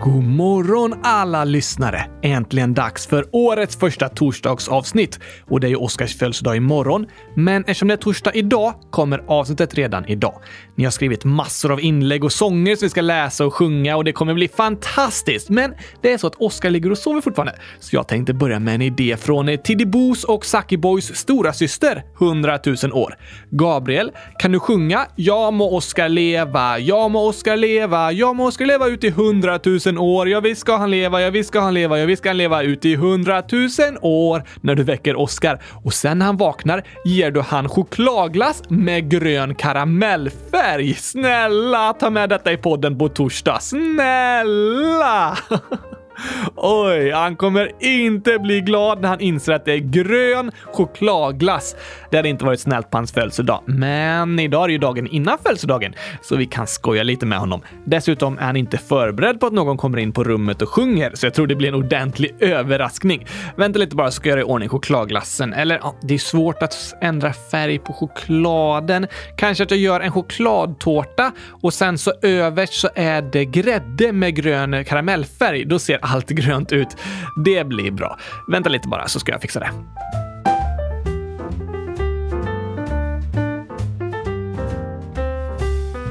God 0.00 0.24
morgon 0.24 0.94
alla 1.02 1.44
lyssnare! 1.44 2.06
Äntligen 2.22 2.74
dags 2.74 3.06
för 3.06 3.26
årets 3.32 3.76
första 3.76 4.08
torsdagsavsnitt. 4.08 5.18
Och 5.46 5.60
det 5.60 5.66
är 5.66 5.68
ju 5.68 5.76
Oskars 5.76 6.16
födelsedag 6.16 6.56
imorgon. 6.56 7.06
Men 7.34 7.62
eftersom 7.62 7.88
det 7.88 7.94
är 7.94 7.96
torsdag 7.96 8.32
idag 8.34 8.74
kommer 8.90 9.24
avsnittet 9.26 9.74
redan 9.74 10.06
idag. 10.06 10.34
Ni 10.74 10.84
har 10.84 10.90
skrivit 10.90 11.24
massor 11.24 11.72
av 11.72 11.80
inlägg 11.80 12.24
och 12.24 12.32
sånger 12.32 12.76
som 12.76 12.86
vi 12.86 12.90
ska 12.90 13.00
läsa 13.00 13.46
och 13.46 13.54
sjunga 13.54 13.96
och 13.96 14.04
det 14.04 14.12
kommer 14.12 14.34
bli 14.34 14.48
fantastiskt. 14.48 15.48
Men 15.48 15.74
det 16.02 16.12
är 16.12 16.18
så 16.18 16.26
att 16.26 16.34
Oskar 16.34 16.70
ligger 16.70 16.90
och 16.90 16.98
sover 16.98 17.20
fortfarande. 17.20 17.54
Så 17.80 17.96
jag 17.96 18.08
tänkte 18.08 18.34
börja 18.34 18.58
med 18.58 18.74
en 18.74 18.82
idé 18.82 19.16
från 19.16 19.48
eh, 19.48 19.60
Tiddy 19.60 19.84
Boos 19.84 20.24
och 20.24 20.44
Saki 20.44 20.76
Boys 20.76 21.16
stora 21.16 21.52
syster 21.52 22.04
100 22.20 22.58
000 22.82 22.92
år. 22.92 23.14
Gabriel, 23.50 24.10
kan 24.38 24.52
du 24.52 24.60
sjunga 24.60 25.06
“Ja 25.16 25.50
må 25.50 25.76
Oskar 25.76 26.08
leva, 26.08 26.78
ja 26.78 27.08
må 27.08 27.26
Oskar 27.26 27.56
leva, 27.56 28.12
ja 28.12 28.32
må 28.32 28.46
Oskar 28.46 28.66
leva 28.66 28.86
ut 28.86 29.04
i 29.04 29.08
100 29.08 29.60
000 29.64 29.87
år, 29.96 30.28
ja 30.28 30.40
visst 30.40 30.60
ska 30.60 30.76
han 30.76 30.90
leva, 30.90 31.20
ja 31.20 31.30
visst 31.30 31.48
ska 31.48 31.60
han 31.60 31.74
leva, 31.74 31.98
ja 31.98 32.06
visst 32.06 32.22
ska 32.22 32.28
han 32.28 32.36
leva 32.36 32.62
ut 32.62 32.84
i 32.84 32.96
hundratusen 32.96 33.98
år” 34.02 34.42
när 34.60 34.74
du 34.74 34.82
väcker 34.82 35.16
Oskar. 35.16 35.62
Och 35.84 35.94
sen 35.94 36.18
när 36.18 36.26
han 36.26 36.36
vaknar 36.36 36.82
ger 37.04 37.30
du 37.30 37.40
han 37.40 37.68
chokladglass 37.68 38.62
med 38.68 39.10
grön 39.10 39.54
karamellfärg. 39.54 40.94
Snälla, 40.94 41.92
ta 41.92 42.10
med 42.10 42.28
detta 42.28 42.52
i 42.52 42.56
podden 42.56 42.98
på 42.98 43.08
torsdag. 43.08 43.58
Snälla! 43.60 45.38
Oj, 46.56 47.10
han 47.10 47.36
kommer 47.36 47.72
inte 47.80 48.38
bli 48.38 48.60
glad 48.60 49.00
när 49.00 49.08
han 49.08 49.20
inser 49.20 49.52
att 49.52 49.64
det 49.64 49.72
är 49.72 49.78
grön 49.78 50.50
chokladglass. 50.72 51.76
Det 52.10 52.16
hade 52.16 52.28
inte 52.28 52.44
varit 52.44 52.60
snällt 52.60 52.90
på 52.90 52.98
hans 52.98 53.12
födelsedag. 53.12 53.62
Men 53.66 54.38
idag 54.38 54.62
är 54.62 54.68
det 54.68 54.72
ju 54.72 54.78
dagen 54.78 55.06
innan 55.06 55.38
födelsedagen, 55.42 55.94
så 56.22 56.36
vi 56.36 56.46
kan 56.46 56.66
skoja 56.66 57.02
lite 57.02 57.26
med 57.26 57.38
honom. 57.38 57.60
Dessutom 57.84 58.38
är 58.38 58.42
han 58.42 58.56
inte 58.56 58.78
förberedd 58.78 59.40
på 59.40 59.46
att 59.46 59.52
någon 59.52 59.76
kommer 59.76 59.98
in 59.98 60.12
på 60.12 60.24
rummet 60.24 60.62
och 60.62 60.68
sjunger, 60.68 61.12
så 61.14 61.26
jag 61.26 61.34
tror 61.34 61.46
det 61.46 61.54
blir 61.54 61.68
en 61.68 61.74
ordentlig 61.74 62.34
överraskning. 62.40 63.26
Vänta 63.56 63.78
lite 63.78 63.96
bara 63.96 64.10
så 64.10 64.14
ska 64.14 64.28
jag 64.28 64.38
göra 64.38 64.40
i 64.40 64.52
ordning 64.52 64.68
chokladglassen. 64.68 65.52
Eller 65.52 65.78
ja, 65.82 65.94
det 66.02 66.14
är 66.14 66.18
svårt 66.18 66.62
att 66.62 66.94
ändra 67.00 67.32
färg 67.32 67.78
på 67.78 67.92
chokladen. 67.92 69.06
Kanske 69.36 69.64
att 69.64 69.70
jag 69.70 69.80
gör 69.80 70.00
en 70.00 70.12
chokladtårta 70.12 71.32
och 71.62 71.74
sen 71.74 71.98
så 71.98 72.12
överst 72.22 72.74
så 72.74 72.88
är 72.94 73.22
det 73.22 73.44
grädde 73.44 74.12
med 74.12 74.34
grön 74.36 74.84
karamellfärg. 74.84 75.64
Då 75.64 75.78
ser 75.78 75.98
allt 76.02 76.28
grönt 76.28 76.72
ut. 76.72 76.96
Det 77.44 77.64
blir 77.66 77.90
bra. 77.90 78.18
Vänta 78.48 78.68
lite 78.68 78.88
bara 78.88 79.08
så 79.08 79.20
ska 79.20 79.32
jag 79.32 79.40
fixa 79.40 79.60
det. 79.60 80.27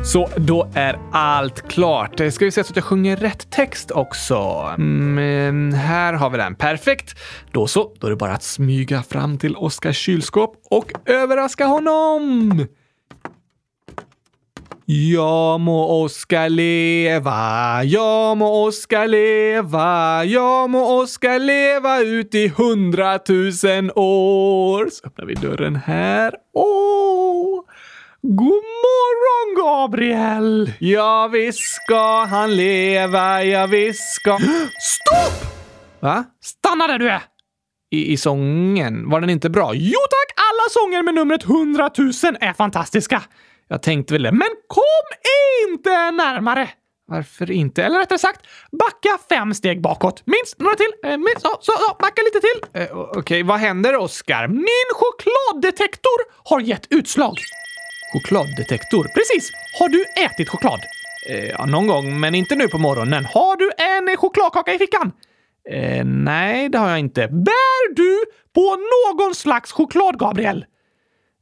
Så 0.07 0.29
då 0.37 0.67
är 0.73 0.99
allt 1.11 1.67
klart. 1.67 2.19
Eh, 2.19 2.29
ska 2.29 2.45
vi 2.45 2.51
se 2.51 2.63
så 2.63 2.71
att 2.71 2.75
jag 2.75 2.85
sjunger 2.85 3.17
rätt 3.17 3.51
text 3.51 3.91
också. 3.91 4.35
Mm, 4.77 5.17
ehm, 5.17 5.73
här 5.73 6.13
har 6.13 6.29
vi 6.29 6.37
den. 6.37 6.55
Perfekt. 6.55 7.19
Då 7.51 7.67
så, 7.67 7.93
då 7.99 8.07
är 8.07 8.11
det 8.11 8.17
bara 8.17 8.33
att 8.33 8.43
smyga 8.43 9.03
fram 9.03 9.37
till 9.37 9.55
Oskars 9.55 9.97
kylskåp 9.97 10.55
och 10.69 10.91
överraska 11.05 11.65
honom. 11.65 12.65
Ja 14.85 15.57
må 15.57 16.03
Oskar 16.03 16.49
leva, 16.49 17.83
ja 17.83 18.35
må 18.35 18.65
Oskar 18.65 19.07
leva, 19.07 20.23
ja 20.25 20.67
må 20.67 21.01
Oskar 21.01 21.39
leva 21.39 21.99
ut 21.99 22.35
i 22.35 22.47
hundratusen 22.47 23.91
år. 23.95 24.89
Så 24.91 25.07
öppnar 25.07 25.25
vi 25.25 25.33
dörren 25.33 25.75
här. 25.75 26.33
Åh! 26.53 27.66
God 28.21 28.63
morgon 28.83 29.55
Gabriel! 29.55 30.71
Ja 30.79 31.27
visst 31.27 31.59
ska 31.59 32.25
han 32.25 32.55
leva, 32.55 33.43
ja 33.43 33.67
visst 33.67 34.13
ska... 34.13 34.37
Stopp! 34.81 35.51
Va? 35.99 36.23
Stanna 36.41 36.87
där 36.87 36.99
du 36.99 37.09
är! 37.09 37.21
I, 37.91 38.11
I 38.11 38.17
sången, 38.17 39.09
var 39.09 39.21
den 39.21 39.29
inte 39.29 39.49
bra? 39.49 39.73
Jo 39.73 39.99
tack! 39.99 40.45
Alla 40.49 40.69
sånger 40.69 41.03
med 41.03 41.15
numret 41.15 41.43
100 41.43 41.89
000 41.97 42.07
är 42.39 42.53
fantastiska! 42.53 43.23
Jag 43.67 43.81
tänkte 43.81 44.13
väl 44.13 44.23
det, 44.23 44.31
men 44.31 44.49
kom 44.67 45.17
inte 45.69 46.11
närmare! 46.11 46.69
Varför 47.07 47.51
inte? 47.51 47.83
Eller 47.83 47.99
rättare 47.99 48.19
sagt, 48.19 48.47
backa 48.71 49.17
fem 49.29 49.53
steg 49.53 49.81
bakåt. 49.81 50.23
Minst 50.25 50.59
några 50.59 50.75
till. 50.75 50.91
Eh, 51.03 51.17
minst, 51.17 51.41
så, 51.41 51.49
så, 51.61 51.71
så, 51.71 51.95
backa 51.99 52.21
lite 52.21 52.39
till. 52.39 52.81
Eh, 52.81 52.97
Okej, 52.97 53.19
okay. 53.19 53.43
vad 53.43 53.57
händer 53.59 53.95
Oskar? 53.95 54.47
Min 54.47 54.87
chokladdetektor 54.93 56.49
har 56.49 56.59
gett 56.59 56.87
utslag. 56.89 57.37
Chokladdetektor? 58.13 59.03
Precis! 59.03 59.51
Har 59.79 59.89
du 59.89 60.05
ätit 60.25 60.49
choklad? 60.49 60.81
Eh, 61.29 61.45
ja, 61.45 61.65
någon 61.65 61.87
gång, 61.87 62.19
men 62.19 62.35
inte 62.35 62.55
nu 62.55 62.67
på 62.67 62.77
morgonen. 62.77 63.25
Har 63.25 63.57
du 63.57 63.71
en 63.77 64.17
chokladkaka 64.17 64.73
i 64.73 64.77
fickan? 64.77 65.11
Eh, 65.69 66.05
nej, 66.05 66.69
det 66.69 66.77
har 66.77 66.89
jag 66.89 66.99
inte. 66.99 67.27
Bär 67.27 67.95
du 67.95 68.19
på 68.55 68.77
någon 68.77 69.35
slags 69.35 69.71
choklad, 69.71 70.19
Gabriel? 70.19 70.65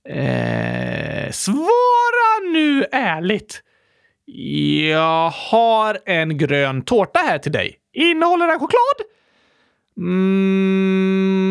Eh, 0.09 1.31
svara 1.31 2.51
nu 2.53 2.85
ärligt. 2.91 3.61
Jag 4.91 5.29
har 5.29 5.99
en 6.05 6.37
grön 6.37 6.81
tårta 6.81 7.19
här 7.19 7.37
till 7.37 7.51
dig. 7.51 7.75
Innehåller 7.93 8.47
den 8.47 8.59
choklad? 8.59 8.95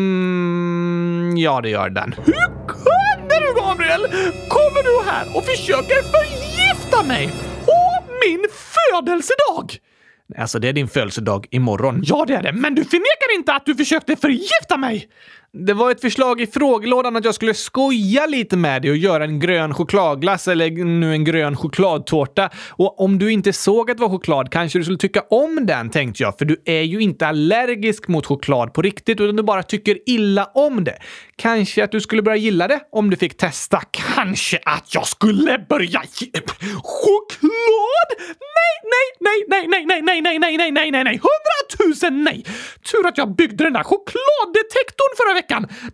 Mm, 0.05 1.37
ja, 1.37 1.61
det 1.61 1.69
gör 1.69 1.89
den. 1.89 2.15
Hur 2.25 2.67
kunde 2.67 3.39
du, 3.39 3.53
Gabriel? 3.61 4.01
Kommer 4.75 4.89
du 4.89 5.09
här 5.09 5.37
och 5.37 5.45
försöker 5.45 5.95
förgifta 6.03 7.03
mig 7.03 7.27
på 7.65 8.03
min 8.25 8.45
födelsedag? 8.49 9.77
Alltså, 10.37 10.59
det 10.59 10.67
är 10.69 10.73
din 10.73 10.87
födelsedag 10.87 11.47
imorgon. 11.51 12.01
Ja, 12.05 12.25
det 12.27 12.33
är 12.33 12.43
det. 12.43 12.53
Men 12.53 12.75
du 12.75 12.83
förnekar 12.83 13.35
inte 13.39 13.53
att 13.53 13.65
du 13.65 13.75
försökte 13.75 14.15
förgifta 14.15 14.77
mig! 14.77 15.09
Det 15.57 15.73
var 15.73 15.91
ett 15.91 16.01
förslag 16.01 16.41
i 16.41 16.47
frågelådan 16.47 17.15
att 17.15 17.25
jag 17.25 17.35
skulle 17.35 17.53
skoja 17.53 18.25
lite 18.25 18.57
med 18.57 18.81
dig 18.81 18.91
och 18.91 18.97
göra 18.97 19.23
en 19.23 19.39
grön 19.39 19.73
chokladglass 19.73 20.47
eller 20.47 20.69
nu 20.71 21.11
en 21.11 21.23
grön 21.23 21.55
chokladtårta. 21.55 22.49
Och 22.69 22.99
om 22.99 23.19
du 23.19 23.31
inte 23.31 23.53
såg 23.53 23.91
att 23.91 23.97
det 23.97 24.01
var 24.01 24.09
choklad 24.09 24.51
kanske 24.51 24.79
du 24.79 24.83
skulle 24.83 24.97
tycka 24.97 25.21
om 25.29 25.65
den, 25.65 25.89
tänkte 25.89 26.23
jag. 26.23 26.37
För 26.37 26.45
du 26.45 26.61
är 26.65 26.81
ju 26.81 26.99
inte 26.99 27.27
allergisk 27.27 28.07
mot 28.07 28.25
choklad 28.25 28.73
på 28.73 28.81
riktigt, 28.81 29.19
utan 29.19 29.35
du 29.35 29.43
bara 29.43 29.63
tycker 29.63 29.97
illa 30.05 30.45
om 30.45 30.83
det. 30.83 30.97
Kanske 31.35 31.83
att 31.83 31.91
du 31.91 32.01
skulle 32.01 32.21
börja 32.21 32.37
gilla 32.37 32.67
det 32.67 32.79
om 32.91 33.09
du 33.09 33.17
fick 33.17 33.37
testa. 33.37 33.81
Kanske 33.91 34.59
att 34.65 34.95
jag 34.95 35.07
skulle 35.07 35.65
börja... 35.69 36.01
Choklad? 36.83 38.09
Nej, 38.55 38.75
nej, 38.95 39.37
nej, 39.49 39.67
nej, 39.67 39.67
nej, 39.67 40.01
nej, 40.01 40.21
nej, 40.21 40.21
nej, 40.21 40.39
nej, 40.39 40.57
nej, 40.57 40.71
nej, 40.71 40.91
nej, 40.91 41.03
nej, 41.03 41.21
hundratusen 41.23 42.23
nej! 42.23 42.45
Tur 42.91 43.07
att 43.07 43.17
jag 43.17 43.35
byggde 43.35 43.63
den 43.63 43.73
där 43.73 43.83
chokladdetektorn 43.83 45.13
förra 45.17 45.33
veckan. 45.33 45.44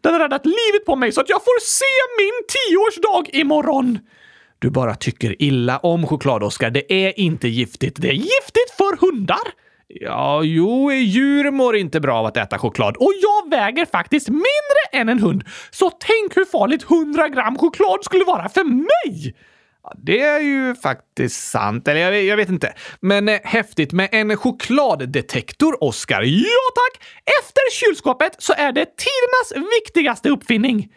Den 0.02 0.14
har 0.14 0.20
räddat 0.20 0.46
livet 0.46 0.86
på 0.86 0.96
mig 0.96 1.12
så 1.12 1.22
att 1.22 1.30
jag 1.30 1.44
får 1.44 1.60
se 1.60 1.86
min 2.18 2.48
tioårsdag 2.48 3.38
imorgon. 3.40 4.00
Du 4.60 4.70
bara 4.70 4.96
tycker 4.96 5.42
illa 5.42 5.78
om 5.78 6.08
choklad, 6.08 6.44
Oskar. 6.44 6.70
Det 6.70 6.94
är 6.94 7.20
inte 7.20 7.48
giftigt. 7.48 8.02
Det 8.02 8.08
är 8.08 8.14
giftigt 8.14 8.72
för 8.78 8.98
hundar. 8.98 9.48
Ja, 9.88 10.44
jo, 10.44 10.92
djur 10.92 11.52
mår 11.52 11.76
inte 11.76 12.00
bra 12.00 12.20
av 12.20 12.26
att 12.26 12.38
äta 12.38 12.58
choklad. 12.58 12.98
Och 12.98 13.12
jag 13.22 13.50
väger 13.50 13.86
faktiskt 13.86 14.30
mindre 14.30 14.82
än 14.92 15.10
en 15.10 15.20
hund. 15.20 15.44
Så 15.72 15.90
tänk 15.90 16.38
hur 16.38 16.46
farligt 16.46 16.84
100 16.92 17.28
gram 17.30 17.58
choklad 17.58 18.04
skulle 18.04 18.24
vara 18.24 18.50
för 18.50 18.64
mig! 18.64 19.36
Ja, 19.84 19.94
det 19.98 20.22
är 20.22 20.40
ju 20.40 20.76
faktiskt 20.76 21.50
sant. 21.50 21.88
Eller 21.88 22.02
jag, 22.02 22.24
jag 22.24 22.38
vet 22.38 22.50
inte. 22.50 22.74
Men 23.00 23.30
eh, 23.30 23.40
häftigt 23.44 23.92
med 23.92 24.10
en 24.12 24.38
chokladdetektor, 24.38 25.84
Oscar. 25.84 26.22
Ja 26.22 26.72
tack! 26.76 27.08
Efter 27.42 27.72
kylskåpet 27.72 28.36
så 28.38 28.54
är 28.54 28.72
det 28.72 28.86
tidernas 28.86 29.70
viktigaste 29.80 30.30
uppfinning. 30.30 30.90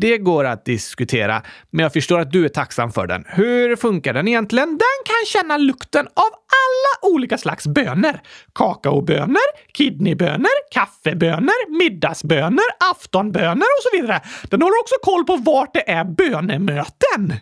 Det 0.00 0.18
går 0.18 0.44
att 0.44 0.64
diskutera, 0.64 1.42
men 1.70 1.82
jag 1.82 1.92
förstår 1.92 2.18
att 2.18 2.32
du 2.32 2.44
är 2.44 2.48
tacksam 2.48 2.92
för 2.92 3.06
den. 3.06 3.24
Hur 3.28 3.76
funkar 3.76 4.14
den 4.14 4.28
egentligen? 4.28 4.68
Den 4.68 4.98
kan 5.04 5.26
känna 5.26 5.56
lukten 5.56 6.06
av 6.06 6.30
alla 6.60 7.14
olika 7.14 7.38
slags 7.38 7.66
bönor. 7.66 8.20
Kakaobönor, 8.54 9.72
kidneybönor, 9.72 10.70
kaffebönor, 10.70 11.78
middagsbönor, 11.78 12.64
aftonbönor 12.90 13.66
och 13.78 13.82
så 13.82 14.00
vidare. 14.00 14.20
Den 14.50 14.62
håller 14.62 14.80
också 14.80 14.94
koll 15.02 15.24
på 15.24 15.36
vart 15.36 15.74
det 15.74 15.90
är 15.90 16.04
bönemöten. 16.04 17.34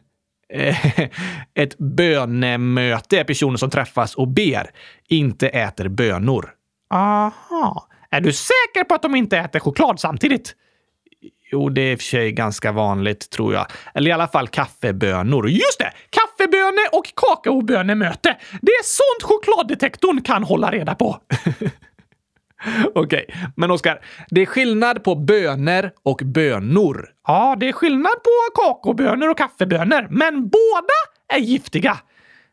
Ett 1.54 1.78
bönemöte 1.78 3.18
är 3.18 3.24
personer 3.24 3.56
som 3.56 3.70
träffas 3.70 4.14
och 4.14 4.28
ber, 4.28 4.70
inte 5.08 5.48
äter 5.48 5.88
bönor. 5.88 6.50
Aha. 6.90 7.88
Är 8.10 8.20
du 8.20 8.32
säker 8.32 8.84
på 8.84 8.94
att 8.94 9.02
de 9.02 9.14
inte 9.14 9.38
äter 9.38 9.60
choklad 9.60 10.00
samtidigt? 10.00 10.54
Jo, 11.52 11.68
det 11.68 11.80
är 11.80 11.92
i 11.92 11.94
och 11.94 11.98
för 11.98 12.04
sig 12.04 12.32
ganska 12.32 12.72
vanligt, 12.72 13.30
tror 13.30 13.54
jag. 13.54 13.66
Eller 13.94 14.10
i 14.10 14.12
alla 14.12 14.28
fall 14.28 14.48
kaffebönor. 14.48 15.48
Just 15.48 15.78
det! 15.78 15.92
Kaffeböne 16.10 16.88
och 16.92 17.12
kakaobönemöte. 17.14 18.36
Det 18.62 18.70
är 18.70 18.82
sånt 18.84 19.22
chokladdetektorn 19.22 20.22
kan 20.22 20.44
hålla 20.44 20.70
reda 20.70 20.94
på. 20.94 21.20
Okej, 22.94 23.25
okay. 23.28 23.50
men 23.56 23.70
Oskar, 23.70 24.00
det 24.31 24.43
är 24.43 24.46
skillnad 24.46 25.05
på 25.05 25.14
bönor 25.14 25.90
och 26.02 26.20
bönor. 26.25 27.08
Ja, 27.26 27.56
det 27.60 27.69
är 27.69 27.72
skillnad 27.72 28.12
på 28.12 28.62
kakaobönor 28.62 29.31
och 29.31 29.38
kaffebönor, 29.38 30.06
men 30.10 30.49
båda 30.49 30.94
är 31.32 31.38
giftiga. 31.38 31.99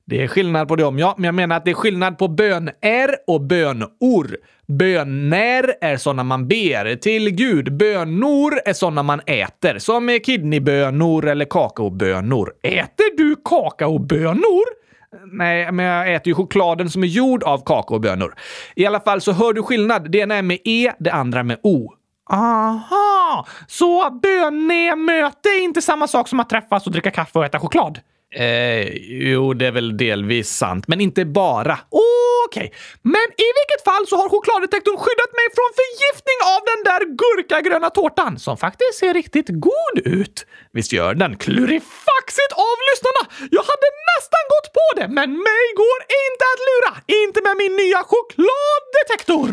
Det 0.07 0.23
är 0.23 0.27
skillnad 0.27 0.67
på 0.67 0.75
dem, 0.75 0.99
ja. 0.99 1.15
Men 1.17 1.25
jag 1.25 1.35
menar 1.35 1.57
att 1.57 1.65
det 1.65 1.71
är 1.71 1.75
skillnad 1.75 2.17
på 2.17 2.27
bön-är 2.27 3.15
och 3.27 3.41
bönor. 3.41 4.37
Bönär 4.67 5.73
är 5.81 5.97
sådana 5.97 6.23
man 6.23 6.47
ber 6.47 6.95
till 6.95 7.29
Gud. 7.29 7.77
Bönor 7.77 8.59
är 8.65 8.73
sådana 8.73 9.03
man 9.03 9.21
äter, 9.25 9.79
som 9.79 10.19
kidneybönor 10.23 11.27
eller 11.27 11.45
kakaobönor. 11.45 12.53
Äter 12.63 13.17
du 13.17 13.35
kakaobönor? 13.45 14.84
Nej, 15.31 15.71
men 15.71 15.85
jag 15.85 16.13
äter 16.13 16.27
ju 16.27 16.35
chokladen 16.35 16.89
som 16.89 17.03
är 17.03 17.07
gjord 17.07 17.43
av 17.43 17.63
kakaobönor. 17.65 18.35
I 18.75 18.85
alla 18.85 18.99
fall 18.99 19.21
så 19.21 19.31
hör 19.31 19.53
du 19.53 19.63
skillnad. 19.63 20.11
Det 20.11 20.17
ena 20.17 20.35
är 20.35 20.41
med 20.41 20.59
E, 20.63 20.91
det 20.99 21.11
andra 21.11 21.43
med 21.43 21.59
O. 21.63 21.93
Aha! 22.29 23.45
Så 23.67 24.09
bönemöte 24.09 25.49
är 25.49 25.63
inte 25.63 25.81
samma 25.81 26.07
sak 26.07 26.27
som 26.27 26.39
att 26.39 26.49
träffas 26.49 26.85
och 26.85 26.91
dricka 26.91 27.11
kaffe 27.11 27.39
och 27.39 27.45
äta 27.45 27.59
choklad? 27.59 27.99
Eh, 28.35 28.87
jo, 29.31 29.53
det 29.53 29.67
är 29.67 29.71
väl 29.71 29.97
delvis 29.97 30.49
sant, 30.49 30.87
men 30.87 31.01
inte 31.01 31.25
bara. 31.25 31.77
Okej, 31.89 32.67
okay. 32.67 32.67
men 33.01 33.27
i 33.47 33.49
vilket 33.59 33.83
fall 33.89 34.03
så 34.07 34.15
har 34.21 34.29
chokladdetektorn 34.29 34.97
skyddat 35.03 35.31
mig 35.39 35.47
från 35.57 35.71
förgiftning 35.81 36.39
av 36.53 36.61
den 36.71 36.81
där 36.89 37.01
gurkagröna 37.21 37.89
tårtan 37.89 38.39
som 38.45 38.57
faktiskt 38.57 38.95
ser 38.99 39.13
riktigt 39.13 39.49
god 39.49 39.95
ut. 40.19 40.45
Visst 40.73 40.91
gör 40.93 41.13
den? 41.13 41.37
Klurifaxigt 41.45 42.53
av 42.69 42.77
lyssnarna! 42.89 43.23
Jag 43.57 43.65
hade 43.71 43.89
nästan 44.11 44.43
gått 44.53 44.67
på 44.77 44.87
det, 44.99 45.07
men 45.17 45.29
mig 45.49 45.65
går 45.81 45.99
inte 46.23 46.43
att 46.53 46.61
lura! 46.69 46.91
Inte 47.23 47.39
med 47.47 47.55
min 47.57 47.73
nya 47.81 48.01
chokladdetektor! 48.11 49.51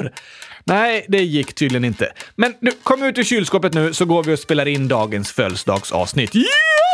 Nej, 0.64 1.06
det 1.08 1.22
gick 1.22 1.54
tydligen 1.54 1.84
inte. 1.84 2.12
Men 2.34 2.54
nu, 2.60 2.70
kom 2.82 3.02
ut 3.02 3.18
ur 3.18 3.24
kylskåpet 3.24 3.74
nu 3.74 3.94
så 3.94 4.04
går 4.04 4.22
vi 4.24 4.34
och 4.34 4.38
spelar 4.38 4.68
in 4.68 4.88
dagens 4.88 5.32
födelsedagsavsnitt. 5.32 6.34
Yeah! 6.36 6.91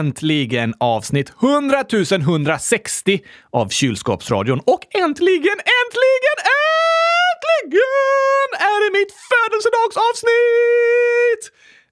Äntligen 0.00 0.74
avsnitt 0.80 1.32
100 1.42 1.84
160 2.10 3.20
av 3.50 3.68
Kylskåpsradion. 3.68 4.60
Och 4.60 4.82
äntligen, 4.94 5.58
äntligen, 5.80 6.38
äntligen 7.30 8.48
är 8.68 8.78
det 8.84 8.90
mitt 8.98 9.12
födelsedagsavsnitt! 9.30 11.44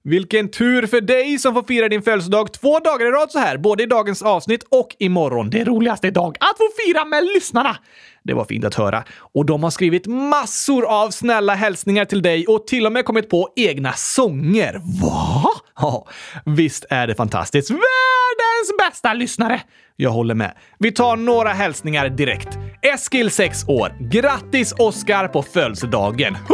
Vilken 0.03 0.51
tur 0.51 0.87
för 0.87 1.01
dig 1.01 1.39
som 1.39 1.53
får 1.53 1.63
fira 1.63 1.89
din 1.89 2.01
födelsedag 2.01 2.53
två 2.53 2.79
dagar 2.79 3.05
i 3.05 3.11
rad 3.11 3.31
så 3.31 3.39
här, 3.39 3.57
både 3.57 3.83
i 3.83 3.85
dagens 3.85 4.21
avsnitt 4.21 4.63
och 4.69 4.95
imorgon. 4.99 5.49
Det 5.49 5.63
roligaste 5.63 6.07
idag, 6.07 6.37
att 6.39 6.57
få 6.57 6.63
fira 6.85 7.05
med 7.05 7.23
lyssnarna! 7.23 7.77
Det 8.23 8.33
var 8.33 8.45
fint 8.45 8.65
att 8.65 8.75
höra. 8.75 9.03
Och 9.33 9.45
de 9.45 9.63
har 9.63 9.69
skrivit 9.69 10.07
massor 10.07 10.85
av 10.85 11.11
snälla 11.11 11.55
hälsningar 11.55 12.05
till 12.05 12.21
dig 12.21 12.47
och 12.47 12.67
till 12.67 12.85
och 12.85 12.91
med 12.91 13.05
kommit 13.05 13.29
på 13.29 13.49
egna 13.55 13.93
sånger. 13.93 14.81
Va? 15.01 15.49
Ja, 15.75 16.07
visst 16.45 16.85
är 16.89 17.07
det 17.07 17.15
fantastiskt. 17.15 17.69
Världens 17.69 18.77
bästa 18.79 19.13
lyssnare! 19.13 19.61
Jag 19.95 20.09
håller 20.09 20.35
med. 20.35 20.53
Vi 20.79 20.91
tar 20.91 21.15
några 21.15 21.49
hälsningar 21.49 22.09
direkt. 22.09 22.57
Eskil, 22.81 23.31
6 23.31 23.67
år. 23.67 24.09
Grattis 24.11 24.73
Oskar 24.77 25.27
på 25.27 25.43
födelsedagen! 25.43 26.35
100 26.35 26.49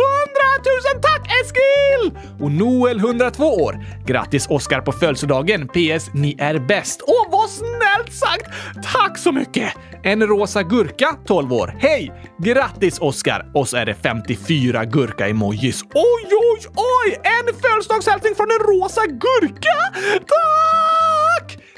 Tusen 0.58 1.02
tack 1.02 1.32
Eskil! 1.42 2.20
Och 2.40 2.52
Noel, 2.52 2.98
102 3.00 3.44
år. 3.44 3.86
Grattis 4.06 4.48
Oskar 4.48 4.82
på 4.82 4.92
födelsedagen. 4.92 5.68
PS. 5.68 6.10
Ni 6.14 6.36
är 6.40 6.60
bäst. 6.60 7.02
Åh, 7.08 7.32
vad 7.32 7.50
snällt 7.50 8.14
sagt! 8.14 8.46
Tack 8.94 9.18
så 9.18 9.32
mycket! 9.32 9.74
En 10.04 10.28
rosa 10.28 10.64
gurka, 10.64 11.18
12 11.26 11.54
år. 11.54 11.76
Hej! 11.80 12.12
Grattis 12.38 13.00
Oskar! 13.00 13.52
Och 13.54 13.70
så 13.70 13.78
är 13.78 13.86
det 13.86 13.96
54 13.96 14.86
gurka-emojis. 14.86 15.84
Oj, 15.94 16.30
oj, 16.32 16.60
oj! 16.76 17.20
En 17.24 17.56
födelsedagshälsning 17.62 18.36
från 18.36 18.48
en 18.52 18.68
rosa 18.68 19.02
gurka! 19.06 19.78
Tack! 20.20 20.85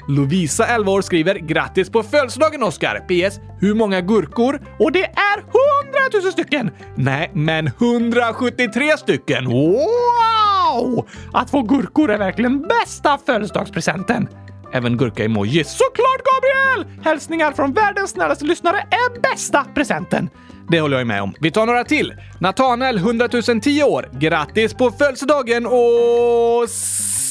Lovisa, 0.08 0.66
11 0.66 0.92
år, 0.92 1.02
skriver 1.02 1.34
“Grattis 1.34 1.90
på 1.90 2.02
födelsedagen 2.02 2.62
Oskar! 2.62 3.00
PS. 3.08 3.40
Hur 3.60 3.74
många 3.74 4.00
gurkor?” 4.00 4.60
Och 4.78 4.92
det 4.92 5.04
är 5.04 5.38
100 5.38 6.22
000 6.22 6.32
stycken! 6.32 6.70
Nej, 6.96 7.30
men 7.34 7.66
173 7.66 8.96
stycken! 8.98 9.44
Wow! 9.44 11.08
Att 11.32 11.50
få 11.50 11.62
gurkor 11.62 12.10
är 12.10 12.18
verkligen 12.18 12.62
bästa 12.62 13.18
födelsedagspresenten. 13.26 14.28
Även 14.72 14.96
gurka-emoji. 14.96 15.64
Såklart 15.64 16.22
Gabriel! 16.38 16.86
Hälsningar 17.04 17.52
från 17.52 17.72
världens 17.72 18.10
snällaste 18.10 18.44
lyssnare 18.44 18.78
är 18.78 19.20
bästa 19.20 19.64
presenten. 19.74 20.30
Det 20.70 20.80
håller 20.80 20.98
jag 20.98 21.06
med 21.06 21.22
om. 21.22 21.34
Vi 21.40 21.50
tar 21.50 21.66
några 21.66 21.84
till. 21.84 22.14
Nathanael, 22.40 22.96
100 22.96 23.28
010 23.62 23.82
år. 23.82 24.08
Grattis 24.12 24.74
på 24.74 24.90
födelsedagen 24.90 25.66
och... 25.66 26.68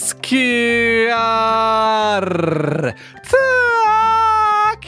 Skar! 0.07 0.31
Tack 3.23 4.87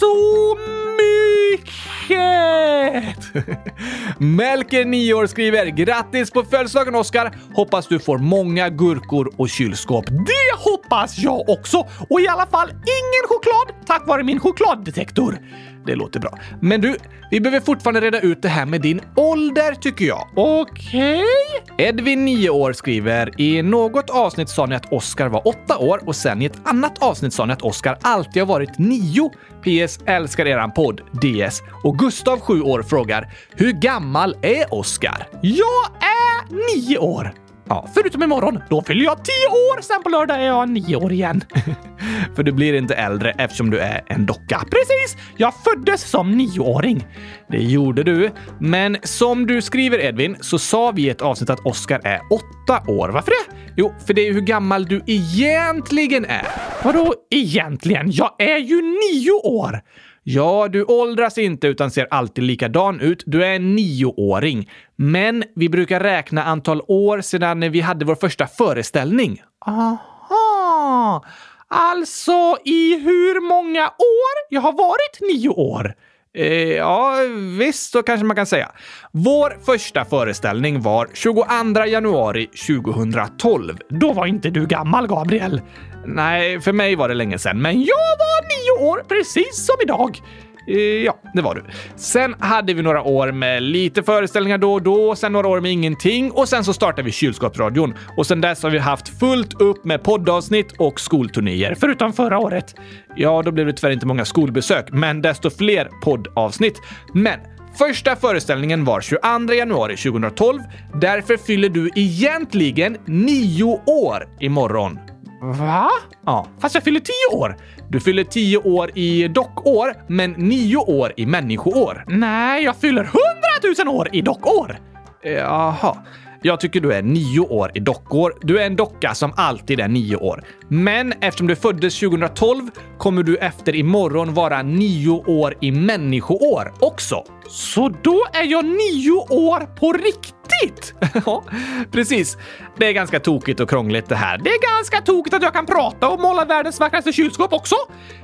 så 0.00 0.56
mycket! 0.96 2.03
Melker, 4.18 4.84
9 4.84 5.14
år, 5.14 5.26
skriver 5.26 5.66
“Grattis 5.66 6.30
på 6.30 6.42
födelsedagen 6.42 6.94
Oskar! 6.94 7.36
Hoppas 7.54 7.88
du 7.88 7.98
får 7.98 8.18
många 8.18 8.68
gurkor 8.68 9.32
och 9.36 9.48
kylskåp.” 9.48 10.06
Det 10.06 10.58
hoppas 10.58 11.18
jag 11.18 11.48
också! 11.48 11.86
Och 12.10 12.20
i 12.20 12.28
alla 12.28 12.46
fall 12.46 12.68
ingen 12.70 13.28
choklad 13.28 13.86
tack 13.86 14.06
vare 14.06 14.22
min 14.22 14.40
chokladdetektor. 14.40 15.38
Det 15.86 15.94
låter 15.94 16.20
bra. 16.20 16.38
Men 16.60 16.80
du, 16.80 16.96
vi 17.30 17.40
behöver 17.40 17.60
fortfarande 17.60 18.00
reda 18.00 18.20
ut 18.20 18.42
det 18.42 18.48
här 18.48 18.66
med 18.66 18.80
din 18.80 19.00
ålder 19.16 19.74
tycker 19.74 20.04
jag. 20.04 20.28
Okej? 20.36 21.24
Okay. 21.72 21.86
Edvin, 21.86 22.24
9 22.24 22.50
år, 22.50 22.72
skriver 22.72 23.40
“I 23.40 23.62
något 23.62 24.10
avsnitt 24.10 24.48
sa 24.48 24.66
ni 24.66 24.74
att 24.74 24.92
Oskar 24.92 25.28
var 25.28 25.48
8 25.48 25.78
år 25.78 26.00
och 26.06 26.16
sen 26.16 26.42
i 26.42 26.44
ett 26.44 26.58
annat 26.64 27.02
avsnitt 27.02 27.32
sa 27.32 27.46
ni 27.46 27.52
att 27.52 27.62
Oskar 27.62 27.98
alltid 28.02 28.42
har 28.42 28.46
varit 28.46 28.78
9. 28.78 29.30
PS. 29.64 29.98
Älskar 30.06 30.46
eran 30.46 30.72
podd. 30.72 31.00
DS. 31.12 31.62
Och 31.82 31.93
Gustav, 31.98 32.40
7 32.40 32.62
år, 32.62 32.82
frågar 32.82 33.32
“Hur 33.56 33.72
gammal 33.72 34.36
är 34.42 34.74
Oskar?” 34.74 35.28
Jag 35.42 35.86
är 36.00 36.76
9 36.76 36.98
år. 36.98 37.34
Ja, 37.68 37.88
förutom 37.94 38.22
imorgon. 38.22 38.60
Då 38.70 38.82
fyller 38.82 39.04
jag 39.04 39.24
tio 39.24 39.48
år, 39.48 39.82
sen 39.82 40.02
på 40.02 40.08
lördag 40.08 40.36
är 40.36 40.46
jag 40.46 40.68
nio 40.68 40.96
år 40.96 41.12
igen. 41.12 41.44
För 42.36 42.42
du 42.42 42.52
blir 42.52 42.74
inte 42.74 42.94
äldre 42.94 43.30
eftersom 43.38 43.70
du 43.70 43.78
är 43.78 44.02
en 44.06 44.26
docka. 44.26 44.58
Precis! 44.58 45.16
Jag 45.36 45.54
föddes 45.64 46.10
som 46.10 46.30
nioåring. 46.30 47.06
Det 47.48 47.62
gjorde 47.62 48.02
du. 48.02 48.30
Men 48.60 48.96
som 49.02 49.46
du 49.46 49.62
skriver 49.62 49.98
Edvin 49.98 50.36
så 50.40 50.58
sa 50.58 50.90
vi 50.90 51.02
i 51.02 51.10
ett 51.10 51.22
avsnitt 51.22 51.50
att 51.50 51.66
Oscar 51.66 52.00
är 52.04 52.20
åtta 52.30 52.90
år. 52.92 53.08
Varför 53.08 53.30
det? 53.30 53.56
Jo, 53.76 53.94
för 54.06 54.14
det 54.14 54.28
är 54.28 54.32
hur 54.32 54.40
gammal 54.40 54.84
du 54.84 55.02
egentligen 55.06 56.24
är. 56.24 56.46
Vadå 56.84 57.14
egentligen? 57.30 58.10
Jag 58.12 58.30
är 58.38 58.58
ju 58.58 58.82
nio 58.82 59.32
år! 59.32 59.80
Ja, 60.26 60.68
du 60.68 60.84
åldras 60.84 61.38
inte 61.38 61.66
utan 61.66 61.90
ser 61.90 62.06
alltid 62.10 62.44
likadan 62.44 63.00
ut. 63.00 63.22
Du 63.26 63.44
är 63.44 63.56
en 63.56 63.74
nioåring. 63.74 64.70
Men 64.96 65.44
vi 65.54 65.68
brukar 65.68 66.00
räkna 66.00 66.44
antal 66.44 66.80
år 66.88 67.20
sedan 67.20 67.72
vi 67.72 67.80
hade 67.80 68.04
vår 68.04 68.14
första 68.14 68.46
föreställning. 68.46 69.42
Aha! 69.66 71.24
Alltså 71.68 72.56
i 72.64 72.98
hur 72.98 73.48
många 73.48 73.86
år 73.86 74.50
jag 74.50 74.60
har 74.60 74.72
varit 74.72 75.20
nio 75.20 75.48
år? 75.48 75.94
Eh, 76.34 76.46
ja, 76.72 77.16
visst, 77.58 77.92
så 77.92 78.02
kanske 78.02 78.26
man 78.26 78.36
kan 78.36 78.46
säga. 78.46 78.72
Vår 79.12 79.58
första 79.66 80.04
föreställning 80.04 80.80
var 80.80 81.08
22 81.14 81.84
januari 81.86 82.46
2012. 82.46 83.78
Då 83.88 84.12
var 84.12 84.26
inte 84.26 84.50
du 84.50 84.66
gammal, 84.66 85.06
Gabriel. 85.06 85.60
Nej, 86.06 86.60
för 86.60 86.72
mig 86.72 86.96
var 86.96 87.08
det 87.08 87.14
länge 87.14 87.38
sedan, 87.38 87.62
men 87.62 87.80
jag 87.80 88.16
var 88.18 88.42
nio 88.42 88.86
år, 88.86 89.04
precis 89.08 89.66
som 89.66 89.76
idag. 89.82 90.20
Eh, 90.68 90.76
ja, 90.78 91.18
det 91.34 91.42
var 91.42 91.54
du. 91.54 91.64
Sen 91.96 92.34
hade 92.38 92.74
vi 92.74 92.82
några 92.82 93.02
år 93.02 93.32
med 93.32 93.62
lite 93.62 94.02
föreställningar 94.02 94.58
då 94.58 94.72
och 94.72 94.82
då, 94.82 95.16
sen 95.16 95.32
några 95.32 95.48
år 95.48 95.60
med 95.60 95.72
ingenting 95.72 96.30
och 96.30 96.48
sen 96.48 96.64
så 96.64 96.72
startade 96.72 97.02
vi 97.02 97.12
Kylskåpsradion. 97.12 97.94
Och 98.16 98.26
sen 98.26 98.40
dess 98.40 98.62
har 98.62 98.70
vi 98.70 98.78
haft 98.78 99.18
fullt 99.20 99.60
upp 99.60 99.84
med 99.84 100.02
poddavsnitt 100.02 100.72
och 100.78 101.00
skolturnéer, 101.00 101.76
förutom 101.80 102.12
förra 102.12 102.38
året. 102.38 102.74
Ja, 103.16 103.42
då 103.44 103.52
blev 103.52 103.66
det 103.66 103.72
tyvärr 103.72 103.92
inte 103.92 104.06
många 104.06 104.24
skolbesök, 104.24 104.86
men 104.92 105.22
desto 105.22 105.50
fler 105.50 105.88
poddavsnitt. 106.02 106.80
Men 107.14 107.40
Första 107.78 108.16
föreställningen 108.16 108.84
var 108.84 109.00
22 109.00 109.52
januari 109.52 109.96
2012. 109.96 110.60
Därför 111.00 111.36
fyller 111.36 111.68
du 111.68 111.90
egentligen 111.94 112.96
nio 113.06 113.80
år 113.86 114.28
imorgon. 114.40 114.98
Va? 115.42 115.90
Ja, 116.26 116.46
fast 116.60 116.74
jag 116.74 116.84
fyller 116.84 117.00
tio 117.00 117.38
år. 117.38 117.56
Du 117.88 118.00
fyller 118.00 118.24
tio 118.24 118.58
år 118.58 118.90
i 118.94 119.28
dockår, 119.28 119.94
men 120.06 120.30
nio 120.30 120.76
år 120.76 121.12
i 121.16 121.26
människoår. 121.26 122.04
Nej, 122.06 122.64
jag 122.64 122.76
fyller 122.76 123.04
hundratusen 123.04 123.88
år 123.88 124.08
i 124.12 124.22
dockår! 124.22 124.78
Jaha. 125.22 125.96
Jag 126.42 126.60
tycker 126.60 126.80
du 126.80 126.92
är 126.92 127.02
nio 127.02 127.40
år 127.40 127.70
i 127.74 127.80
dockår. 127.80 128.34
Du 128.40 128.60
är 128.60 128.66
en 128.66 128.76
docka 128.76 129.14
som 129.14 129.32
alltid 129.36 129.80
är 129.80 129.88
nio 129.88 130.16
år. 130.16 130.44
Men 130.68 131.12
eftersom 131.20 131.46
du 131.46 131.56
föddes 131.56 132.00
2012 132.00 132.70
kommer 132.98 133.22
du 133.22 133.36
efter 133.36 133.74
imorgon 133.74 134.34
vara 134.34 134.62
nio 134.62 135.10
år 135.10 135.54
i 135.60 135.72
människoår 135.72 136.72
också. 136.80 137.24
Så 137.48 137.88
då 137.88 138.24
är 138.32 138.44
jag 138.44 138.64
nio 138.64 139.12
år 139.30 139.60
på 139.60 139.92
riktigt? 139.92 140.94
ja, 141.26 141.44
precis. 141.92 142.38
Det 142.78 142.86
är 142.86 142.92
ganska 142.92 143.20
tokigt 143.20 143.60
och 143.60 143.70
krångligt 143.70 144.08
det 144.08 144.16
här. 144.16 144.38
Det 144.38 144.50
är 144.50 144.76
ganska 144.76 145.00
tokigt 145.00 145.34
att 145.34 145.42
jag 145.42 145.52
kan 145.52 145.66
prata 145.66 146.08
och 146.08 146.20
måla 146.20 146.44
världens 146.44 146.80
vackraste 146.80 147.12
kylskåp 147.12 147.52
också. 147.52 147.76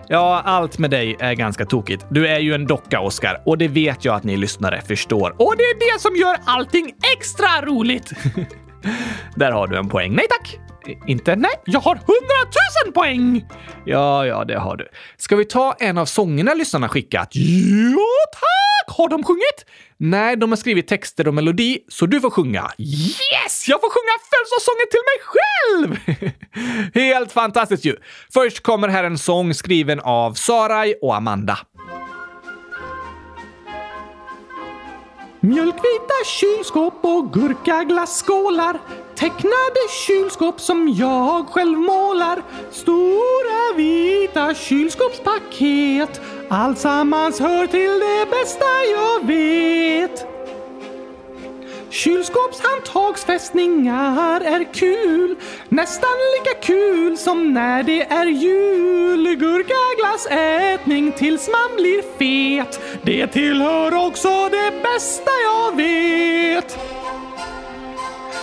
Ja, 0.08 0.42
allt 0.44 0.78
med 0.78 0.90
dig 0.90 1.16
är 1.18 1.34
ganska 1.34 1.66
tokigt. 1.66 2.06
Du 2.10 2.28
är 2.28 2.38
ju 2.38 2.54
en 2.54 2.66
docka, 2.66 3.00
Oskar, 3.00 3.42
och 3.46 3.58
det 3.58 3.68
vet 3.68 4.04
jag 4.04 4.14
att 4.14 4.24
ni 4.24 4.36
lyssnare 4.36 4.80
förstår. 4.80 5.34
Och 5.38 5.54
det 5.56 5.62
är 5.62 5.94
det 5.94 6.00
som 6.00 6.16
gör 6.16 6.36
allting 6.44 6.94
extra 7.16 7.66
roligt. 7.66 8.12
Där 9.36 9.52
har 9.52 9.66
du 9.66 9.76
en 9.76 9.88
poäng. 9.88 10.14
Nej 10.14 10.26
tack! 10.30 10.58
Inte? 11.06 11.36
Nej, 11.36 11.50
jag 11.64 11.80
har 11.80 11.94
hundratusen 11.94 12.92
poäng! 12.94 13.46
Ja, 13.84 14.26
ja, 14.26 14.44
det 14.44 14.58
har 14.58 14.76
du. 14.76 14.88
Ska 15.16 15.36
vi 15.36 15.44
ta 15.44 15.76
en 15.78 15.98
av 15.98 16.06
sångerna 16.06 16.54
lyssnarna 16.54 16.88
skickat? 16.88 17.28
Ja, 17.32 18.06
tack! 18.32 18.79
Har 18.96 19.08
de 19.08 19.24
sjungit? 19.24 19.66
Nej, 19.96 20.36
de 20.36 20.50
har 20.50 20.56
skrivit 20.56 20.88
texter 20.88 21.28
och 21.28 21.34
melodi, 21.34 21.78
så 21.88 22.06
du 22.06 22.20
får 22.20 22.30
sjunga. 22.30 22.70
Yes! 22.78 23.68
Jag 23.68 23.80
får 23.80 23.90
sjunga 23.90 24.16
födelsedagssången 24.30 24.88
till 24.90 25.04
mig 25.10 25.18
själv! 25.30 25.90
Helt 26.94 27.32
fantastiskt 27.32 27.84
ju! 27.84 27.96
Först 28.32 28.60
kommer 28.62 28.88
här 28.88 29.04
en 29.04 29.18
sång 29.18 29.54
skriven 29.54 30.00
av 30.00 30.34
Sarai 30.34 30.94
och 31.02 31.16
Amanda. 31.16 31.58
Mjölkvita 35.40 36.14
kylskåp 36.24 37.04
och 37.04 37.32
gurkaglasskålar 37.32 38.78
Tecknade 39.20 39.80
kylskåp 40.06 40.60
som 40.60 40.94
jag 40.98 41.46
själv 41.46 41.78
målar 41.78 42.42
Stora 42.70 43.76
vita 43.76 44.54
kylskåpspaket 44.54 46.20
Alltsammans 46.52 47.40
hör 47.40 47.66
till 47.66 48.00
det 48.00 48.26
bästa 48.30 48.64
jag 48.90 49.26
vet. 49.26 50.26
Kylskåpshandtagsfästningar 51.90 54.40
är 54.40 54.74
kul 54.74 55.36
Nästan 55.68 56.10
lika 56.38 56.54
kul 56.62 57.18
som 57.18 57.54
när 57.54 57.82
det 57.82 58.02
är 58.02 58.26
jul. 58.26 59.36
Gurkaglassätning 59.36 61.12
tills 61.12 61.48
man 61.48 61.76
blir 61.76 62.02
fet 62.18 62.80
Det 63.02 63.26
tillhör 63.26 64.06
också 64.06 64.48
det 64.48 64.72
bästa 64.82 65.30
jag 65.44 65.76
vet. 65.76 66.78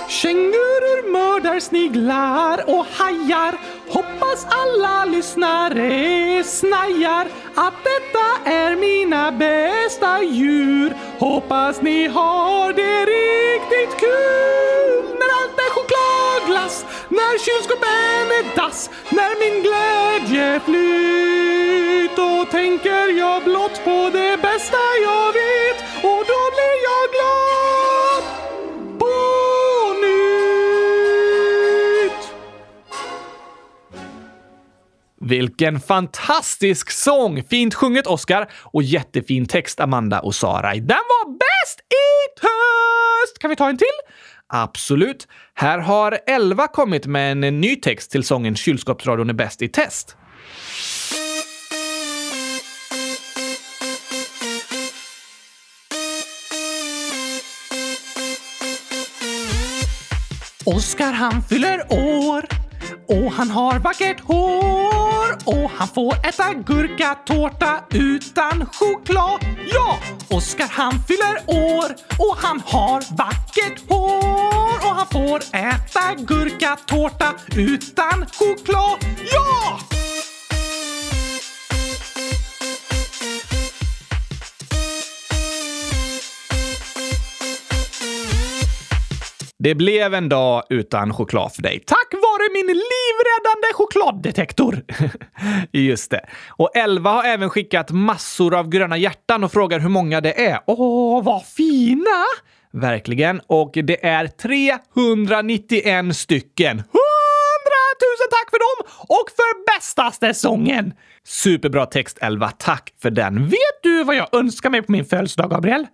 Kängurur 0.10 1.12
mördar 1.12 1.60
sniglar 1.60 2.70
och 2.70 2.86
hajar 2.86 3.58
Hoppas 3.90 4.46
alla 4.50 5.06
lyssnare 5.06 6.44
snajar 6.44 7.28
att 7.56 7.74
detta 7.84 8.50
är 8.52 8.76
mina 8.76 9.32
bästa 9.32 10.24
djur. 10.24 10.94
Hoppas 11.20 11.82
ni 11.82 12.08
har 12.08 12.74
det 12.74 13.00
riktigt 13.06 14.00
kul 14.00 15.04
När 15.20 15.30
allt 15.40 15.58
är 15.66 15.72
chokladglass 15.76 16.86
När 17.10 17.34
kylskåpen 17.46 18.28
är 18.40 18.56
dass 18.56 18.90
När 19.10 19.34
min 19.44 19.64
glädje 19.64 20.60
flyt 20.60 22.16
Då 22.16 22.46
tänker 22.52 23.18
jag 23.18 23.44
blott 23.44 23.82
på 23.84 24.10
det 24.14 24.38
bästa 24.42 24.84
jag 25.08 25.34
vet 25.34 25.78
Och 26.04 26.27
vilken 35.28 35.80
fantastisk 35.80 36.92
sång! 36.92 37.44
Fint 37.44 37.76
sjunget, 37.76 38.08
Oscar. 38.08 38.52
Och 38.64 38.84
jättefin 38.84 39.46
text, 39.46 39.80
Amanda 39.80 40.20
och 40.20 40.36
Sara. 40.36 40.74
Den 40.74 40.88
var 40.88 41.32
bäst 41.32 41.80
i 41.80 42.42
höst! 42.42 43.40
Kan 43.40 43.50
vi 43.50 43.56
ta 43.56 43.70
en 43.70 43.78
till? 43.78 43.88
Absolut. 44.48 45.28
Här 45.54 45.80
har 45.80 46.20
Elva 46.28 46.68
kommit 46.68 47.06
med 47.06 47.32
en 47.44 47.62
ny 47.62 47.76
text 47.76 48.12
till 48.12 48.24
sången 48.24 48.56
Kylskåpsradion 48.56 49.30
är 49.30 49.34
bäst 49.34 49.62
i 49.62 49.68
test. 49.68 50.18
Oskar 60.66 61.12
han 61.12 61.44
fyller 61.44 61.86
år 61.90 62.57
och 63.08 63.32
han 63.32 63.52
har 63.52 63.80
vackert 63.80 64.20
hår 64.20 65.34
och 65.46 65.72
han 65.78 65.88
får 65.88 66.14
äta 66.28 66.54
gurkatårta 66.54 67.80
utan 67.90 68.66
choklad. 68.66 69.40
Ja, 69.74 69.98
Oskar 70.30 70.68
han 70.72 70.94
fyller 71.08 71.36
år 71.48 71.92
och 72.20 72.38
han 72.38 72.62
har 72.66 73.18
vackert 73.18 73.90
hår 73.90 74.90
och 74.90 74.96
han 74.96 75.08
får 75.12 75.38
äta 75.56 76.16
gurkatårta 76.18 77.34
utan 77.56 78.26
choklad. 78.40 78.98
Ja! 79.34 79.80
Det 89.68 89.76
blev 89.76 90.14
en 90.14 90.30
dag 90.30 90.64
utan 90.70 91.14
choklad 91.14 91.54
för 91.54 91.62
dig. 91.62 91.84
Tack 91.86 92.14
vare 92.14 92.54
min 92.54 92.68
livräddande 92.68 93.74
chokladdetektor! 93.74 94.82
Just 95.72 96.12
det. 96.12 96.26
Och 96.50 96.76
Elva 96.76 97.10
har 97.10 97.24
även 97.24 97.50
skickat 97.50 97.92
massor 97.92 98.56
av 98.56 98.70
gröna 98.70 98.98
hjärtan 98.98 99.44
och 99.44 99.52
frågar 99.52 99.80
hur 99.80 99.90
många 99.90 100.22
det 100.22 100.46
är. 100.46 100.60
Åh, 100.68 101.24
vad 101.24 101.46
fina! 101.46 102.26
Verkligen. 102.74 103.42
Och 103.48 103.72
det 103.74 104.06
är 104.06 104.28
391 104.28 106.16
stycken. 106.16 106.72
100 106.72 106.82
000 106.82 106.90
tack 108.32 108.50
för 108.50 108.60
dem! 108.60 108.88
Och 109.02 109.30
för 109.36 109.76
bästaste 109.76 110.34
sången! 110.34 110.94
Superbra 111.26 111.86
text, 111.86 112.18
Elva. 112.22 112.52
Tack 112.52 112.94
för 113.02 113.10
den. 113.10 113.48
Vet 113.48 113.84
du 113.84 114.04
vad 114.04 114.16
jag 114.16 114.36
önskar 114.36 114.70
mig 114.70 114.82
på 114.82 114.92
min 114.92 115.06
födelsedag, 115.06 115.50
Gabriel? 115.50 115.88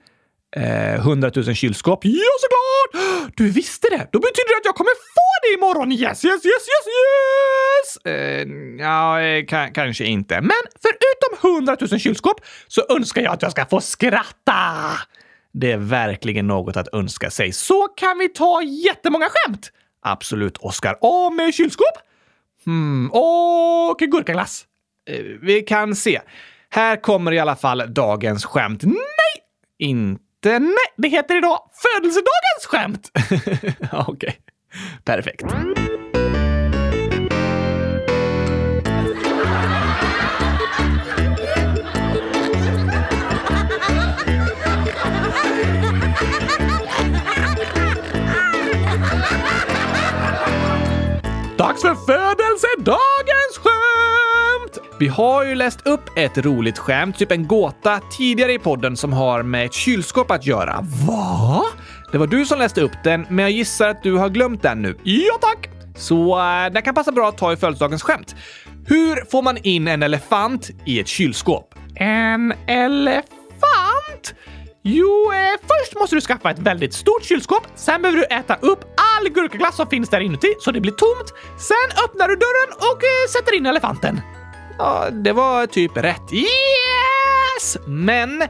Eh, 0.55 0.95
100 0.95 1.31
000 1.35 1.55
kylskåp? 1.55 2.05
Ja, 2.05 2.33
såklart! 2.39 3.03
Du 3.37 3.49
visste 3.49 3.87
det! 3.89 4.07
Då 4.11 4.19
betyder 4.19 4.53
det 4.53 4.57
att 4.57 4.65
jag 4.65 4.75
kommer 4.75 4.91
få 5.15 5.29
det 5.43 5.53
imorgon! 5.53 5.91
Yes, 5.91 6.25
yes, 6.25 6.45
yes, 6.45 6.45
yes, 6.45 6.85
yes! 6.93 8.05
Eh, 8.05 8.47
ja, 8.79 9.21
eh, 9.21 9.71
kanske 9.73 10.05
inte. 10.05 10.41
Men 10.41 10.61
förutom 10.81 11.51
100 11.55 11.77
000 11.91 11.99
kylskåp 11.99 12.41
så 12.67 12.81
önskar 12.89 13.21
jag 13.21 13.33
att 13.33 13.41
jag 13.41 13.51
ska 13.51 13.65
få 13.65 13.81
skratta! 13.81 14.61
Det 15.53 15.71
är 15.71 15.77
verkligen 15.77 16.47
något 16.47 16.77
att 16.77 16.93
önska 16.93 17.29
sig. 17.29 17.51
Så 17.51 17.87
kan 17.87 18.17
vi 18.17 18.29
ta 18.29 18.61
jättemånga 18.63 19.25
skämt? 19.29 19.71
Absolut, 20.01 20.57
Oskar. 20.57 20.97
Och 21.01 21.25
eh, 21.25 21.31
med 21.31 21.53
kylskåp? 21.53 21.97
Hmm, 22.65 23.11
och 23.11 23.99
gurkaglass? 23.99 24.65
Eh, 25.09 25.23
vi 25.41 25.61
kan 25.61 25.95
se. 25.95 26.21
Här 26.69 27.01
kommer 27.01 27.31
i 27.31 27.39
alla 27.39 27.55
fall 27.55 27.93
dagens 27.93 28.45
skämt. 28.45 28.83
Nej! 28.83 29.43
Inte 29.79 30.32
Nej, 30.49 30.93
det 30.97 31.07
heter 31.07 31.37
idag 31.37 31.59
födelsedagens 31.81 32.65
skämt! 32.65 33.11
Ja, 33.91 34.05
Okej, 34.07 34.37
perfekt. 35.05 35.45
Dags 51.57 51.81
för 51.81 51.95
Födelsedagen! 51.95 53.42
Vi 55.03 55.09
har 55.09 55.43
ju 55.43 55.55
läst 55.55 55.87
upp 55.87 56.17
ett 56.17 56.37
roligt 56.37 56.77
skämt, 56.77 57.17
typ 57.17 57.31
en 57.31 57.47
gåta, 57.47 57.99
tidigare 58.17 58.53
i 58.53 58.59
podden 58.59 58.97
som 58.97 59.13
har 59.13 59.43
med 59.43 59.65
ett 59.65 59.73
kylskåp 59.73 60.31
att 60.31 60.45
göra. 60.45 60.79
Va? 61.07 61.63
Det 62.11 62.17
var 62.17 62.27
du 62.27 62.45
som 62.45 62.59
läste 62.59 62.81
upp 62.81 62.91
den, 63.03 63.25
men 63.29 63.39
jag 63.39 63.51
gissar 63.51 63.89
att 63.89 64.03
du 64.03 64.13
har 64.13 64.29
glömt 64.29 64.61
den 64.61 64.81
nu. 64.81 64.97
Ja, 65.03 65.33
tack! 65.41 65.69
Så 65.95 66.39
äh, 66.39 66.73
den 66.73 66.81
kan 66.81 66.95
passa 66.95 67.11
bra 67.11 67.29
att 67.29 67.37
ta 67.37 67.53
i 67.53 67.55
födelsedagens 67.55 68.03
skämt. 68.03 68.35
Hur 68.85 69.31
får 69.31 69.41
man 69.41 69.57
in 69.57 69.87
en 69.87 70.03
elefant 70.03 70.69
i 70.85 70.99
ett 70.99 71.07
kylskåp? 71.07 71.75
En 71.95 72.53
elefant? 72.67 74.35
Jo, 74.83 75.31
eh, 75.31 75.59
först 75.61 75.99
måste 75.99 76.15
du 76.15 76.21
skaffa 76.21 76.51
ett 76.51 76.59
väldigt 76.59 76.93
stort 76.93 77.23
kylskåp. 77.23 77.63
Sen 77.75 78.01
behöver 78.01 78.19
du 78.19 78.35
äta 78.35 78.55
upp 78.55 78.79
all 79.17 79.29
gurkaglass 79.29 79.75
som 79.75 79.87
finns 79.87 80.09
där 80.09 80.19
inuti 80.19 80.53
så 80.59 80.71
det 80.71 80.81
blir 80.81 80.91
tomt. 80.91 81.33
Sen 81.59 82.03
öppnar 82.05 82.27
du 82.27 82.35
dörren 82.35 82.73
och 82.77 83.03
eh, 83.03 83.29
sätter 83.29 83.55
in 83.55 83.65
elefanten. 83.65 84.21
Ja, 84.77 85.09
det 85.11 85.33
var 85.33 85.65
typ 85.65 85.97
rätt. 85.97 86.33
Yes! 86.33 87.77
Men 87.85 88.43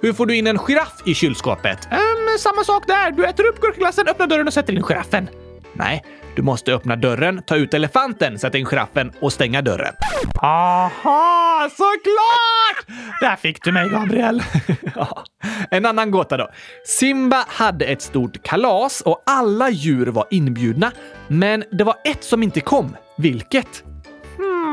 hur 0.00 0.12
får 0.12 0.26
du 0.26 0.36
in 0.36 0.46
en 0.46 0.58
giraff 0.58 1.02
i 1.06 1.14
kylskåpet? 1.14 1.88
Um, 1.92 2.38
samma 2.38 2.64
sak 2.64 2.86
där. 2.86 3.10
Du 3.10 3.26
äter 3.26 3.46
upp 3.46 3.60
gurkaglassen, 3.60 4.08
öppnar 4.08 4.26
dörren 4.26 4.46
och 4.46 4.52
sätter 4.52 4.72
in 4.72 4.82
giraffen. 4.82 5.28
Nej, 5.72 6.04
du 6.36 6.42
måste 6.42 6.72
öppna 6.74 6.96
dörren, 6.96 7.42
ta 7.42 7.56
ut 7.56 7.74
elefanten, 7.74 8.38
sätta 8.38 8.58
in 8.58 8.64
giraffen 8.66 9.12
och 9.20 9.32
stänga 9.32 9.62
dörren. 9.62 9.94
Aha, 10.42 11.68
såklart! 11.70 12.98
Där 13.20 13.36
fick 13.36 13.64
du 13.64 13.72
mig, 13.72 13.88
Gabriel. 13.88 14.42
ja. 14.94 15.24
En 15.70 15.86
annan 15.86 16.10
gåta 16.10 16.36
då. 16.36 16.50
Simba 16.86 17.44
hade 17.48 17.84
ett 17.84 18.02
stort 18.02 18.42
kalas 18.42 19.00
och 19.00 19.22
alla 19.26 19.70
djur 19.70 20.06
var 20.06 20.26
inbjudna. 20.30 20.92
Men 21.28 21.64
det 21.72 21.84
var 21.84 21.96
ett 22.04 22.24
som 22.24 22.42
inte 22.42 22.60
kom. 22.60 22.96
Vilket? 23.16 23.84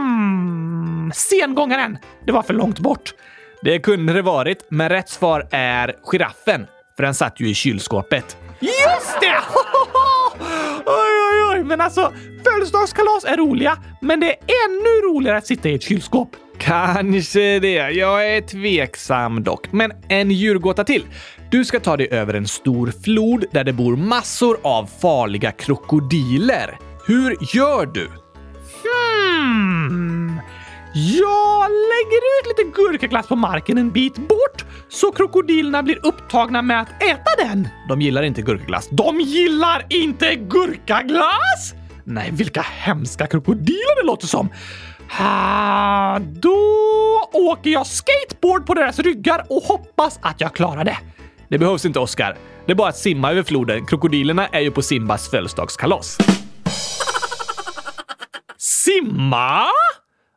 Hmm, 0.05 1.11
sengångaren. 1.15 1.97
Det 2.25 2.31
var 2.31 2.41
för 2.41 2.53
långt 2.53 2.79
bort. 2.79 3.13
Det 3.61 3.79
kunde 3.79 4.13
det 4.13 4.21
varit, 4.21 4.67
men 4.69 4.89
rätt 4.89 5.09
svar 5.09 5.47
är 5.51 5.95
giraffen. 6.03 6.67
För 6.95 7.03
den 7.03 7.13
satt 7.13 7.39
ju 7.39 7.49
i 7.49 7.53
kylskåpet. 7.53 8.37
Just 8.59 9.19
det! 9.21 9.35
oj, 10.85 11.11
oj, 11.31 11.53
oj, 11.53 11.63
men 11.63 11.81
alltså 11.81 12.13
födelsedagskalas 12.43 13.25
är 13.25 13.37
roliga, 13.37 13.77
men 14.01 14.19
det 14.19 14.27
är 14.27 14.37
ännu 14.67 15.13
roligare 15.13 15.37
att 15.37 15.45
sitta 15.47 15.69
i 15.69 15.75
ett 15.75 15.83
kylskåp. 15.83 16.29
Kanske 16.57 17.59
det. 17.59 17.75
Jag 17.75 18.35
är 18.35 18.41
tveksam 18.41 19.43
dock. 19.43 19.71
Men 19.71 19.91
en 20.07 20.31
djurgåta 20.31 20.83
till. 20.83 21.05
Du 21.51 21.65
ska 21.65 21.79
ta 21.79 21.97
dig 21.97 22.07
över 22.11 22.33
en 22.33 22.47
stor 22.47 22.93
flod 23.03 23.45
där 23.51 23.63
det 23.63 23.73
bor 23.73 23.95
massor 23.95 24.57
av 24.63 24.89
farliga 25.01 25.51
krokodiler. 25.51 26.77
Hur 27.07 27.37
gör 27.55 27.85
du? 27.85 28.09
Hmm. 29.15 30.39
Jag 30.93 31.69
lägger 31.71 32.17
ut 32.17 32.47
lite 32.47 32.71
gurkaglass 32.75 33.27
på 33.27 33.35
marken 33.35 33.77
en 33.77 33.91
bit 33.91 34.15
bort 34.15 34.65
så 34.89 35.11
krokodilerna 35.11 35.83
blir 35.83 36.05
upptagna 36.05 36.61
med 36.61 36.81
att 36.81 37.03
äta 37.03 37.47
den. 37.47 37.67
De 37.89 38.01
gillar 38.01 38.23
inte 38.23 38.41
gurkaglass. 38.41 38.89
De 38.91 39.21
gillar 39.21 39.85
inte 39.89 40.35
gurkaglass? 40.35 41.73
Nej, 42.03 42.29
vilka 42.33 42.61
hemska 42.61 43.27
krokodiler 43.27 44.01
det 44.01 44.07
låter 44.07 44.27
som. 44.27 44.49
Ha, 45.17 46.19
då 46.19 46.57
åker 47.33 47.69
jag 47.69 47.87
skateboard 47.87 48.65
på 48.65 48.73
deras 48.73 48.99
ryggar 48.99 49.45
och 49.49 49.63
hoppas 49.63 50.19
att 50.21 50.41
jag 50.41 50.53
klarar 50.53 50.83
det. 50.83 50.97
Det 51.49 51.57
behövs 51.57 51.85
inte, 51.85 51.99
Oscar. 51.99 52.37
Det 52.65 52.71
är 52.71 52.75
bara 52.75 52.89
att 52.89 52.97
simma 52.97 53.31
över 53.31 53.43
floden. 53.43 53.85
Krokodilerna 53.85 54.47
är 54.47 54.59
ju 54.59 54.71
på 54.71 54.81
Simbas 54.81 55.29
födelsedagskalas. 55.29 56.17
Simma? 58.57 59.65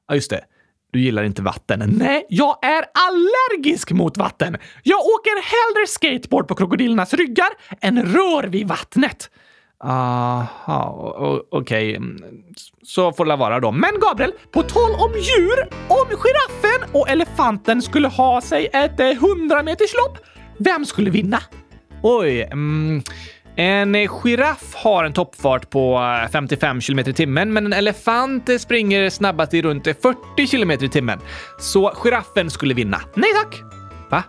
Ja, 0.08 0.14
just 0.14 0.30
det. 0.30 0.44
Du 0.90 1.00
gillar 1.00 1.22
inte 1.22 1.42
vatten. 1.42 1.94
Nej, 1.98 2.26
jag 2.28 2.64
är 2.64 2.84
allergisk 2.92 3.92
mot 3.92 4.16
vatten. 4.16 4.56
Jag 4.82 4.98
åker 4.98 5.42
hellre 5.42 5.86
skateboard 5.86 6.48
på 6.48 6.54
krokodilernas 6.54 7.14
ryggar 7.14 7.48
än 7.80 8.02
rör 8.02 8.42
vid 8.42 8.68
vattnet. 8.68 9.30
Aha, 9.84 11.42
okej. 11.50 11.98
Okay. 11.98 12.08
Så 12.82 13.12
får 13.12 13.24
det 13.24 13.36
vara 13.36 13.60
då. 13.60 13.72
Men 13.72 14.00
Gabriel, 14.00 14.32
på 14.52 14.62
tal 14.62 14.90
om 14.90 15.12
djur. 15.14 15.68
Om 15.88 16.06
giraffen 16.08 16.90
och 16.92 17.08
elefanten 17.08 17.82
skulle 17.82 18.08
ha 18.08 18.40
sig 18.40 18.68
ett 18.72 19.00
eh, 19.00 19.10
100 19.10 19.62
meters 19.62 19.94
lopp, 19.94 20.18
vem 20.58 20.84
skulle 20.84 21.10
vinna? 21.10 21.38
Oj, 22.02 22.42
mm, 22.42 23.02
en 23.58 24.08
giraff 24.08 24.74
har 24.74 25.04
en 25.04 25.12
toppfart 25.12 25.70
på 25.70 25.96
eh, 25.98 26.30
55 26.30 26.80
km 26.80 26.98
i 26.98 27.12
timmen, 27.12 27.52
men 27.52 27.66
en 27.66 27.72
elefant 27.72 28.50
springer 28.60 29.10
snabbast 29.10 29.54
i 29.54 29.62
runt 29.62 29.84
40 29.84 30.46
km 30.46 30.70
i 30.70 30.88
timmen. 30.88 31.18
Så 31.58 31.92
giraffen 31.94 32.50
skulle 32.50 32.74
vinna. 32.74 33.00
Nej 33.14 33.30
tack! 33.34 33.62
Va? 34.10 34.22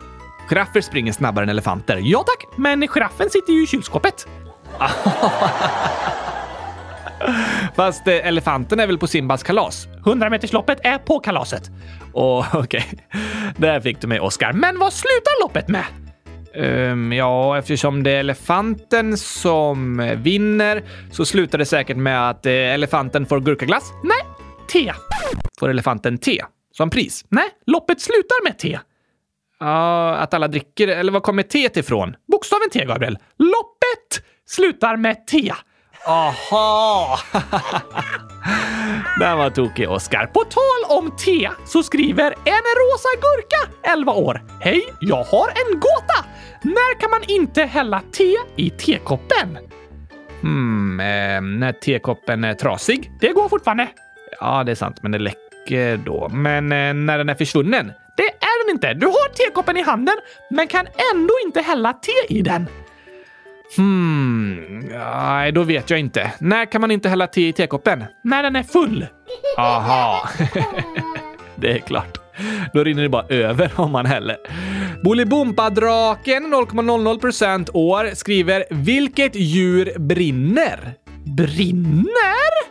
Giraffer 0.49 0.82
springer 0.82 1.13
snabbare 1.13 1.43
än 1.43 1.49
elefanter. 1.49 2.01
Ja 2.04 2.23
tack, 2.27 2.58
men 2.58 2.88
giraffen 2.88 3.30
sitter 3.30 3.54
ju 3.54 3.63
i 3.63 3.67
kylskåpet. 3.67 4.27
Fast 7.75 8.08
eh, 8.08 8.27
elefanten 8.27 8.80
är 8.80 8.88
väl 8.88 8.97
på 8.97 9.08
Simbas 9.08 9.43
kalas? 9.43 9.88
100-metersloppet 10.04 10.77
är 10.84 10.97
på 10.97 11.19
kalaset. 11.19 11.71
Åh, 12.13 12.47
okej. 12.56 12.86
Okay. 12.89 12.99
Där 13.58 13.82
fick 13.82 14.01
du 14.01 14.08
mig, 14.08 14.19
Oscar. 14.19 14.54
Men 14.54 14.80
vad 14.80 14.93
slutar 14.93 15.43
loppet 15.43 15.67
med? 15.67 15.84
Um, 16.55 17.13
ja, 17.13 17.57
eftersom 17.57 18.03
det 18.03 18.12
är 18.12 18.19
elefanten 18.19 19.17
som 19.17 19.97
vinner 20.17 20.83
så 21.12 21.25
slutar 21.25 21.57
det 21.57 21.65
säkert 21.65 21.97
med 21.97 22.29
att 22.29 22.45
eh, 22.45 22.53
elefanten 22.53 23.25
får 23.25 23.39
gurkaglass. 23.39 23.91
Nej, 24.03 24.21
te. 24.71 24.93
Får 25.59 25.69
elefanten 25.69 26.17
te 26.17 26.41
som 26.73 26.89
pris? 26.89 27.25
Nej, 27.29 27.49
loppet 27.65 28.01
slutar 28.01 28.43
med 28.43 28.59
te. 28.59 28.79
Ja, 29.59 29.65
uh, 30.15 30.23
att 30.23 30.33
alla 30.33 30.47
dricker, 30.47 30.88
eller 30.88 31.12
vad 31.12 31.23
kommer 31.23 31.43
teet 31.43 31.77
ifrån? 31.77 32.15
Bokstaven 32.31 32.69
T, 32.73 32.85
Gabriel. 32.85 33.17
Loppet 33.38 34.25
slutar 34.45 34.97
med 34.97 35.27
te. 35.27 35.53
Aha! 36.05 37.19
Den 39.19 39.38
var 39.38 39.49
tokig, 39.49 39.89
Oskar. 39.89 40.25
På 40.25 40.43
tal 40.43 40.97
om 40.97 41.12
te 41.17 41.49
så 41.67 41.83
skriver 41.83 42.31
en 42.31 42.65
rosa 42.81 43.09
gurka, 43.21 43.91
11 43.93 44.12
år. 44.12 44.41
Hej, 44.62 44.93
jag 44.99 45.23
har 45.23 45.47
en 45.47 45.79
gåta! 45.79 46.29
När 46.62 47.00
kan 47.00 47.10
man 47.10 47.24
inte 47.28 47.63
hälla 47.63 48.02
te 48.12 48.36
i 48.56 48.69
tekoppen? 48.69 49.58
Hmm, 50.41 51.00
eh, 51.00 51.41
när 51.41 51.72
tekoppen 51.72 52.43
är 52.43 52.54
trasig? 52.54 53.12
Det 53.19 53.34
går 53.34 53.50
fortfarande. 53.50 53.88
Ja, 54.39 54.63
det 54.63 54.72
är 54.72 54.76
sant, 54.76 54.98
men 55.02 55.12
det 55.12 55.19
läcker 55.19 55.98
då. 55.98 56.30
Men 56.30 56.72
eh, 56.72 56.93
när 56.93 57.17
den 57.17 57.30
är 57.30 57.36
försvunnen? 57.36 57.91
Det 58.17 58.24
är 58.24 58.65
den 58.65 58.76
inte. 58.76 58.93
Du 58.93 59.06
har 59.06 59.34
tekoppen 59.34 59.78
i 59.78 59.82
handen, 59.82 60.15
men 60.50 60.67
kan 60.67 60.88
ändå 61.13 61.34
inte 61.45 61.62
hälla 61.62 61.93
te 61.93 62.34
i 62.38 62.41
den. 62.41 62.67
Hmm, 63.78 64.80
nej, 64.80 65.52
då 65.52 65.63
vet 65.63 65.89
jag 65.89 66.00
inte. 66.00 66.32
När 66.39 66.65
kan 66.65 66.82
man 66.82 66.91
inte 66.91 67.10
hälla 67.10 67.28
te 67.28 67.48
i 67.48 67.54
tekoppen? 67.54 68.06
När 68.24 68.43
den 68.43 68.56
är 68.56 68.63
full. 68.63 69.08
Aha. 69.58 70.30
det 71.56 71.72
är 71.72 71.80
klart. 71.80 72.17
Då 72.73 72.84
rinner 72.84 73.04
det 73.04 73.10
bara 73.10 73.25
över 73.30 73.71
om 73.75 73.91
man 73.91 74.06
häller. 74.06 74.38
Bolibompa-draken 75.04 76.54
0,00% 76.54 77.69
år 77.73 78.15
skriver 78.15 78.63
“Vilket 78.69 79.36
djur 79.36 79.99
brinner?” 79.99 80.93
Brinner? 81.38 82.69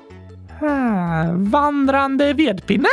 Hmm, 0.61 1.51
vandrande 1.51 2.33
vedpinnen? 2.33 2.91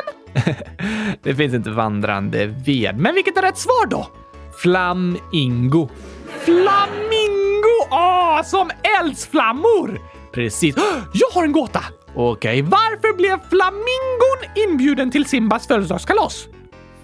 det 1.23 1.35
finns 1.35 1.53
inte 1.53 1.69
vandrande 1.69 2.45
ved. 2.45 2.97
Men 2.97 3.15
vilket 3.15 3.37
är 3.37 3.41
rätt 3.41 3.57
svar 3.57 3.87
då? 3.87 4.07
Flamingo. 4.61 5.89
Flamingo! 6.43 7.91
Ah, 7.91 8.43
som 8.43 8.69
eldsflammor! 9.01 9.99
Precis. 10.33 10.75
Jag 11.13 11.29
har 11.33 11.43
en 11.43 11.51
gåta! 11.51 11.83
Okej. 12.15 12.61
Okay. 12.61 12.61
Varför 12.61 13.17
blev 13.17 13.39
flamingon 13.49 14.69
inbjuden 14.69 15.11
till 15.11 15.25
Simbas 15.25 15.67
födelsedagskalas? 15.67 16.47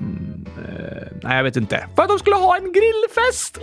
Hmm, 0.01 0.45
eh, 0.57 1.07
nej, 1.23 1.37
jag 1.37 1.43
vet 1.43 1.55
inte. 1.55 1.87
För 1.95 2.03
att 2.03 2.09
de 2.09 2.19
skulle 2.19 2.35
ha 2.35 2.57
en 2.57 2.73
grillfest! 2.73 3.59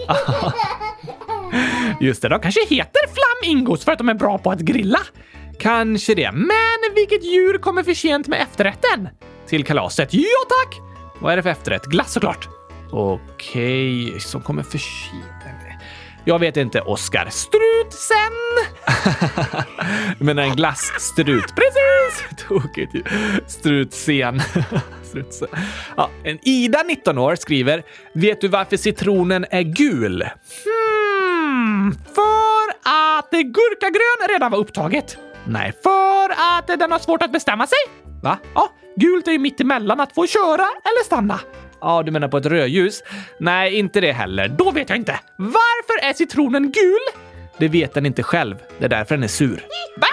Just 2.01 2.23
det, 2.23 2.29
de 2.29 2.41
kanske 2.41 2.67
heter 2.67 3.01
flamingos 3.15 3.85
för 3.85 3.93
att 3.93 3.99
de 3.99 4.09
är 4.09 4.15
bra 4.15 4.39
på 4.39 4.51
att 4.51 4.61
grilla. 4.61 5.01
Kanske 5.59 6.15
det. 6.15 6.33
Men 6.33 6.95
vilket 6.95 7.25
djur 7.25 7.59
kommer 7.59 7.83
för 7.83 7.95
sent 7.95 8.27
med 8.27 8.41
efterrätten? 8.41 9.09
Till 9.47 9.65
kalaset? 9.65 10.15
Ja, 10.15 10.23
tack! 10.49 10.81
Vad 11.21 11.33
är 11.33 11.37
det 11.37 11.43
för 11.43 11.51
efterrätt? 11.51 11.85
Glass 11.85 12.13
såklart. 12.13 12.49
Okej, 12.91 14.07
okay, 14.07 14.21
som 14.21 14.43
kommer 14.43 14.63
för 14.63 14.79
sent. 14.79 15.39
Jag 16.29 16.39
vet 16.39 16.57
inte, 16.57 16.81
Oscar. 16.81 17.29
Strutsen! 17.31 18.35
menar 20.27 20.43
en 20.43 20.57
glassstrut? 20.57 21.55
Precis! 21.55 22.25
Tokigt 22.49 22.95
ju. 22.95 23.03
Strutsen. 23.47 24.43
Strutsen. 25.09 25.49
Ja, 25.97 26.11
en 26.25 26.39
Ida, 26.43 26.83
19 26.83 27.19
år, 27.19 27.37
skriver 27.37 27.83
“Vet 28.13 28.41
du 28.41 28.49
varför 28.49 28.77
citronen 28.77 29.47
är 29.51 29.63
gul?” 29.63 30.29
Hmm, 30.65 31.93
för 32.15 32.69
att 32.83 33.31
gurkagrön 33.31 34.29
redan 34.29 34.51
var 34.51 34.59
upptaget. 34.59 35.17
Nej, 35.45 35.73
för 35.83 36.31
att 36.31 36.79
den 36.81 36.93
har 36.93 36.99
svårt 36.99 37.23
att 37.23 37.33
bestämma 37.33 37.67
sig. 37.67 37.79
Va? 38.23 38.39
Ja, 38.55 38.69
gult 38.97 39.29
är 39.29 39.33
ju 39.33 39.39
mitt 39.39 39.61
emellan 39.61 40.01
att 40.01 40.15
få 40.15 40.27
köra 40.27 40.63
eller 40.63 41.05
stanna. 41.05 41.41
Ja, 41.81 42.03
du 42.03 42.13
menar 42.13 42.29
på 42.29 42.37
ett 42.37 42.47
rödljus? 42.47 43.03
Nej, 43.41 43.75
inte 43.75 44.01
det 44.01 44.13
heller. 44.13 44.49
Då 44.49 44.71
vet 44.71 44.89
jag 44.89 44.99
inte. 44.99 45.21
Varför 45.37 46.09
är 46.09 46.13
citronen 46.13 46.63
gul? 46.63 47.23
Det 47.59 47.69
vet 47.69 47.95
den 47.95 48.07
inte 48.07 48.23
själv. 48.23 48.57
Det 48.79 48.85
är 48.85 48.89
därför 48.89 49.15
den 49.15 49.25
är 49.25 49.29
sur. 49.29 49.65
Va? 49.97 50.07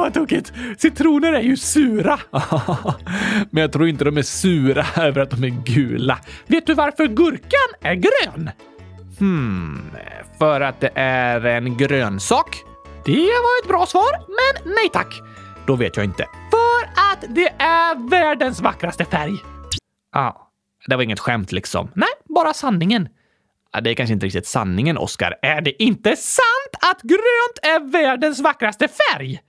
Vad 0.00 0.14
tokigt! 0.14 0.52
Citroner 0.78 1.32
är 1.32 1.40
ju 1.40 1.56
sura. 1.56 2.20
Men 3.50 3.60
jag 3.60 3.72
tror 3.72 3.88
inte 3.88 4.04
de 4.04 4.18
är 4.18 4.22
sura 4.22 4.86
över 4.96 5.20
att 5.20 5.30
de 5.30 5.44
är 5.44 5.64
gula. 5.74 6.18
Vet 6.46 6.66
du 6.66 6.74
varför 6.74 7.06
gurkan 7.06 7.68
är 7.80 7.94
grön? 7.94 8.50
Hmm, 9.18 9.90
för 10.38 10.60
att 10.60 10.80
det 10.80 10.90
är 10.94 11.46
en 11.46 11.76
grönsak? 11.76 12.56
Det 13.04 13.26
var 13.26 13.62
ett 13.62 13.68
bra 13.68 13.86
svar, 13.86 14.12
men 14.12 14.74
nej 14.74 14.88
tack. 14.92 15.20
Då 15.66 15.76
vet 15.76 15.96
jag 15.96 16.04
inte. 16.04 16.26
För 16.50 16.84
att 17.12 17.34
det 17.34 17.48
är 17.58 18.10
världens 18.10 18.60
vackraste 18.60 19.04
färg. 19.04 19.32
Ja, 20.12 20.20
ah, 20.20 20.50
det 20.86 20.96
var 20.96 21.02
inget 21.02 21.20
skämt 21.20 21.52
liksom. 21.52 21.90
Nej, 21.94 22.08
bara 22.24 22.54
sanningen. 22.54 23.08
Det 23.82 23.90
är 23.90 23.94
kanske 23.94 24.12
inte 24.12 24.26
riktigt 24.26 24.46
sanningen, 24.46 24.98
Oscar. 24.98 25.34
Är 25.42 25.60
det 25.60 25.82
inte 25.82 26.16
sant 26.16 26.90
att 26.90 27.02
grönt 27.02 27.58
är 27.62 27.92
världens 27.92 28.40
vackraste 28.40 28.88
färg? 28.88 29.40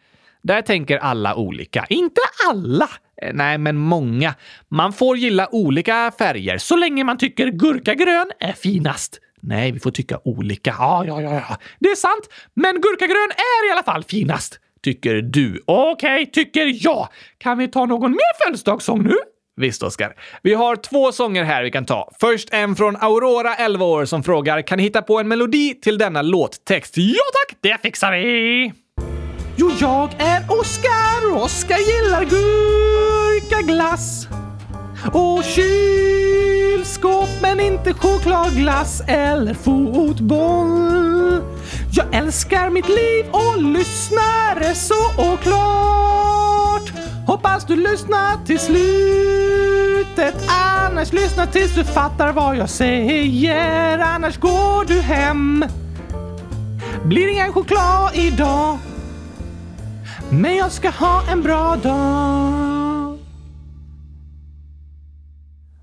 Där 0.43 0.62
tänker 0.62 0.97
alla 0.97 1.36
olika. 1.36 1.86
Inte 1.89 2.21
alla. 2.49 2.89
Eh, 3.21 3.34
nej, 3.34 3.58
men 3.58 3.77
många. 3.77 4.34
Man 4.69 4.93
får 4.93 5.17
gilla 5.17 5.47
olika 5.51 6.12
färger 6.17 6.58
så 6.58 6.75
länge 6.75 7.04
man 7.04 7.17
tycker 7.17 7.47
gurkagrön 7.47 8.32
är 8.39 8.54
finast. 8.54 9.19
Nej, 9.41 9.71
vi 9.71 9.80
får 9.80 9.91
tycka 9.91 10.19
olika. 10.23 10.75
Ja, 10.80 11.06
ja, 11.08 11.21
ja, 11.21 11.34
ja. 11.49 11.58
Det 11.80 11.89
är 11.89 11.95
sant. 11.95 12.30
Men 12.54 12.82
gurkagrön 12.82 13.32
är 13.32 13.69
i 13.69 13.71
alla 13.71 13.84
fall 13.84 14.04
finast. 14.04 14.60
Tycker 14.84 15.15
du. 15.15 15.63
Okej, 15.65 16.21
okay, 16.21 16.25
tycker 16.25 16.86
jag. 16.86 17.08
Kan 17.38 17.58
vi 17.58 17.67
ta 17.67 17.86
någon 17.86 18.12
mer 18.12 18.43
födelsedagssång 18.45 19.04
nu? 19.04 19.15
Visst, 19.56 19.84
Oskar. 19.84 20.15
Vi 20.41 20.54
har 20.54 20.75
två 20.75 21.12
sånger 21.12 21.43
här 21.43 21.63
vi 21.63 21.71
kan 21.71 21.86
ta. 21.86 22.12
Först 22.19 22.54
en 22.54 22.75
från 22.75 22.95
Aurora, 22.95 23.56
11 23.56 23.86
år, 23.86 24.06
som 24.06 24.23
frågar 24.23 24.62
“Kan 24.62 24.77
ni 24.77 24.84
hitta 24.84 25.01
på 25.01 25.19
en 25.19 25.27
melodi 25.27 25.80
till 25.82 25.97
denna 25.97 26.21
låttext?” 26.21 26.97
Ja 26.97 27.23
tack, 27.34 27.58
det 27.62 27.82
fixar 27.82 28.12
vi! 28.12 28.73
Jo, 29.62 29.71
jag 29.80 30.15
är 30.17 30.43
Oskar 30.47 31.34
och 31.34 31.43
Oskar 31.43 31.78
gillar 31.78 32.26
gurkaglass. 32.26 34.28
Och 35.13 35.43
kylskåp, 35.43 37.30
men 37.41 37.60
inte 37.60 37.93
chokladglass 37.93 39.02
eller 39.08 39.54
fotboll. 39.54 41.43
Jag 41.91 42.15
älskar 42.15 42.69
mitt 42.69 42.89
liv 42.89 43.26
och 43.32 43.62
lyssnar 43.62 44.74
så 44.74 45.38
klart. 45.38 46.91
Hoppas 47.28 47.65
du 47.65 47.76
lyssnar 47.76 48.45
till 48.45 48.60
slutet, 48.60 50.36
annars 50.47 51.13
lyssna 51.13 51.45
tills 51.45 51.76
du 51.76 51.84
fattar 51.84 52.34
vad 52.34 52.58
jag 52.58 52.69
säger. 52.69 54.00
Annars 54.00 54.38
går 54.38 54.86
du 54.86 55.02
hem. 55.02 55.65
Blir 57.06 57.28
ingen 57.28 57.54
choklad 57.54 58.12
idag. 58.13 58.78
Men 60.31 60.55
jag 60.55 60.71
ska 60.71 60.89
ha 60.89 61.23
en 61.31 61.41
bra 61.41 61.75
dag. 61.75 63.17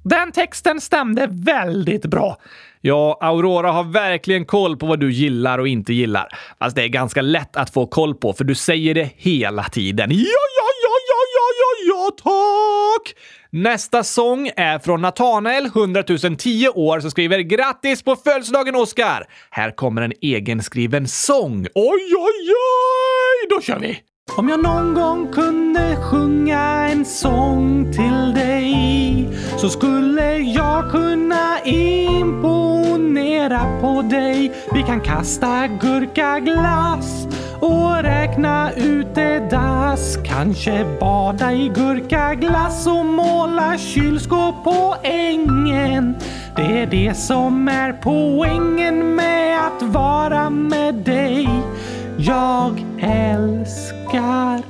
Den 0.04 0.32
texten 0.32 0.80
stämde 0.80 1.28
väldigt 1.30 2.06
bra. 2.06 2.36
Ja, 2.80 3.18
Aurora 3.20 3.72
har 3.72 3.84
verkligen 3.84 4.44
koll 4.44 4.76
på 4.76 4.86
vad 4.86 5.00
du 5.00 5.12
gillar 5.12 5.58
och 5.58 5.68
inte 5.68 5.92
gillar. 5.92 6.28
Fast 6.58 6.76
det 6.76 6.82
är 6.82 6.88
ganska 6.88 7.22
lätt 7.22 7.56
att 7.56 7.70
få 7.70 7.86
koll 7.86 8.14
på, 8.14 8.32
för 8.32 8.44
du 8.44 8.54
säger 8.54 8.94
det 8.94 9.10
hela 9.16 9.64
tiden. 9.64 10.10
Ja, 10.10 10.16
ja, 10.16 10.68
ja, 10.82 10.94
ja, 11.08 11.20
ja, 11.34 11.48
ja, 11.60 11.94
ja, 11.94 12.10
tack! 12.22 13.14
Nästa 13.50 14.04
sång 14.04 14.50
är 14.56 14.78
från 14.78 15.02
Nathanael, 15.02 15.66
100 15.66 16.02
010 16.38 16.68
år, 16.68 17.00
som 17.00 17.10
skriver 17.10 17.38
“Grattis 17.38 18.02
på 18.02 18.16
födelsedagen 18.16 18.76
Oskar!” 18.76 19.26
Här 19.50 19.70
kommer 19.70 20.02
en 20.02 20.12
egenskriven 20.20 21.08
sång. 21.08 21.66
Oj, 21.74 22.14
oj, 22.16 22.50
oj! 22.50 23.48
Då 23.50 23.60
kör 23.60 23.78
vi! 23.78 24.02
Om 24.38 24.48
jag 24.48 24.62
någon 24.62 24.94
gång 24.94 25.32
kunde 25.32 25.96
sjunga 25.96 26.88
en 26.88 27.04
sång 27.04 27.92
till 27.92 28.34
dig 28.34 29.28
så 29.56 29.68
skulle 29.68 30.36
jag 30.36 30.90
kunna 30.90 31.58
imponera 31.64 32.80
på 33.80 34.02
dig. 34.02 34.52
Vi 34.72 34.82
kan 34.82 35.00
kasta 35.00 35.66
gurkaglass 35.66 37.26
och 37.60 38.02
räkna 38.02 38.72
ut 38.72 39.14
det 39.14 39.50
dass. 39.50 40.16
Kanske 40.24 40.98
bada 41.00 41.52
i 41.52 41.68
gurkaglass 41.68 42.86
och 42.86 43.06
måla 43.06 43.78
kylskåp 43.78 44.64
på 44.64 44.96
ängen. 45.02 46.16
Det 46.56 46.82
är 46.82 46.86
det 46.86 47.14
som 47.14 47.68
är 47.68 47.92
poängen 47.92 49.14
med 49.14 49.66
att 49.66 49.82
vara 49.82 50.50
med 50.50 50.94
dig. 50.94 51.48
Jag 52.18 52.84
älskar 53.00 53.97
dig. 54.12 54.64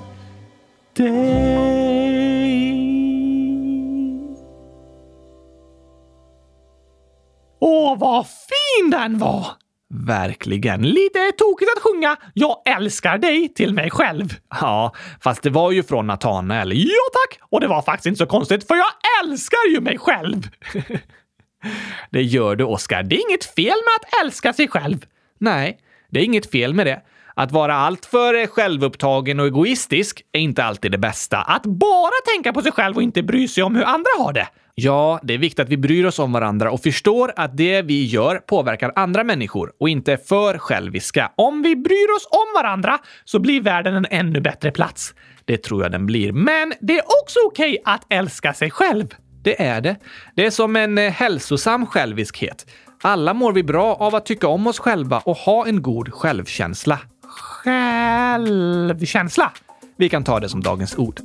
Åh, 7.61 7.98
vad 7.98 8.27
fin 8.27 8.90
den 8.90 9.18
var! 9.18 9.46
Verkligen. 10.07 10.83
Lite 10.83 11.33
tokigt 11.38 11.70
att 11.77 11.83
sjunga 11.83 12.16
“Jag 12.35 12.62
älskar 12.66 13.18
dig” 13.18 13.55
till 13.55 13.74
mig 13.74 13.90
själv. 13.90 14.35
Ja, 14.61 14.94
fast 15.20 15.42
det 15.42 15.51
var 15.51 15.70
ju 15.70 15.83
från 15.83 16.07
Natanael. 16.07 16.72
Ja 16.72 17.03
tack! 17.12 17.40
Och 17.51 17.61
det 17.61 17.68
var 17.68 17.83
faktiskt 17.83 18.07
inte 18.07 18.18
så 18.18 18.27
konstigt, 18.27 18.66
för 18.66 18.74
jag 18.74 18.90
älskar 19.24 19.70
ju 19.70 19.81
mig 19.81 19.98
själv. 19.98 20.48
det 22.11 22.22
gör 22.22 22.57
du, 22.57 22.64
Oskar. 22.64 23.03
Det 23.03 23.16
är 23.16 23.31
inget 23.31 23.44
fel 23.44 23.66
med 23.66 23.94
att 24.01 24.24
älska 24.24 24.53
sig 24.53 24.68
själv. 24.68 25.07
Nej, 25.38 25.79
det 26.11 26.20
är 26.20 26.24
inget 26.24 26.51
fel 26.51 26.74
med 26.74 26.87
det. 26.87 27.03
Att 27.38 27.53
vara 27.53 27.74
alltför 27.74 28.46
självupptagen 28.46 29.40
och 29.40 29.46
egoistisk 29.46 30.22
är 30.33 30.40
inte 30.40 30.64
alltid 30.64 30.92
det 30.92 30.98
bästa. 30.98 31.38
Att 31.38 31.62
bara 31.62 32.12
tänka 32.35 32.53
på 32.53 32.62
sig 32.62 32.72
själv 32.72 32.96
och 32.96 33.03
inte 33.03 33.22
bry 33.22 33.48
sig 33.48 33.62
om 33.64 33.77
hur 33.77 33.85
andra 33.85 34.11
har 34.18 34.33
det. 34.33 34.48
Ja, 34.74 35.20
det 35.22 35.35
är 35.35 35.38
viktigt 35.38 35.61
att 35.61 35.68
vi 35.68 35.77
bryr 35.77 36.05
oss 36.05 36.18
om 36.18 36.33
varandra 36.33 36.70
och 36.70 36.83
förstår 36.83 37.33
att 37.37 37.57
det 37.57 37.83
vi 37.83 38.05
gör 38.05 38.37
påverkar 38.37 38.92
andra 38.96 39.24
människor 39.24 39.72
och 39.81 39.88
inte 39.88 40.12
är 40.12 40.16
för 40.16 40.59
själviska. 40.59 41.33
Om 41.37 41.62
vi 41.62 41.77
bryr 41.77 42.16
oss 42.16 42.29
om 42.31 42.62
varandra 42.62 42.98
så 43.24 43.38
blir 43.38 43.61
världen 43.61 43.94
en 43.94 44.07
ännu 44.11 44.40
bättre 44.40 44.70
plats. 44.70 45.14
Det 45.44 45.57
tror 45.57 45.83
jag 45.83 45.92
den 45.92 46.07
blir. 46.07 46.33
Men 46.33 46.72
det 46.81 46.98
är 46.98 47.05
också 47.22 47.38
okej 47.46 47.70
okay 47.70 47.94
att 47.94 48.12
älska 48.12 48.55
sig 48.55 48.70
själv. 48.70 49.07
Det 49.42 49.62
är 49.62 49.81
det. 49.81 49.96
Det 50.37 50.46
är 50.46 50.51
som 50.51 50.77
en 50.77 50.98
eh, 50.98 51.12
hälsosam 51.12 51.87
själviskhet. 51.87 52.66
Alla 53.03 53.35
mår 53.35 53.53
vi 53.53 53.62
bra 53.62 53.94
av 53.94 54.14
att 54.14 54.27
tycka 54.27 54.48
om 54.48 54.66
oss 54.66 54.79
själva 54.79 55.18
och 55.18 55.37
ha 55.37 55.66
en 55.66 55.83
god 55.83 56.12
självkänsla 56.12 56.98
självkänsla. 57.38 59.53
Vi 59.96 60.09
kan 60.09 60.24
ta 60.24 60.40
det 60.40 60.48
som 60.48 60.62
dagens 60.62 60.98
ord. 60.98 61.20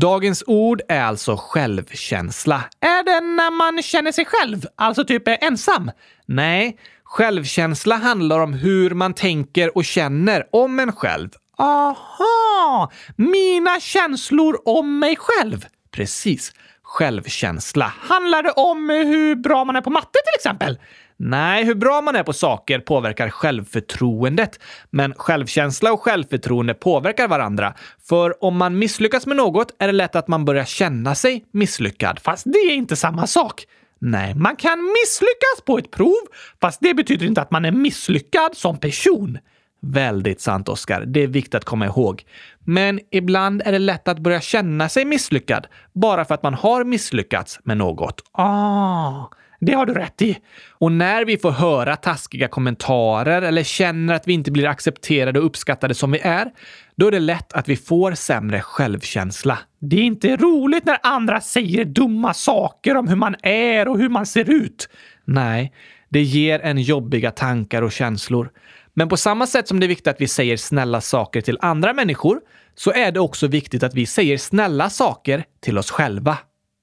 Dagens 0.00 0.44
ord 0.46 0.82
är 0.88 1.00
alltså 1.00 1.36
självkänsla. 1.36 2.64
Är 2.80 3.04
det 3.04 3.20
när 3.20 3.50
man 3.50 3.82
känner 3.82 4.12
sig 4.12 4.24
själv? 4.24 4.66
Alltså 4.76 5.04
typ 5.04 5.28
är 5.28 5.38
ensam? 5.40 5.90
Nej, 6.26 6.78
självkänsla 7.04 7.96
handlar 7.96 8.40
om 8.40 8.52
hur 8.52 8.90
man 8.90 9.14
tänker 9.14 9.76
och 9.76 9.84
känner 9.84 10.46
om 10.52 10.80
en 10.80 10.92
själv. 10.92 11.28
Aha! 11.58 12.92
Mina 13.16 13.80
känslor 13.80 14.60
om 14.64 14.98
mig 14.98 15.16
själv. 15.18 15.66
Precis. 15.90 16.52
Självkänsla. 16.82 17.92
Handlar 18.00 18.42
det 18.42 18.50
om 18.50 18.90
hur 18.90 19.34
bra 19.34 19.64
man 19.64 19.76
är 19.76 19.80
på 19.80 19.90
matte 19.90 20.18
till 20.24 20.38
exempel? 20.38 20.78
Nej, 21.18 21.64
hur 21.64 21.74
bra 21.74 22.00
man 22.00 22.16
är 22.16 22.22
på 22.22 22.32
saker 22.32 22.78
påverkar 22.78 23.30
självförtroendet. 23.30 24.60
Men 24.90 25.14
självkänsla 25.14 25.92
och 25.92 26.02
självförtroende 26.02 26.74
påverkar 26.74 27.28
varandra. 27.28 27.74
För 28.08 28.44
om 28.44 28.56
man 28.56 28.78
misslyckas 28.78 29.26
med 29.26 29.36
något 29.36 29.74
är 29.78 29.86
det 29.86 29.92
lätt 29.92 30.16
att 30.16 30.28
man 30.28 30.44
börjar 30.44 30.64
känna 30.64 31.14
sig 31.14 31.44
misslyckad. 31.52 32.18
Fast 32.18 32.44
det 32.44 32.58
är 32.58 32.74
inte 32.74 32.96
samma 32.96 33.26
sak. 33.26 33.64
Nej, 33.98 34.34
man 34.34 34.56
kan 34.56 34.78
misslyckas 34.78 35.64
på 35.66 35.78
ett 35.78 35.90
prov, 35.90 36.22
fast 36.60 36.80
det 36.80 36.94
betyder 36.94 37.26
inte 37.26 37.40
att 37.42 37.50
man 37.50 37.64
är 37.64 37.72
misslyckad 37.72 38.56
som 38.56 38.76
person. 38.76 39.38
Väldigt 39.80 40.40
sant, 40.40 40.68
Oskar. 40.68 41.04
Det 41.06 41.20
är 41.20 41.26
viktigt 41.26 41.54
att 41.54 41.64
komma 41.64 41.86
ihåg. 41.86 42.24
Men 42.64 43.00
ibland 43.10 43.62
är 43.64 43.72
det 43.72 43.78
lätt 43.78 44.08
att 44.08 44.18
börja 44.18 44.40
känna 44.40 44.88
sig 44.88 45.04
misslyckad 45.04 45.66
bara 45.92 46.24
för 46.24 46.34
att 46.34 46.42
man 46.42 46.54
har 46.54 46.84
misslyckats 46.84 47.60
med 47.64 47.76
något. 47.76 48.22
Ah, 48.32 49.24
det 49.60 49.72
har 49.72 49.86
du 49.86 49.94
rätt 49.94 50.22
i. 50.22 50.38
Och 50.70 50.92
när 50.92 51.24
vi 51.24 51.38
får 51.38 51.50
höra 51.50 51.96
taskiga 51.96 52.48
kommentarer 52.48 53.42
eller 53.42 53.62
känner 53.62 54.14
att 54.14 54.28
vi 54.28 54.32
inte 54.32 54.50
blir 54.50 54.66
accepterade 54.66 55.38
och 55.38 55.46
uppskattade 55.46 55.94
som 55.94 56.10
vi 56.10 56.18
är, 56.18 56.50
då 56.96 57.06
är 57.06 57.10
det 57.10 57.18
lätt 57.18 57.52
att 57.52 57.68
vi 57.68 57.76
får 57.76 58.12
sämre 58.12 58.60
självkänsla. 58.60 59.58
Det 59.80 59.96
är 59.96 60.02
inte 60.02 60.36
roligt 60.36 60.84
när 60.84 60.98
andra 61.02 61.40
säger 61.40 61.84
dumma 61.84 62.34
saker 62.34 62.96
om 62.96 63.08
hur 63.08 63.16
man 63.16 63.34
är 63.42 63.88
och 63.88 63.98
hur 63.98 64.08
man 64.08 64.26
ser 64.26 64.50
ut. 64.50 64.88
Nej, 65.24 65.72
Det 66.08 66.22
ger 66.22 66.60
en 66.60 66.78
jobbiga 66.78 67.30
tankar 67.30 67.82
och 67.82 67.92
känslor. 67.92 68.50
Men 68.94 69.08
på 69.08 69.16
samma 69.16 69.46
sätt 69.46 69.68
som 69.68 69.80
det 69.80 69.86
är 69.86 69.88
viktigt 69.88 70.06
att 70.06 70.20
vi 70.20 70.28
säger 70.28 70.56
snälla 70.56 71.00
saker 71.00 71.40
till 71.40 71.58
andra 71.60 71.92
människor 71.92 72.40
så 72.74 72.92
är 72.92 73.12
det 73.12 73.20
också 73.20 73.46
viktigt 73.46 73.82
att 73.82 73.94
vi 73.94 74.06
säger 74.06 74.38
snälla 74.38 74.90
saker 74.90 75.44
till 75.60 75.78
oss 75.78 75.90
själva. 75.90 76.38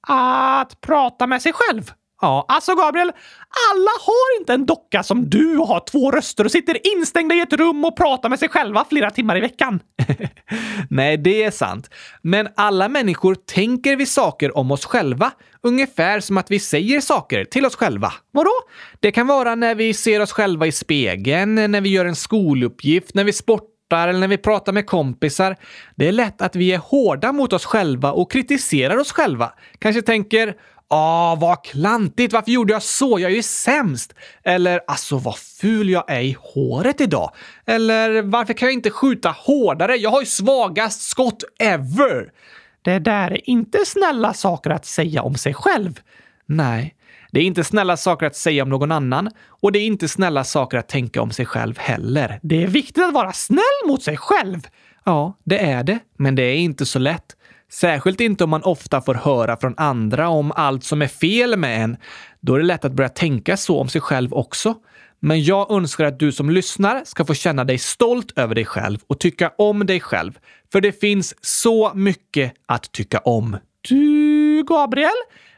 Att 0.06 0.80
prata 0.80 1.26
med 1.26 1.42
sig 1.42 1.52
själv? 1.54 1.92
Ja, 2.24 2.44
alltså 2.48 2.74
Gabriel, 2.74 3.12
alla 3.72 3.90
har 4.00 4.40
inte 4.40 4.52
en 4.52 4.66
docka 4.66 5.02
som 5.02 5.30
du 5.30 5.58
och 5.58 5.68
har 5.68 5.80
två 5.80 6.10
röster 6.10 6.44
och 6.44 6.50
sitter 6.50 6.96
instängda 6.96 7.34
i 7.34 7.40
ett 7.40 7.52
rum 7.52 7.84
och 7.84 7.96
pratar 7.96 8.28
med 8.28 8.38
sig 8.38 8.48
själva 8.48 8.84
flera 8.90 9.10
timmar 9.10 9.36
i 9.36 9.40
veckan. 9.40 9.80
Nej, 10.90 11.16
det 11.16 11.42
är 11.42 11.50
sant. 11.50 11.90
Men 12.22 12.48
alla 12.56 12.88
människor 12.88 13.34
tänker 13.34 13.96
vi 13.96 14.06
saker 14.06 14.56
om 14.56 14.70
oss 14.70 14.84
själva, 14.84 15.30
ungefär 15.62 16.20
som 16.20 16.38
att 16.38 16.50
vi 16.50 16.60
säger 16.60 17.00
saker 17.00 17.44
till 17.44 17.66
oss 17.66 17.76
själva. 17.76 18.12
Vadå? 18.30 18.52
Det 19.00 19.12
kan 19.12 19.26
vara 19.26 19.54
när 19.54 19.74
vi 19.74 19.94
ser 19.94 20.20
oss 20.20 20.32
själva 20.32 20.66
i 20.66 20.72
spegeln, 20.72 21.54
när 21.54 21.80
vi 21.80 21.88
gör 21.88 22.04
en 22.04 22.16
skoluppgift, 22.16 23.14
när 23.14 23.24
vi 23.24 23.32
sportar 23.32 24.08
eller 24.08 24.20
när 24.20 24.28
vi 24.28 24.38
pratar 24.38 24.72
med 24.72 24.86
kompisar. 24.86 25.56
Det 25.96 26.08
är 26.08 26.12
lätt 26.12 26.42
att 26.42 26.56
vi 26.56 26.72
är 26.72 26.78
hårda 26.78 27.32
mot 27.32 27.52
oss 27.52 27.64
själva 27.64 28.12
och 28.12 28.32
kritiserar 28.32 28.96
oss 28.96 29.12
själva. 29.12 29.52
Kanske 29.78 30.02
tänker 30.02 30.54
Ah, 30.96 31.34
vad 31.34 31.64
klantigt! 31.64 32.32
Varför 32.32 32.50
gjorde 32.50 32.72
jag 32.72 32.82
så? 32.82 33.18
Jag 33.18 33.30
är 33.30 33.36
ju 33.36 33.42
sämst!” 33.42 34.14
Eller 34.44 34.80
“Alltså, 34.86 35.18
vad 35.18 35.38
ful 35.38 35.90
jag 35.90 36.10
är 36.10 36.20
i 36.20 36.36
håret 36.40 37.00
idag!” 37.00 37.30
Eller 37.66 38.22
“Varför 38.22 38.54
kan 38.54 38.66
jag 38.66 38.72
inte 38.72 38.90
skjuta 38.90 39.30
hårdare? 39.30 39.96
Jag 39.96 40.10
har 40.10 40.20
ju 40.20 40.26
svagast 40.26 41.02
skott 41.02 41.44
ever!” 41.58 42.32
Det 42.82 42.98
där 42.98 43.30
är 43.30 43.50
inte 43.50 43.78
snälla 43.86 44.34
saker 44.34 44.70
att 44.70 44.86
säga 44.86 45.22
om 45.22 45.34
sig 45.34 45.54
själv. 45.54 46.00
Nej, 46.46 46.94
det 47.32 47.40
är 47.40 47.44
inte 47.44 47.64
snälla 47.64 47.96
saker 47.96 48.26
att 48.26 48.36
säga 48.36 48.62
om 48.62 48.68
någon 48.68 48.92
annan 48.92 49.30
och 49.46 49.72
det 49.72 49.78
är 49.78 49.86
inte 49.86 50.08
snälla 50.08 50.44
saker 50.44 50.78
att 50.78 50.88
tänka 50.88 51.22
om 51.22 51.30
sig 51.30 51.46
själv 51.46 51.78
heller. 51.78 52.40
Det 52.42 52.62
är 52.62 52.66
viktigt 52.66 53.04
att 53.04 53.14
vara 53.14 53.32
snäll 53.32 53.86
mot 53.86 54.02
sig 54.02 54.16
själv. 54.16 54.60
Ja, 55.04 55.38
det 55.44 55.58
är 55.58 55.82
det, 55.82 55.98
men 56.16 56.34
det 56.34 56.42
är 56.42 56.56
inte 56.56 56.86
så 56.86 56.98
lätt. 56.98 57.33
Särskilt 57.74 58.20
inte 58.20 58.44
om 58.44 58.50
man 58.50 58.62
ofta 58.62 59.00
får 59.00 59.14
höra 59.14 59.56
från 59.56 59.74
andra 59.76 60.28
om 60.28 60.52
allt 60.56 60.84
som 60.84 61.02
är 61.02 61.06
fel 61.06 61.56
med 61.56 61.84
en. 61.84 61.96
Då 62.40 62.54
är 62.54 62.58
det 62.58 62.64
lätt 62.64 62.84
att 62.84 62.92
börja 62.92 63.08
tänka 63.08 63.56
så 63.56 63.80
om 63.80 63.88
sig 63.88 64.00
själv 64.00 64.34
också. 64.34 64.74
Men 65.20 65.44
jag 65.44 65.70
önskar 65.70 66.04
att 66.04 66.18
du 66.18 66.32
som 66.32 66.50
lyssnar 66.50 67.02
ska 67.04 67.24
få 67.24 67.34
känna 67.34 67.64
dig 67.64 67.78
stolt 67.78 68.38
över 68.38 68.54
dig 68.54 68.64
själv 68.64 68.98
och 69.06 69.20
tycka 69.20 69.52
om 69.58 69.86
dig 69.86 70.00
själv. 70.00 70.38
För 70.72 70.80
det 70.80 71.00
finns 71.00 71.34
så 71.40 71.92
mycket 71.94 72.52
att 72.66 72.92
tycka 72.92 73.18
om. 73.18 73.56
Du, 73.88 74.64
Gabriel, 74.68 75.10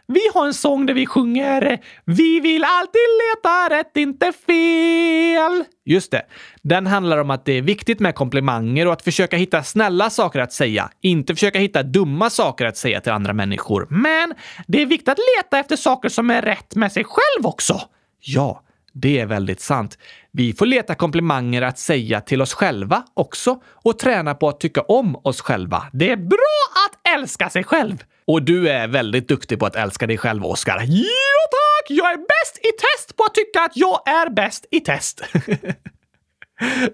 vi 0.08 0.20
har 0.34 0.46
en 0.46 0.54
sång 0.54 0.86
där 0.86 0.94
vi 0.94 1.06
sjunger 1.06 1.78
“Vi 2.04 2.40
vill 2.40 2.64
alltid 2.64 3.00
leta 3.22 3.78
rätt, 3.78 3.96
inte 3.96 4.32
fel”. 4.46 5.64
Just 5.84 6.10
det. 6.10 6.22
Den 6.62 6.86
handlar 6.86 7.18
om 7.18 7.30
att 7.30 7.44
det 7.44 7.52
är 7.52 7.62
viktigt 7.62 8.00
med 8.00 8.14
komplimanger 8.14 8.86
och 8.86 8.92
att 8.92 9.02
försöka 9.02 9.36
hitta 9.36 9.62
snälla 9.62 10.10
saker 10.10 10.40
att 10.40 10.52
säga. 10.52 10.90
Inte 11.00 11.34
försöka 11.34 11.58
hitta 11.58 11.82
dumma 11.82 12.30
saker 12.30 12.66
att 12.66 12.76
säga 12.76 13.00
till 13.00 13.12
andra 13.12 13.32
människor. 13.32 13.86
Men 13.90 14.34
det 14.66 14.82
är 14.82 14.86
viktigt 14.86 15.08
att 15.08 15.18
leta 15.36 15.58
efter 15.58 15.76
saker 15.76 16.08
som 16.08 16.30
är 16.30 16.42
rätt 16.42 16.74
med 16.74 16.92
sig 16.92 17.04
själv 17.04 17.46
också. 17.46 17.80
Ja, 18.20 18.62
det 19.00 19.18
är 19.18 19.26
väldigt 19.26 19.60
sant. 19.60 19.98
Vi 20.30 20.52
får 20.52 20.66
leta 20.66 20.94
komplimanger 20.94 21.62
att 21.62 21.78
säga 21.78 22.20
till 22.20 22.42
oss 22.42 22.54
själva 22.54 23.02
också 23.14 23.62
och 23.66 23.98
träna 23.98 24.34
på 24.34 24.48
att 24.48 24.60
tycka 24.60 24.80
om 24.80 25.16
oss 25.16 25.40
själva. 25.40 25.86
Det 25.92 26.10
är 26.10 26.16
bra 26.16 26.58
att 26.86 27.14
älska 27.18 27.50
sig 27.50 27.64
själv. 27.64 28.04
Och 28.26 28.42
du 28.42 28.68
är 28.68 28.88
väldigt 28.88 29.28
duktig 29.28 29.58
på 29.58 29.66
att 29.66 29.76
älska 29.76 30.06
dig 30.06 30.18
själv, 30.18 30.46
Oskar. 30.46 30.82
Jo 30.86 31.04
tack! 31.50 31.90
Jag 31.90 32.12
är 32.12 32.16
bäst 32.16 32.58
i 32.58 32.70
test 32.72 33.16
på 33.16 33.24
att 33.24 33.34
tycka 33.34 33.60
att 33.60 33.72
jag 33.74 34.08
är 34.08 34.30
bäst 34.30 34.66
i 34.70 34.80
test. 34.80 35.22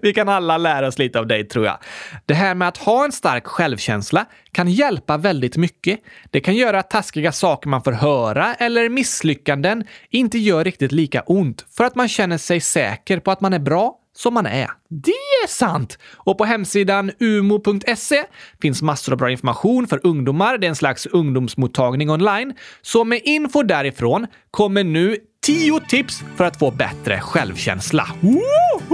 Vi 0.01 0.13
kan 0.13 0.29
alla 0.29 0.57
lära 0.57 0.87
oss 0.87 0.97
lite 0.97 1.19
av 1.19 1.27
dig, 1.27 1.47
tror 1.47 1.65
jag. 1.65 1.77
Det 2.25 2.33
här 2.33 2.55
med 2.55 2.67
att 2.67 2.77
ha 2.77 3.05
en 3.05 3.11
stark 3.11 3.47
självkänsla 3.47 4.25
kan 4.51 4.67
hjälpa 4.67 5.17
väldigt 5.17 5.57
mycket. 5.57 5.99
Det 6.31 6.39
kan 6.39 6.55
göra 6.55 6.79
att 6.79 6.89
taskiga 6.89 7.31
saker 7.31 7.69
man 7.69 7.83
får 7.83 7.91
höra 7.91 8.53
eller 8.53 8.89
misslyckanden 8.89 9.83
inte 10.09 10.37
gör 10.37 10.63
riktigt 10.63 10.91
lika 10.91 11.21
ont 11.21 11.65
för 11.77 11.83
att 11.83 11.95
man 11.95 12.07
känner 12.07 12.37
sig 12.37 12.61
säker 12.61 13.19
på 13.19 13.31
att 13.31 13.41
man 13.41 13.53
är 13.53 13.59
bra 13.59 13.99
som 14.15 14.33
man 14.33 14.45
är. 14.45 14.69
Det 14.89 15.11
är 15.43 15.47
sant! 15.47 15.97
Och 16.13 16.37
på 16.37 16.45
hemsidan 16.45 17.11
umo.se 17.19 18.23
finns 18.61 18.81
massor 18.81 19.13
av 19.13 19.17
bra 19.17 19.31
information 19.31 19.87
för 19.87 19.99
ungdomar. 20.03 20.57
Det 20.57 20.67
är 20.67 20.69
en 20.69 20.75
slags 20.75 21.05
ungdomsmottagning 21.05 22.09
online. 22.09 22.53
Så 22.81 23.03
med 23.03 23.21
info 23.23 23.63
därifrån 23.63 24.27
kommer 24.51 24.83
nu 24.83 25.17
10 25.45 25.79
tips 25.79 26.23
för 26.35 26.43
att 26.43 26.59
få 26.59 26.71
bättre 26.71 27.19
självkänsla. 27.21 28.07
Woho! 28.21 28.92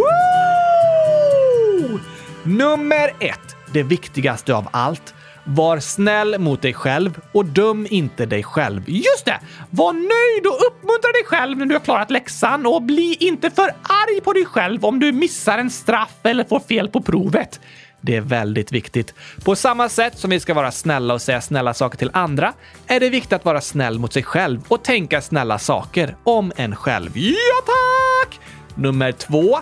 Nummer 2.44 3.14
ett. 3.20 3.56
Det 3.74 3.84
viktigaste 3.84 4.54
av 4.54 4.68
allt. 4.72 5.14
Var 5.44 5.80
snäll 5.80 6.40
mot 6.40 6.62
dig 6.62 6.74
själv 6.74 7.20
och 7.32 7.46
döm 7.46 7.88
inte 7.90 8.26
dig 8.26 8.44
själv. 8.44 8.90
Just 8.90 9.26
det! 9.26 9.40
Var 9.70 9.94
nöjd 9.94 10.48
och 10.48 10.68
uppmuntra 10.68 11.12
dig 11.12 11.26
själv 11.26 11.58
när 11.58 11.66
du 11.66 11.76
har 11.76 11.80
klarat 11.80 12.12
läxan 12.12 12.66
och 12.66 12.82
bli 12.82 13.18
inte 13.20 13.50
för 13.50 13.74
arg 13.84 14.22
på 14.22 14.34
dig 14.34 14.46
själv 14.46 14.86
om 14.86 15.00
du 15.00 15.12
missar 15.12 15.58
en 15.58 15.70
straff 15.70 16.16
eller 16.24 16.44
får 16.44 16.60
fel 16.60 16.90
på 16.90 17.02
provet. 17.02 17.60
Det 18.02 18.16
är 18.16 18.22
väldigt 18.22 18.72
viktigt. 18.72 19.14
På 19.44 19.56
samma 19.56 19.90
sätt 19.90 20.18
som 20.18 20.30
vi 20.30 20.40
ska 20.40 20.54
vara 20.54 20.72
snälla 20.72 21.14
och 21.14 21.22
säga 21.22 21.42
snälla 21.42 21.74
saker 21.74 21.98
till 21.98 22.12
andra 22.14 22.54
är 22.88 23.00
det 23.00 23.10
viktigt 23.10 23.34
att 23.34 23.46
vara 23.46 23.62
snäll 23.62 24.00
mot 24.00 24.14
sig 24.14 24.24
själv 24.24 24.62
och 24.68 24.84
tänka 24.84 25.22
snälla 25.22 25.60
saker 25.60 26.16
om 26.24 26.52
en 26.56 26.76
själv. 26.76 27.12
Ja, 27.16 27.34
tack! 27.66 28.40
Nummer 28.76 29.12
två. 29.12 29.60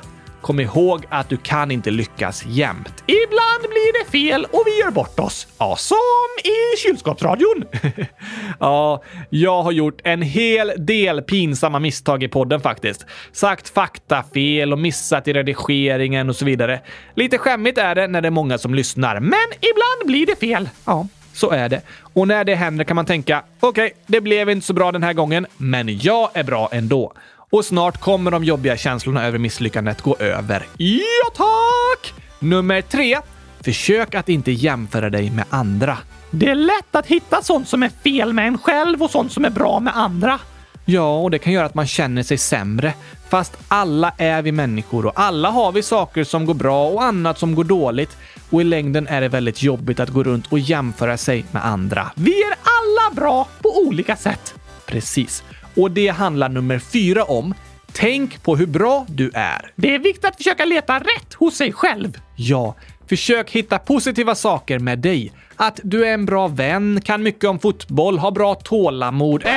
Kom 0.47 0.59
ihåg 0.59 1.05
att 1.09 1.29
du 1.29 1.37
kan 1.37 1.71
inte 1.71 1.91
lyckas 1.91 2.45
jämt. 2.45 3.03
Ibland 3.05 3.61
blir 3.61 4.03
det 4.03 4.11
fel 4.11 4.45
och 4.51 4.63
vi 4.65 4.79
gör 4.79 4.91
bort 4.91 5.19
oss. 5.19 5.47
Ja, 5.57 5.75
som 5.75 5.97
i 6.43 6.77
kylskåpsradion. 6.77 7.63
ja, 8.59 9.03
jag 9.29 9.63
har 9.63 9.71
gjort 9.71 10.01
en 10.03 10.21
hel 10.21 10.71
del 10.77 11.21
pinsamma 11.21 11.79
misstag 11.79 12.23
i 12.23 12.27
podden 12.27 12.61
faktiskt. 12.61 13.05
Sagt 13.31 13.69
fakta 13.69 14.23
fel 14.33 14.73
och 14.73 14.79
missat 14.79 15.27
i 15.27 15.33
redigeringen 15.33 16.29
och 16.29 16.35
så 16.35 16.45
vidare. 16.45 16.81
Lite 17.15 17.37
skämmigt 17.37 17.77
är 17.77 17.95
det 17.95 18.07
när 18.07 18.21
det 18.21 18.27
är 18.27 18.31
många 18.31 18.57
som 18.57 18.75
lyssnar, 18.75 19.19
men 19.19 19.47
ibland 19.51 20.05
blir 20.05 20.25
det 20.25 20.35
fel. 20.35 20.69
Ja, 20.85 21.07
så 21.33 21.51
är 21.51 21.69
det. 21.69 21.81
Och 21.99 22.27
när 22.27 22.43
det 22.43 22.55
händer 22.55 22.83
kan 22.83 22.95
man 22.95 23.05
tänka, 23.05 23.43
okej, 23.59 23.85
okay, 23.85 23.97
det 24.05 24.21
blev 24.21 24.49
inte 24.49 24.67
så 24.67 24.73
bra 24.73 24.91
den 24.91 25.03
här 25.03 25.13
gången, 25.13 25.45
men 25.57 25.99
jag 25.99 26.29
är 26.33 26.43
bra 26.43 26.69
ändå. 26.71 27.13
Och 27.49 27.65
snart 27.65 27.99
kommer 27.99 28.31
de 28.31 28.43
jobbiga 28.43 28.77
känslorna 28.77 29.25
över 29.25 29.39
misslyckandet 29.39 30.01
gå 30.01 30.17
över. 30.17 30.65
Ja, 30.77 31.31
tack! 31.35 32.13
Nummer 32.39 32.81
tre. 32.81 33.17
Försök 33.61 34.15
att 34.15 34.29
inte 34.29 34.51
jämföra 34.51 35.09
dig 35.09 35.29
med 35.29 35.45
andra. 35.49 35.97
Det 36.31 36.49
är 36.49 36.55
lätt 36.55 36.95
att 36.95 37.05
hitta 37.05 37.41
sånt 37.43 37.67
som 37.67 37.83
är 37.83 37.91
fel 38.03 38.33
med 38.33 38.47
en 38.47 38.57
själv 38.57 39.03
och 39.03 39.09
sånt 39.09 39.31
som 39.31 39.45
är 39.45 39.49
bra 39.49 39.79
med 39.79 39.97
andra. 39.97 40.39
Ja, 40.85 41.17
och 41.17 41.31
det 41.31 41.39
kan 41.39 41.53
göra 41.53 41.65
att 41.65 41.75
man 41.75 41.87
känner 41.87 42.23
sig 42.23 42.37
sämre. 42.37 42.93
Fast 43.29 43.57
alla 43.67 44.13
är 44.17 44.41
vi 44.41 44.51
människor 44.51 45.05
och 45.05 45.19
alla 45.19 45.49
har 45.49 45.71
vi 45.71 45.83
saker 45.83 46.23
som 46.23 46.45
går 46.45 46.53
bra 46.53 46.87
och 46.87 47.03
annat 47.03 47.39
som 47.39 47.55
går 47.55 47.63
dåligt. 47.63 48.17
Och 48.49 48.61
i 48.61 48.63
längden 48.63 49.07
är 49.07 49.21
det 49.21 49.29
väldigt 49.29 49.63
jobbigt 49.63 49.99
att 49.99 50.09
gå 50.09 50.23
runt 50.23 50.47
och 50.51 50.59
jämföra 50.59 51.17
sig 51.17 51.45
med 51.51 51.65
andra. 51.65 52.11
Vi 52.15 52.43
är 52.43 52.51
alla 52.51 53.15
bra 53.15 53.47
på 53.61 53.77
olika 53.77 54.15
sätt. 54.15 54.53
Precis. 54.85 55.43
Och 55.77 55.91
det 55.91 56.07
handlar 56.07 56.49
nummer 56.49 56.79
fyra 56.79 57.23
om. 57.23 57.53
Tänk 57.91 58.43
på 58.43 58.55
hur 58.55 58.65
bra 58.65 59.05
du 59.09 59.31
är. 59.33 59.71
Det 59.75 59.95
är 59.95 59.99
viktigt 59.99 60.25
att 60.25 60.35
försöka 60.37 60.65
leta 60.65 60.99
rätt 60.99 61.33
hos 61.33 61.55
sig 61.55 61.73
själv. 61.73 62.17
Ja, 62.35 62.75
försök 63.09 63.51
hitta 63.51 63.79
positiva 63.79 64.35
saker 64.35 64.79
med 64.79 64.99
dig. 64.99 65.31
Att 65.55 65.79
du 65.83 66.05
är 66.07 66.13
en 66.13 66.25
bra 66.25 66.47
vän, 66.47 67.01
kan 67.03 67.23
mycket 67.23 67.43
om 67.43 67.59
fotboll, 67.59 68.17
har 68.17 68.31
bra 68.31 68.55
tålamod. 68.55 69.45
Eh, 69.45 69.51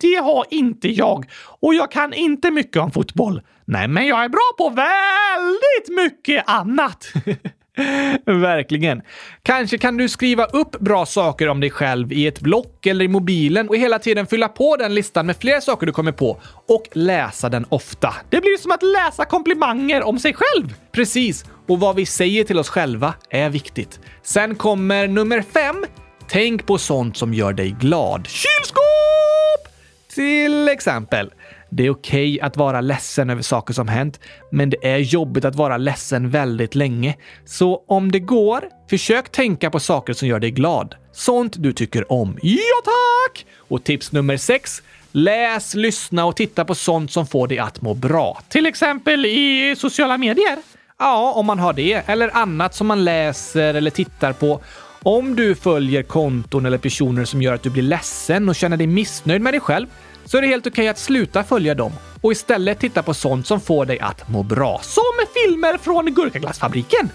det 0.00 0.14
har 0.14 0.44
inte 0.50 0.88
jag. 0.88 1.30
Och 1.60 1.74
jag 1.74 1.90
kan 1.90 2.14
inte 2.14 2.50
mycket 2.50 2.82
om 2.82 2.90
fotboll. 2.90 3.42
Nej, 3.64 3.88
men 3.88 4.06
jag 4.06 4.24
är 4.24 4.28
bra 4.28 4.52
på 4.58 4.68
väldigt 4.68 6.04
mycket 6.04 6.44
annat. 6.46 7.12
Verkligen. 8.24 9.02
Kanske 9.42 9.78
kan 9.78 9.96
du 9.96 10.08
skriva 10.08 10.44
upp 10.44 10.80
bra 10.80 11.06
saker 11.06 11.48
om 11.48 11.60
dig 11.60 11.70
själv 11.70 12.12
i 12.12 12.26
ett 12.26 12.40
block 12.40 12.86
eller 12.86 13.04
i 13.04 13.08
mobilen 13.08 13.68
och 13.68 13.76
hela 13.76 13.98
tiden 13.98 14.26
fylla 14.26 14.48
på 14.48 14.76
den 14.76 14.94
listan 14.94 15.26
med 15.26 15.36
fler 15.36 15.60
saker 15.60 15.86
du 15.86 15.92
kommer 15.92 16.12
på 16.12 16.40
och 16.68 16.88
läsa 16.92 17.48
den 17.48 17.66
ofta. 17.68 18.14
Det 18.30 18.40
blir 18.40 18.56
som 18.56 18.70
att 18.70 18.82
läsa 18.82 19.24
komplimanger 19.24 20.02
om 20.02 20.18
sig 20.18 20.34
själv. 20.34 20.74
Precis. 20.92 21.44
Och 21.68 21.80
vad 21.80 21.96
vi 21.96 22.06
säger 22.06 22.44
till 22.44 22.58
oss 22.58 22.68
själva 22.68 23.14
är 23.30 23.50
viktigt. 23.50 24.00
Sen 24.22 24.54
kommer 24.54 25.08
nummer 25.08 25.42
fem. 25.42 25.84
Tänk 26.28 26.66
på 26.66 26.78
sånt 26.78 27.16
som 27.16 27.34
gör 27.34 27.52
dig 27.52 27.76
glad. 27.80 28.26
Kylskåp! 28.26 29.74
Till 30.14 30.68
exempel. 30.68 31.30
Det 31.70 31.86
är 31.86 31.90
okej 31.90 32.34
okay 32.34 32.40
att 32.40 32.56
vara 32.56 32.80
ledsen 32.80 33.30
över 33.30 33.42
saker 33.42 33.74
som 33.74 33.88
hänt, 33.88 34.20
men 34.50 34.70
det 34.70 34.86
är 34.86 34.98
jobbigt 34.98 35.44
att 35.44 35.54
vara 35.54 35.76
ledsen 35.76 36.30
väldigt 36.30 36.74
länge. 36.74 37.16
Så 37.44 37.84
om 37.86 38.12
det 38.12 38.20
går, 38.20 38.64
försök 38.90 39.32
tänka 39.32 39.70
på 39.70 39.80
saker 39.80 40.12
som 40.12 40.28
gör 40.28 40.40
dig 40.40 40.50
glad. 40.50 40.94
Sånt 41.12 41.54
du 41.58 41.72
tycker 41.72 42.12
om. 42.12 42.38
Ja, 42.42 42.58
tack! 42.84 43.46
Och 43.56 43.84
tips 43.84 44.12
nummer 44.12 44.36
sex. 44.36 44.82
Läs, 45.12 45.74
lyssna 45.74 46.24
och 46.24 46.36
titta 46.36 46.64
på 46.64 46.74
sånt 46.74 47.12
som 47.12 47.26
får 47.26 47.48
dig 47.48 47.58
att 47.58 47.82
må 47.82 47.94
bra. 47.94 48.40
Till 48.48 48.66
exempel 48.66 49.26
i 49.26 49.74
sociala 49.78 50.18
medier. 50.18 50.58
Ja, 50.98 51.32
om 51.32 51.46
man 51.46 51.58
har 51.58 51.72
det. 51.72 52.02
Eller 52.06 52.36
annat 52.36 52.74
som 52.74 52.86
man 52.86 53.04
läser 53.04 53.74
eller 53.74 53.90
tittar 53.90 54.32
på. 54.32 54.60
Om 55.02 55.36
du 55.36 55.54
följer 55.54 56.02
konton 56.02 56.66
eller 56.66 56.78
personer 56.78 57.24
som 57.24 57.42
gör 57.42 57.54
att 57.54 57.62
du 57.62 57.70
blir 57.70 57.82
ledsen 57.82 58.48
och 58.48 58.56
känner 58.56 58.76
dig 58.76 58.86
missnöjd 58.86 59.42
med 59.42 59.52
dig 59.52 59.60
själv 59.60 59.86
så 60.28 60.38
är 60.38 60.42
det 60.42 60.48
helt 60.48 60.66
okej 60.66 60.88
att 60.88 60.98
sluta 60.98 61.44
följa 61.44 61.74
dem 61.74 61.92
och 62.20 62.32
istället 62.32 62.78
titta 62.78 63.02
på 63.02 63.14
sånt 63.14 63.46
som 63.46 63.60
får 63.60 63.86
dig 63.86 64.00
att 64.00 64.28
må 64.28 64.42
bra. 64.42 64.80
Som 64.82 65.02
filmer 65.34 65.78
från 65.78 66.14
Gurkaglassfabriken. 66.14 67.10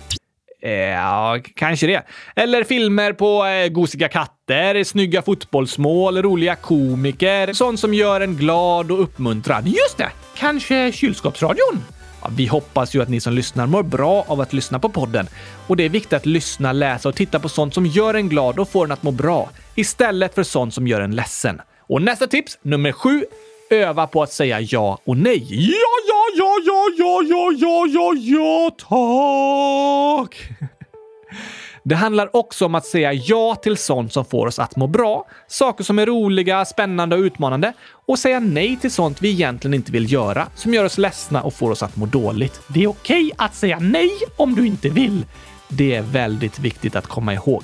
Ja, 0.96 1.40
kanske 1.56 1.88
det. 1.88 2.04
Eller 2.36 2.64
filmer 2.64 3.14
på 3.14 3.46
eh, 3.46 3.68
gosiga 3.68 4.08
katter, 4.08 4.84
snygga 4.84 5.22
fotbollsmål, 5.22 6.22
roliga 6.22 6.56
komiker, 6.56 7.54
sånt 7.54 7.80
som 7.80 7.94
gör 7.94 8.22
en 8.22 8.36
glad 8.36 8.92
och 8.92 9.02
uppmuntrad. 9.04 9.68
Just 9.68 9.98
det! 9.98 10.10
Kanske 10.36 10.92
kylskåpsradion? 10.92 11.84
Ja, 12.22 12.30
vi 12.38 12.48
hoppas 12.48 12.96
ju 12.96 13.02
att 13.02 13.10
ni 13.10 13.20
som 13.20 13.34
lyssnar 13.34 13.68
mår 13.68 13.84
bra 13.84 14.26
av 14.28 14.42
att 14.42 14.54
lyssna 14.54 14.80
på 14.80 14.90
podden. 14.90 15.28
Och 15.68 15.78
det 15.78 15.84
är 15.84 15.90
viktigt 15.90 16.14
att 16.14 16.26
lyssna, 16.26 16.72
läsa 16.72 17.10
och 17.10 17.16
titta 17.16 17.40
på 17.40 17.50
sånt 17.50 17.74
som 17.74 17.86
gör 17.86 18.14
en 18.14 18.30
glad 18.30 18.60
och 18.60 18.70
får 18.70 18.86
en 18.86 18.92
att 18.92 19.04
må 19.04 19.12
bra, 19.12 19.50
istället 19.76 20.36
för 20.36 20.44
sånt 20.44 20.74
som 20.74 20.88
gör 20.88 21.02
en 21.02 21.16
ledsen. 21.16 21.62
Och 21.88 22.02
nästa 22.02 22.28
tips, 22.28 22.58
nummer 22.62 22.92
sju, 22.92 23.26
öva 23.70 24.08
på 24.08 24.24
att 24.24 24.32
säga 24.32 24.62
ja 24.62 25.00
och 25.06 25.18
nej. 25.18 25.48
Ja, 25.50 25.76
ja, 26.08 26.26
ja, 26.38 26.56
ja, 26.66 26.90
ja, 26.98 27.22
ja, 27.30 27.52
ja, 27.58 27.86
ja, 27.88 28.14
ja, 28.16 28.72
tack! 30.20 30.36
Det 31.86 31.96
handlar 31.96 32.36
också 32.36 32.66
om 32.66 32.76
att 32.76 32.86
säga 32.86 33.14
ja 33.14 33.56
till 33.56 33.78
sånt 33.78 34.14
som 34.14 34.26
får 34.26 34.48
oss 34.48 34.60
att 34.60 34.76
må 34.76 34.88
bra, 34.88 35.26
saker 35.48 35.84
som 35.84 36.00
är 36.00 36.06
roliga, 36.06 36.66
spännande 36.66 37.16
och 37.16 37.22
utmanande 37.22 37.74
och 38.06 38.20
säga 38.20 38.40
nej 38.40 38.78
till 38.82 38.92
sånt 38.92 39.22
vi 39.22 39.30
egentligen 39.30 39.74
inte 39.74 39.92
vill 39.92 40.12
göra, 40.12 40.48
som 40.56 40.74
gör 40.74 40.86
oss 40.86 40.98
ledsna 40.98 41.42
och 41.42 41.54
får 41.54 41.72
oss 41.72 41.84
att 41.84 41.96
må 41.96 42.06
dåligt. 42.06 42.62
Det 42.68 42.84
är 42.84 42.88
okej 42.88 43.26
okay 43.26 43.46
att 43.46 43.56
säga 43.56 43.80
nej 43.80 44.12
om 44.38 44.56
du 44.56 44.68
inte 44.68 44.90
vill. 44.90 45.26
Det 45.68 45.96
är 45.96 46.02
väldigt 46.02 46.60
viktigt 46.60 46.96
att 46.96 47.08
komma 47.08 47.34
ihåg. 47.34 47.64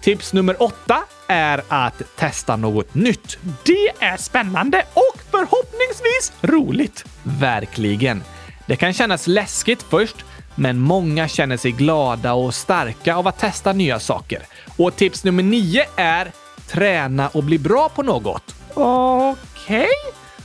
Tips 0.00 0.32
nummer 0.32 0.62
åtta 0.62 1.04
är 1.26 1.62
att 1.68 2.02
testa 2.16 2.56
något 2.56 2.94
nytt. 2.94 3.38
Det 3.64 3.88
är 4.04 4.16
spännande 4.16 4.84
och 4.94 5.20
förhoppningsvis 5.30 6.32
roligt. 6.42 7.04
Verkligen. 7.22 8.22
Det 8.66 8.76
kan 8.76 8.92
kännas 8.92 9.26
läskigt 9.26 9.82
först, 9.82 10.16
men 10.54 10.78
många 10.78 11.28
känner 11.28 11.56
sig 11.56 11.72
glada 11.72 12.32
och 12.32 12.54
starka 12.54 13.16
av 13.16 13.28
att 13.28 13.38
testa 13.38 13.72
nya 13.72 14.00
saker. 14.00 14.42
Och 14.76 14.96
tips 14.96 15.24
nummer 15.24 15.42
nio 15.42 15.84
är 15.96 16.32
träna 16.68 17.28
och 17.28 17.44
bli 17.44 17.58
bra 17.58 17.88
på 17.88 18.02
något. 18.02 18.54
Okej? 18.74 19.34
Okay. 19.66 19.86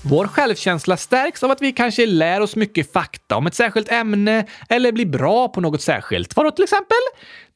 Vår 0.04 0.28
självkänsla 0.28 0.98
stärks 0.98 1.44
av 1.44 1.52
att 1.52 1.62
vi 1.62 1.72
kanske 1.72 2.06
lär 2.06 2.42
oss 2.42 2.56
mycket 2.56 2.94
fakta 2.94 3.36
om 3.36 3.48
ett 3.48 3.56
särskilt 3.56 3.92
ämne 3.92 4.46
eller 4.70 4.92
blir 4.92 5.06
bra 5.06 5.48
på 5.48 5.62
något 5.62 5.82
särskilt. 5.82 6.36
Vadå 6.36 6.52
till 6.52 6.64
exempel? 6.64 6.98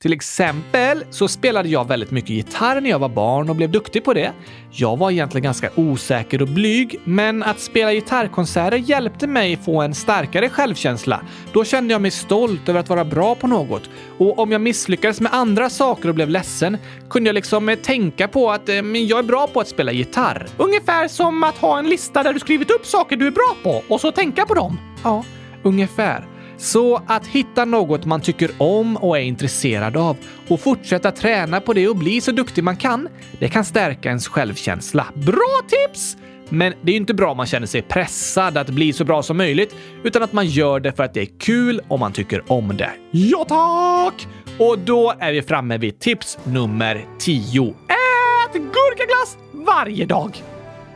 Till 0.02 0.14
exempel 0.14 1.04
så 1.10 1.28
spelade 1.28 1.70
jag 1.70 1.88
väldigt 1.88 2.12
mycket 2.12 2.30
gitarr 2.30 2.82
när 2.82 2.90
jag 2.90 3.00
var 3.00 3.10
barn 3.10 3.50
och 3.50 3.56
blev 3.56 3.72
duktig 3.72 4.04
på 4.04 4.14
det. 4.14 4.34
Jag 4.72 4.98
var 4.98 5.12
egentligen 5.12 5.44
ganska 5.44 5.70
osäker 5.76 6.42
och 6.42 6.48
blyg, 6.48 7.00
men 7.04 7.44
att 7.44 7.60
spela 7.60 7.94
gitarrkonserter 7.94 8.78
hjälpte 8.78 9.28
mig 9.28 9.58
få 9.58 9.82
en 9.82 9.96
starkare 9.96 10.50
självkänsla. 10.50 11.22
Då 11.54 11.64
kände 11.64 11.94
jag 11.94 12.02
mig 12.02 12.12
stolt 12.12 12.70
över 12.70 12.80
att 12.80 12.90
vara 12.90 13.06
bra 13.06 13.36
på 13.36 13.48
något. 13.48 13.90
Och 14.18 14.40
om 14.40 14.52
jag 14.52 14.62
misslyckades 14.62 15.22
med 15.22 15.34
andra 15.34 15.70
saker 15.70 16.10
och 16.10 16.16
blev 16.16 16.30
ledsen 16.30 16.78
kunde 17.10 17.28
jag 17.28 17.36
liksom 17.36 17.70
eh, 17.70 17.76
tänka 17.76 18.28
på 18.28 18.52
att 18.52 18.70
eh, 18.70 18.76
jag 18.76 19.20
är 19.20 19.24
bra 19.24 19.48
på 19.48 19.60
att 19.60 19.68
spela 19.68 19.92
gitarr. 19.92 20.48
Ungefär 20.58 21.08
som 21.08 21.44
att 21.44 21.58
ha 21.58 21.80
en 21.80 21.90
lista 21.90 22.24
där 22.24 22.34
du 22.34 22.40
skrivit 22.40 22.72
upp 22.72 22.86
saker 22.86 23.16
du 23.18 23.28
är 23.28 23.32
bra 23.32 23.56
på 23.64 23.94
och 23.94 24.02
så 24.02 24.12
tänka 24.12 24.46
på 24.46 24.54
dem. 24.54 24.80
Ja, 25.04 25.24
ungefär. 25.64 26.35
Så 26.58 27.02
att 27.08 27.28
hitta 27.28 27.66
något 27.66 28.06
man 28.06 28.22
tycker 28.22 28.52
om 28.58 28.98
och 28.98 29.18
är 29.18 29.22
intresserad 29.22 29.98
av 29.98 30.18
och 30.48 30.60
fortsätta 30.60 31.12
träna 31.12 31.62
på 31.62 31.74
det 31.74 31.88
och 31.88 31.96
bli 31.96 32.22
så 32.22 32.32
duktig 32.32 32.64
man 32.64 32.78
kan, 32.78 33.08
det 33.40 33.50
kan 33.50 33.66
stärka 33.66 34.10
ens 34.10 34.28
självkänsla. 34.28 35.06
Bra 35.16 35.60
tips! 35.68 36.18
Men 36.50 36.74
det 36.82 36.92
är 36.92 36.96
inte 36.96 37.14
bra 37.14 37.32
om 37.32 37.38
man 37.38 37.46
känner 37.46 37.68
sig 37.68 37.82
pressad 37.82 38.58
att 38.58 38.70
bli 38.70 38.94
så 38.94 39.04
bra 39.04 39.24
som 39.24 39.38
möjligt, 39.38 39.76
utan 40.04 40.24
att 40.24 40.34
man 40.34 40.48
gör 40.48 40.80
det 40.80 40.92
för 40.92 41.04
att 41.04 41.14
det 41.14 41.22
är 41.22 41.40
kul 41.40 41.82
och 41.88 42.00
man 42.00 42.14
tycker 42.14 42.52
om 42.52 42.78
det. 42.78 42.92
Ja, 43.12 43.46
tack! 43.48 44.28
Och 44.60 44.80
då 44.80 45.14
är 45.20 45.32
vi 45.32 45.42
framme 45.42 45.78
vid 45.78 46.00
tips 46.00 46.38
nummer 46.44 47.06
10. 47.20 47.68
Ät 47.68 48.54
gurkaglass 48.54 49.38
varje 49.54 50.06
dag! 50.06 50.44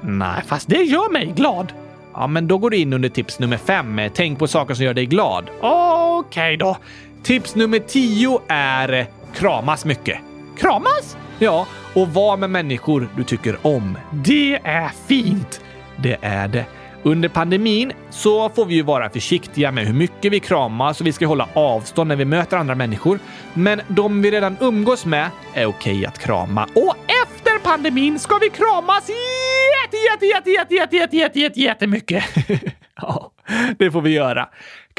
Nej, 0.02 0.44
fast 0.48 0.68
det 0.68 0.84
gör 0.84 1.12
mig 1.12 1.34
glad. 1.36 1.74
Ja, 2.20 2.28
men 2.28 2.48
då 2.48 2.58
går 2.58 2.70
du 2.70 2.78
in 2.78 2.94
under 2.94 3.10
tips 3.10 3.40
nummer 3.40 3.58
fem. 3.58 4.02
Tänk 4.14 4.40
på 4.40 4.48
saker 4.48 4.74
som 4.74 4.86
gör 4.86 4.94
dig 4.94 5.06
glad. 5.06 5.50
Okej 5.62 6.20
okay 6.20 6.58
då. 6.58 6.78
Tips 7.24 7.56
nummer 7.56 7.80
tio 7.80 8.42
är 8.48 9.08
kramas 9.34 9.86
mycket. 9.86 10.18
Kramas? 10.58 11.18
Ja, 11.40 11.68
och 11.96 12.08
var 12.08 12.38
med 12.38 12.50
människor 12.50 13.10
du 13.18 13.24
tycker 13.24 13.58
om. 13.62 13.98
Det 14.12 14.60
är 14.64 14.92
fint. 15.08 15.62
Det 15.98 16.18
är 16.22 16.48
det. 16.48 16.66
Under 17.04 17.30
pandemin 17.30 17.92
så 18.10 18.50
får 18.50 18.66
vi 18.66 18.76
ju 18.76 18.82
vara 18.82 19.10
försiktiga 19.10 19.72
med 19.72 19.86
hur 19.86 19.94
mycket 19.94 20.32
vi 20.32 20.40
kramas 20.40 21.02
och 21.02 21.08
vi 21.08 21.12
ska 21.12 21.28
hålla 21.28 21.50
avstånd 21.54 22.08
när 22.08 22.16
vi 22.16 22.26
möter 22.26 22.58
andra 22.58 22.76
människor. 22.76 23.20
Men 23.54 23.82
de 23.88 24.22
vi 24.22 24.32
redan 24.32 24.58
umgås 24.60 25.06
med 25.06 25.30
är 25.54 25.66
okej 25.66 26.06
att 26.06 26.20
krama. 26.20 26.64
Och 26.64 26.96
efter 27.26 27.60
pandemin 27.64 28.20
ska 28.20 28.38
vi 28.38 28.50
kramas 28.50 29.10
jätte, 29.10 29.98
jätte, 29.98 30.26
jätte, 30.26 30.52
jätte, 30.52 30.76
jätte, 30.76 30.96
jätte, 30.96 31.18
jätte, 31.18 31.40
jätte, 31.40 31.60
jättemycket. 31.60 32.24
ja, 33.02 33.32
det 33.78 33.92
får 33.92 34.02
vi 34.02 34.10
göra. 34.10 34.50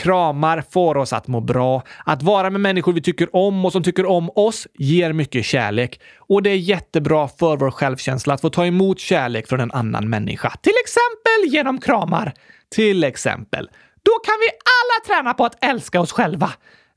Kramar 0.00 0.64
får 0.70 0.96
oss 0.96 1.12
att 1.12 1.28
må 1.28 1.40
bra. 1.40 1.82
Att 2.04 2.22
vara 2.22 2.50
med 2.50 2.60
människor 2.60 2.92
vi 2.92 3.02
tycker 3.02 3.36
om 3.36 3.64
och 3.64 3.72
som 3.72 3.82
tycker 3.82 4.06
om 4.06 4.30
oss 4.34 4.66
ger 4.78 5.12
mycket 5.12 5.44
kärlek. 5.44 6.00
Och 6.18 6.42
det 6.42 6.50
är 6.50 6.56
jättebra 6.56 7.28
för 7.28 7.56
vår 7.56 7.70
självkänsla 7.70 8.34
att 8.34 8.40
få 8.40 8.50
ta 8.50 8.66
emot 8.66 9.00
kärlek 9.00 9.48
från 9.48 9.60
en 9.60 9.70
annan 9.72 10.10
människa. 10.10 10.52
Till 10.62 10.72
exempel 10.84 11.54
genom 11.54 11.80
kramar. 11.80 12.32
Till 12.74 13.04
exempel. 13.04 13.68
Då 14.02 14.12
kan 14.24 14.34
vi 14.40 14.48
alla 14.48 15.16
träna 15.16 15.34
på 15.34 15.44
att 15.44 15.64
älska 15.64 16.00
oss 16.00 16.12
själva. 16.12 16.50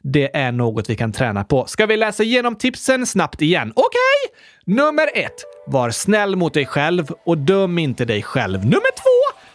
Det 0.04 0.36
är 0.36 0.52
något 0.52 0.90
vi 0.90 0.96
kan 0.96 1.12
träna 1.12 1.44
på. 1.44 1.66
Ska 1.66 1.86
vi 1.86 1.98
läsa 1.98 2.24
igenom 2.24 2.56
tipsen 2.56 3.06
snabbt 3.06 3.42
igen? 3.42 3.74
Okej! 3.76 3.90
Okay. 4.66 4.76
Nummer 4.76 5.10
ett. 5.14 5.44
Var 5.68 5.90
snäll 5.90 6.36
mot 6.36 6.54
dig 6.54 6.66
själv 6.66 7.12
och 7.26 7.38
döm 7.38 7.80
inte 7.80 8.06
dig 8.06 8.22
själv. 8.22 8.60
Nummer 8.60 8.92
två. 9.02 9.13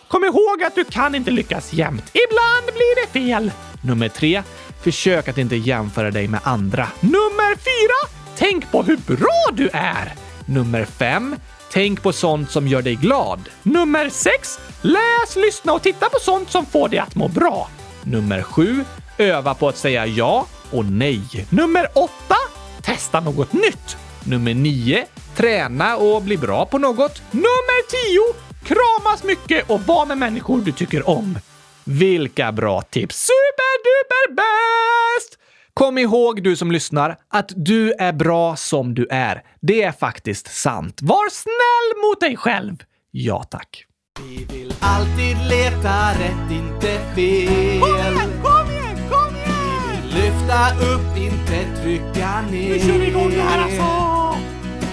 Kom 0.08 0.24
ihåg 0.24 0.62
att 0.62 0.74
du 0.74 0.84
kan 0.84 1.14
inte 1.14 1.30
lyckas 1.30 1.72
jämt. 1.72 2.04
Ibland 2.12 2.64
blir 2.74 3.06
det 3.06 3.12
fel. 3.12 3.52
Nummer 3.82 4.08
tre. 4.08 4.42
Försök 4.82 5.28
att 5.28 5.38
inte 5.38 5.56
jämföra 5.56 6.10
dig 6.10 6.28
med 6.28 6.40
andra. 6.44 6.88
Nummer 7.00 7.56
fyra. 7.56 8.18
Tänk 8.36 8.70
på 8.70 8.82
hur 8.82 8.96
bra 8.96 9.44
du 9.52 9.68
är. 9.72 10.12
Nummer 10.46 10.84
fem. 10.84 11.36
Tänk 11.72 12.02
på 12.02 12.12
sånt 12.12 12.50
som 12.50 12.68
gör 12.68 12.82
dig 12.82 12.94
glad. 12.94 13.48
Nummer 13.62 14.08
sex. 14.08 14.58
Läs, 14.82 15.36
lyssna 15.36 15.72
och 15.72 15.82
titta 15.82 16.08
på 16.08 16.18
sånt 16.20 16.50
som 16.50 16.66
får 16.66 16.88
dig 16.88 16.98
att 16.98 17.14
må 17.14 17.28
bra. 17.28 17.68
Nummer 18.02 18.42
sju. 18.42 18.84
Öva 19.18 19.54
på 19.54 19.68
att 19.68 19.76
säga 19.76 20.06
ja 20.06 20.46
och 20.70 20.84
nej. 20.84 21.46
Nummer 21.50 21.86
åtta. 21.94 22.36
Testa 22.82 23.20
något 23.20 23.52
nytt. 23.52 23.96
Nummer 24.24 24.54
nio. 24.54 25.06
Träna 25.36 25.96
och 25.96 26.22
bli 26.22 26.36
bra 26.36 26.66
på 26.66 26.78
något. 26.78 27.22
Nummer 27.30 27.90
tio. 27.90 28.47
Kramas 28.68 29.24
mycket 29.24 29.70
och 29.70 29.80
var 29.80 30.06
med 30.06 30.18
människor 30.18 30.60
du 30.60 30.72
tycker 30.72 31.08
om. 31.08 31.38
Vilka 31.84 32.52
bra 32.52 32.82
tips! 32.82 33.16
Superduper 33.16 34.34
bäst! 34.34 35.38
Kom 35.74 35.98
ihåg 35.98 36.42
du 36.42 36.56
som 36.56 36.72
lyssnar 36.72 37.16
att 37.28 37.52
du 37.56 37.92
är 37.92 38.12
bra 38.12 38.56
som 38.56 38.94
du 38.94 39.06
är. 39.10 39.42
Det 39.60 39.82
är 39.82 39.92
faktiskt 39.92 40.54
sant. 40.54 40.98
Var 41.02 41.30
snäll 41.30 42.02
mot 42.02 42.20
dig 42.20 42.36
själv! 42.36 42.76
Ja, 43.10 43.42
tack. 43.42 43.84
Vi 44.20 44.44
vill 44.44 44.74
alltid 44.80 45.36
leta 45.48 46.10
rätt, 46.10 46.50
inte 46.50 47.00
fel. 47.14 47.80
Kom 47.80 47.96
igen, 47.96 48.42
kom 48.42 48.70
igen, 48.70 49.10
kom 49.10 49.36
igen! 49.36 50.02
Vi 50.02 50.08
vill 50.08 50.24
lyfta 50.24 50.70
upp, 50.94 51.16
inte 51.16 51.82
trycka 51.82 52.40
ner. 52.40 52.68
Nu 52.68 52.78
kör 52.78 52.98
vi 52.98 53.06
igång 53.06 53.30
det 53.30 53.42
här 53.42 53.62
alltså! 53.62 54.38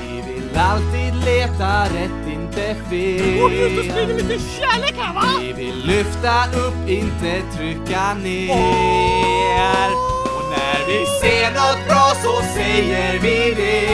Vi 0.02 0.34
vill 0.34 0.58
alltid 0.58 1.16
leta 1.26 1.84
rätt, 1.84 2.28
inte 2.34 2.45
fel. 2.62 3.40
Gå 3.40 3.50
ut 3.52 3.80
och 3.80 3.86
sprid 3.86 4.08
lite 4.08 4.44
kärlek 4.60 4.96
här 4.98 5.14
va! 5.14 5.22
Vi 5.42 5.54
vill 5.54 5.86
lyfta 5.86 6.46
upp, 6.46 6.90
inte 6.90 7.42
trycka 7.58 8.14
ner. 8.14 9.90
Och 10.36 10.46
när 10.56 10.80
vi 10.88 11.06
ser 11.22 11.52
något 11.52 11.88
bra 11.88 12.12
så 12.24 12.42
säger 12.56 13.20
vi 13.20 13.54
det. 13.56 13.86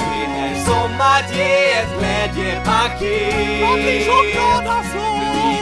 Det 0.00 0.24
är 0.38 0.64
som 0.64 1.00
att 1.00 1.36
ge 1.36 1.72
ett 1.72 1.92
glädjepaket. 1.98 3.60
Man 3.62 3.74
blir 3.74 4.00
så 4.04 4.18
glad 4.32 4.66
alltså! 4.76 5.06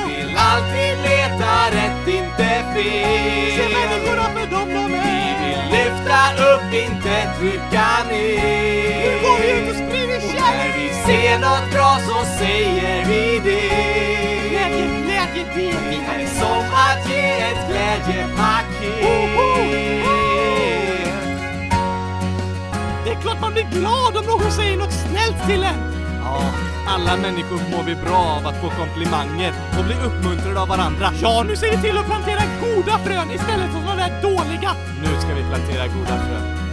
Vi 0.07 0.17
vill 0.17 0.37
alltid 0.37 0.95
leta 1.03 1.53
rätt, 1.71 2.09
inte 2.09 2.49
fel. 2.75 3.51
Se 3.57 3.69
människorna 3.75 4.27
för 4.35 4.47
dem 4.47 4.69
de 4.69 4.95
är. 4.95 5.05
Vi 5.41 5.47
vill 5.47 5.63
lyfta 5.79 6.21
upp, 6.51 6.75
inte 6.75 7.15
trycka 7.39 7.89
ner. 8.11 8.95
Nu 9.05 9.11
går 9.23 9.37
vi 9.41 9.51
ut 9.51 9.71
och 9.71 9.94
något 11.45 11.71
bra 11.73 11.99
så 12.09 12.25
säger 12.39 13.05
vi 13.09 13.41
det. 13.45 13.69
Glädje, 14.51 14.87
glädje, 15.05 15.45
det. 15.55 15.73
Det 15.91 16.23
är 16.23 16.27
som 16.27 16.65
att 16.87 17.11
ge 17.11 17.31
ett 17.41 17.69
glädjepaket. 17.69 19.05
Oh, 19.05 19.41
oh, 19.41 19.59
oh. 19.61 20.35
Det 23.05 23.11
är 23.11 23.21
klart 23.23 23.41
man 23.41 23.53
blir 23.53 23.65
glad 23.71 24.17
om 24.17 24.27
någon 24.27 24.53
säger 24.53 24.77
något 24.77 24.93
snällt 24.93 25.47
till 25.47 25.63
en. 25.65 25.95
Ja, 26.25 26.43
alla 26.87 27.17
människor 27.17 27.61
mår 27.71 27.83
vi 27.83 27.95
bra 27.95 28.17
av 28.17 28.47
att 28.47 28.61
få 28.61 28.71
komplimanger 28.71 29.53
och 29.79 29.85
bli 29.85 29.95
uppmuntrade 29.95 30.61
av 30.61 30.69
varandra. 30.69 31.13
Ja, 31.23 31.45
nu 31.49 31.57
ser 31.57 31.71
vi 31.71 31.83
till 31.83 31.99
att 31.99 32.07
plantera 32.07 32.41
goda 32.61 32.99
frön 32.99 33.31
istället 33.31 33.71
för 33.73 33.81
de 33.89 33.97
där 33.97 34.23
dåliga. 34.23 34.71
Nu 35.03 35.21
ska 35.21 35.35
vi 35.35 35.43
plantera 35.43 35.87
goda 35.87 36.17
frön. 36.27 36.64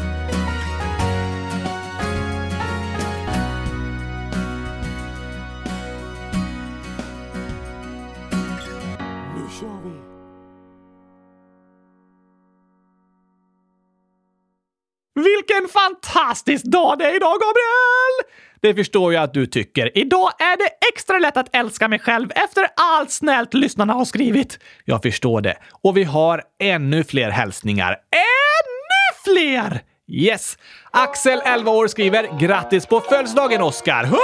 Vilken 15.51 15.69
fantastisk 15.69 16.65
dag 16.65 16.99
det 16.99 17.05
är 17.05 17.15
idag, 17.15 17.33
Gabriel! 17.33 18.35
Det 18.61 18.75
förstår 18.75 19.13
jag 19.13 19.23
att 19.23 19.33
du 19.33 19.45
tycker. 19.45 19.97
Idag 19.97 20.31
är 20.39 20.57
det 20.57 20.69
extra 20.93 21.19
lätt 21.19 21.37
att 21.37 21.55
älska 21.55 21.87
mig 21.87 21.99
själv 21.99 22.29
efter 22.35 22.67
allt 22.75 23.11
snällt 23.11 23.53
lyssnarna 23.53 23.93
har 23.93 24.05
skrivit. 24.05 24.59
Jag 24.85 25.01
förstår 25.01 25.41
det. 25.41 25.57
Och 25.83 25.97
vi 25.97 26.03
har 26.03 26.41
ännu 26.63 27.03
fler 27.03 27.29
hälsningar. 27.29 27.97
Ännu 28.11 29.33
fler! 29.33 29.81
Yes! 30.14 30.57
Axel, 30.91 31.41
11 31.45 31.72
år, 31.72 31.88
skriver 31.88 32.39
“Grattis 32.39 32.86
på 32.86 32.99
födelsedagen 32.99 33.62
Oskar! 33.62 34.03
100 34.03 34.18
000 34.18 34.20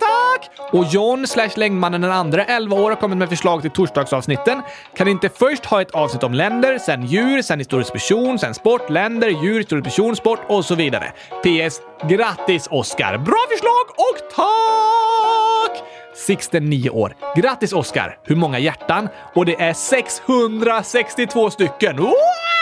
tack!” 0.00 0.50
Och 0.72 0.84
John 0.84 1.26
slash 1.26 1.50
längdmannen 1.56 2.00
den 2.00 2.12
andra, 2.12 2.44
11 2.44 2.76
år, 2.76 2.90
har 2.90 2.96
kommit 2.96 3.18
med 3.18 3.28
förslag 3.28 3.62
till 3.62 3.70
torsdagsavsnitten. 3.70 4.62
Kan 4.96 5.08
inte 5.08 5.28
först 5.28 5.66
ha 5.66 5.82
ett 5.82 5.90
avsnitt 5.90 6.22
om 6.22 6.34
länder, 6.34 6.78
sen 6.78 7.06
djur, 7.06 7.42
sen 7.42 7.58
historisk 7.58 7.92
person, 7.92 8.38
sen 8.38 8.54
sport, 8.54 8.90
länder, 8.90 9.28
djur, 9.28 9.58
historisk 9.58 9.84
person, 9.84 10.16
sport 10.16 10.40
och 10.48 10.64
så 10.64 10.74
vidare. 10.74 11.12
PS. 11.42 11.80
Grattis 12.08 12.68
Oskar! 12.70 13.18
Bra 13.18 13.46
förslag 13.50 13.84
och 13.96 14.34
tack! 14.34 15.86
Sixten, 16.14 16.70
9 16.70 16.90
år. 16.90 17.16
Grattis 17.36 17.72
Oskar! 17.72 18.18
Hur 18.24 18.36
många 18.36 18.58
hjärtan? 18.58 19.08
Och 19.34 19.46
det 19.46 19.60
är 19.60 19.72
662 19.72 21.50
stycken. 21.50 21.96
Wow! 21.96 22.59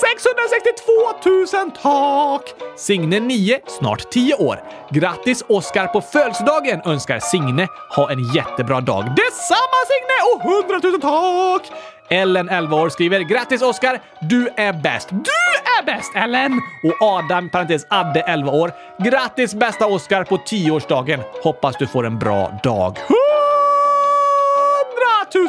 662 0.00 1.58
000 1.58 1.70
tak! 1.82 2.42
Signe 2.76 3.20
9, 3.20 3.58
snart 3.66 4.10
10 4.10 4.34
år. 4.34 4.60
Grattis 4.90 5.42
Oskar 5.48 5.86
på 5.86 6.00
födelsedagen 6.00 6.80
önskar 6.84 7.18
Signe. 7.18 7.68
Ha 7.96 8.10
en 8.10 8.32
jättebra 8.34 8.80
dag. 8.80 9.04
Detsamma 9.04 9.80
Signe 9.90 10.18
och 10.34 10.40
100 10.72 10.80
000 10.90 11.00
tak! 11.00 11.62
Ellen, 12.10 12.48
11 12.48 12.76
år, 12.76 12.88
skriver 12.88 13.20
“Grattis 13.20 13.62
Oskar! 13.62 14.00
Du 14.20 14.48
är 14.56 14.72
bäst!” 14.72 15.08
Du 15.10 15.30
är 15.78 15.82
bäst 15.86 16.12
Ellen! 16.14 16.60
Och 16.84 17.02
Adam, 17.02 17.50
parentes 17.50 17.86
Adde, 17.90 18.20
11 18.20 18.52
år. 18.52 18.72
“Grattis 18.98 19.54
bästa 19.54 19.86
Oskar 19.86 20.24
på 20.24 20.36
10-årsdagen! 20.36 21.20
Hoppas 21.42 21.76
du 21.78 21.86
får 21.86 22.06
en 22.06 22.18
bra 22.18 22.60
dag!” 22.62 22.98
100 22.98 23.16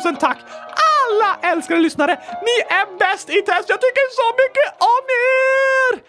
000 0.06 0.16
tack! 0.16 0.38
Alla 1.08 1.52
älskade 1.52 1.80
lyssnare! 1.80 2.20
Ni 2.42 2.76
är 2.76 2.98
bäst 3.00 3.30
i 3.30 3.42
test! 3.42 3.70
Jag 3.70 3.82
tycker 3.82 4.16
så 4.16 4.34
mycket 4.44 4.82
om 4.82 5.04
er! 5.10 6.02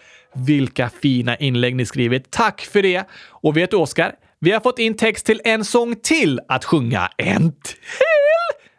Vilka 0.45 0.89
fina 1.01 1.37
inlägg 1.37 1.75
ni 1.75 1.85
skrivit. 1.85 2.31
Tack 2.31 2.61
för 2.61 2.81
det! 2.81 3.03
Och 3.29 3.57
vet 3.57 3.71
du 3.71 3.77
Oskar? 3.77 4.15
Vi 4.39 4.51
har 4.51 4.59
fått 4.59 4.79
in 4.79 4.97
text 4.97 5.25
till 5.25 5.41
en 5.43 5.65
sång 5.65 5.95
till 5.95 6.39
att 6.47 6.65
sjunga. 6.65 7.09
En 7.17 7.51
till? 7.51 7.75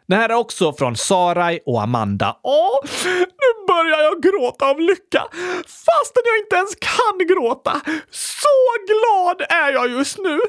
Det 0.07 0.15
här 0.15 0.29
är 0.29 0.33
också 0.33 0.73
från 0.73 0.95
Sarai 0.95 1.59
och 1.65 1.81
Amanda. 1.81 2.37
Åh, 2.43 2.79
nu 3.15 3.65
börjar 3.67 4.01
jag 4.01 4.21
gråta 4.23 4.69
av 4.69 4.79
lycka, 4.79 5.23
fastän 5.65 6.23
jag 6.25 6.37
inte 6.43 6.55
ens 6.55 6.75
kan 6.75 7.27
gråta. 7.27 7.81
Så 8.11 8.47
glad 8.87 9.41
är 9.49 9.71
jag 9.71 9.89
just 9.89 10.17
nu. 10.17 10.39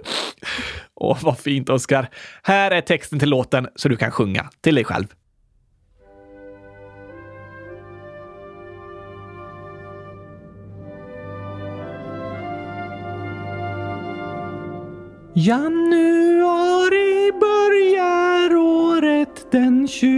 Åh, 0.94 1.18
vad 1.22 1.38
fint 1.38 1.68
Oskar. 1.68 2.08
Här 2.42 2.70
är 2.70 2.80
texten 2.80 3.18
till 3.18 3.28
låten 3.28 3.68
så 3.76 3.88
du 3.88 3.96
kan 3.96 4.10
sjunga 4.10 4.50
till 4.62 4.74
dig 4.74 4.84
själv. 4.84 5.06
Januari 15.34 17.32
börjar 17.40 18.56
året, 18.56 19.46
den 19.50 19.88
22 19.88 20.10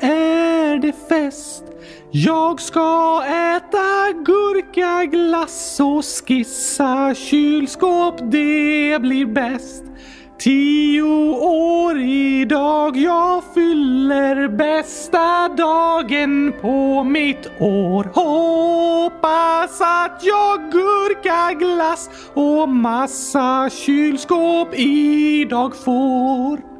är 0.00 0.78
det 0.78 0.92
fest. 1.08 1.64
Jag 2.10 2.60
ska 2.60 3.22
äta 3.24 4.12
gurkaglass 4.24 5.80
och 5.80 6.04
skissa 6.04 7.14
kylskåp, 7.14 8.14
det 8.18 8.98
blir 9.00 9.26
bäst. 9.26 9.84
Tio 10.42 11.02
år 11.40 11.98
idag, 11.98 12.96
jag 12.96 13.44
fyller 13.54 14.48
bästa 14.48 15.48
dagen 15.48 16.52
på 16.60 17.04
mitt 17.04 17.46
år. 17.60 18.04
Hoppas 18.14 19.80
att 19.80 20.24
jag 20.24 20.72
gurka, 20.72 21.52
glass 21.58 22.10
och 22.34 22.68
massa 22.68 23.70
kylskåp 23.70 24.74
idag 24.74 25.76
får. 25.76 26.71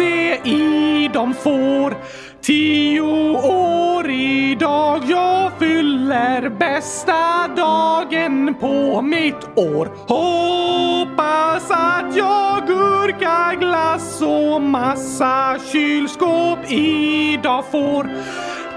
Det 0.00 0.50
i 0.50 1.10
de 1.12 1.34
får. 1.34 1.96
Tio 2.42 3.00
år 3.00 4.10
idag 4.10 5.02
jag 5.08 5.52
fyller 5.58 6.48
bästa 6.48 7.48
dagen 7.56 8.54
på 8.60 9.02
mitt 9.02 9.44
år. 9.54 9.86
Hoppas 10.08 11.70
att 11.70 12.16
jag 12.16 12.66
gurka, 12.66 13.54
glass 13.60 14.22
och 14.22 14.62
massa 14.62 15.56
kylskåp 15.72 16.58
idag 16.70 17.64
får. 17.70 18.10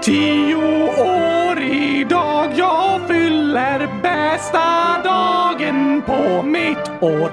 Tio 0.02 0.56
år 0.56 1.58
idag 1.62 2.48
jag 2.56 3.00
fyller 3.08 3.88
bästa 4.02 5.02
dagen 5.04 6.02
på 6.06 6.42
mitt 6.42 7.02
år. 7.02 7.30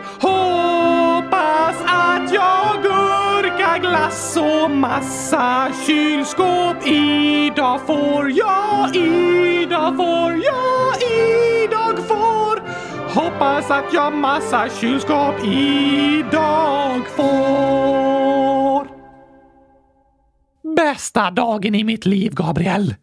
Gurkaglass 4.12 4.70
massa 4.70 5.72
kylskåp 5.86 6.88
idag 6.88 7.82
får. 7.88 8.32
jag 8.32 8.96
idag 8.96 9.98
får, 9.98 10.32
jag 10.32 10.96
idag 11.64 12.08
får. 12.08 12.60
Hoppas 13.22 13.72
att 13.72 13.94
jag 13.94 14.14
massa 14.14 14.70
kylskåp 14.70 15.46
idag 15.46 17.08
får. 17.16 18.88
Bästa 20.76 21.32
dagen 21.32 21.76
i 21.76 21.84
mitt 21.84 22.06
liv, 22.06 22.34
Gabriel. 22.34 22.96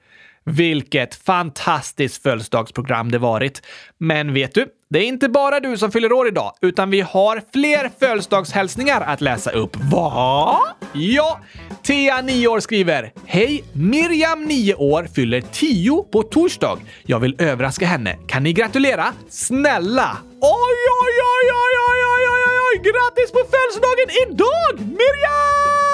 Vilket 0.49 1.15
fantastiskt 1.15 2.23
födelsedagsprogram 2.23 3.11
det 3.11 3.19
varit. 3.19 3.63
Men 3.99 4.35
vet 4.35 4.55
du? 4.55 4.67
Det 4.91 4.99
är 4.99 5.03
inte 5.05 5.29
bara 5.29 5.61
du 5.61 5.77
som 5.77 5.93
fyller 5.93 6.13
år 6.13 6.29
idag, 6.29 6.53
utan 6.61 6.91
vi 6.91 7.01
har 7.01 7.43
fler 7.53 7.91
födelsedagshälsningar 8.01 9.01
att 9.01 9.21
läsa 9.21 9.51
upp. 9.51 9.77
Va? 9.77 10.59
Ja! 10.93 11.41
Thea, 11.83 12.23
9 12.23 12.49
år, 12.49 12.61
skriver 12.61 13.13
Hej! 13.27 13.65
Miriam, 13.73 14.45
9 14.45 14.75
år, 14.75 15.09
fyller 15.15 15.41
10 15.41 16.03
på 16.13 16.23
torsdag. 16.23 16.79
Jag 17.07 17.21
vill 17.21 17.37
överraska 17.39 17.87
henne. 17.87 18.17
Kan 18.27 18.43
ni 18.43 18.53
gratulera? 18.53 19.05
Snälla! 19.29 20.17
Oj, 20.41 20.81
oj, 21.03 21.17
oj, 21.35 21.51
oj, 21.53 21.75
oj, 21.89 22.05
oj, 22.15 22.29
oj, 22.29 22.59
oj! 22.73 22.83
Grattis 22.85 23.33
på 23.33 23.39
födelsedagen 23.39 24.09
idag, 24.27 24.87
Miriam! 24.87 25.88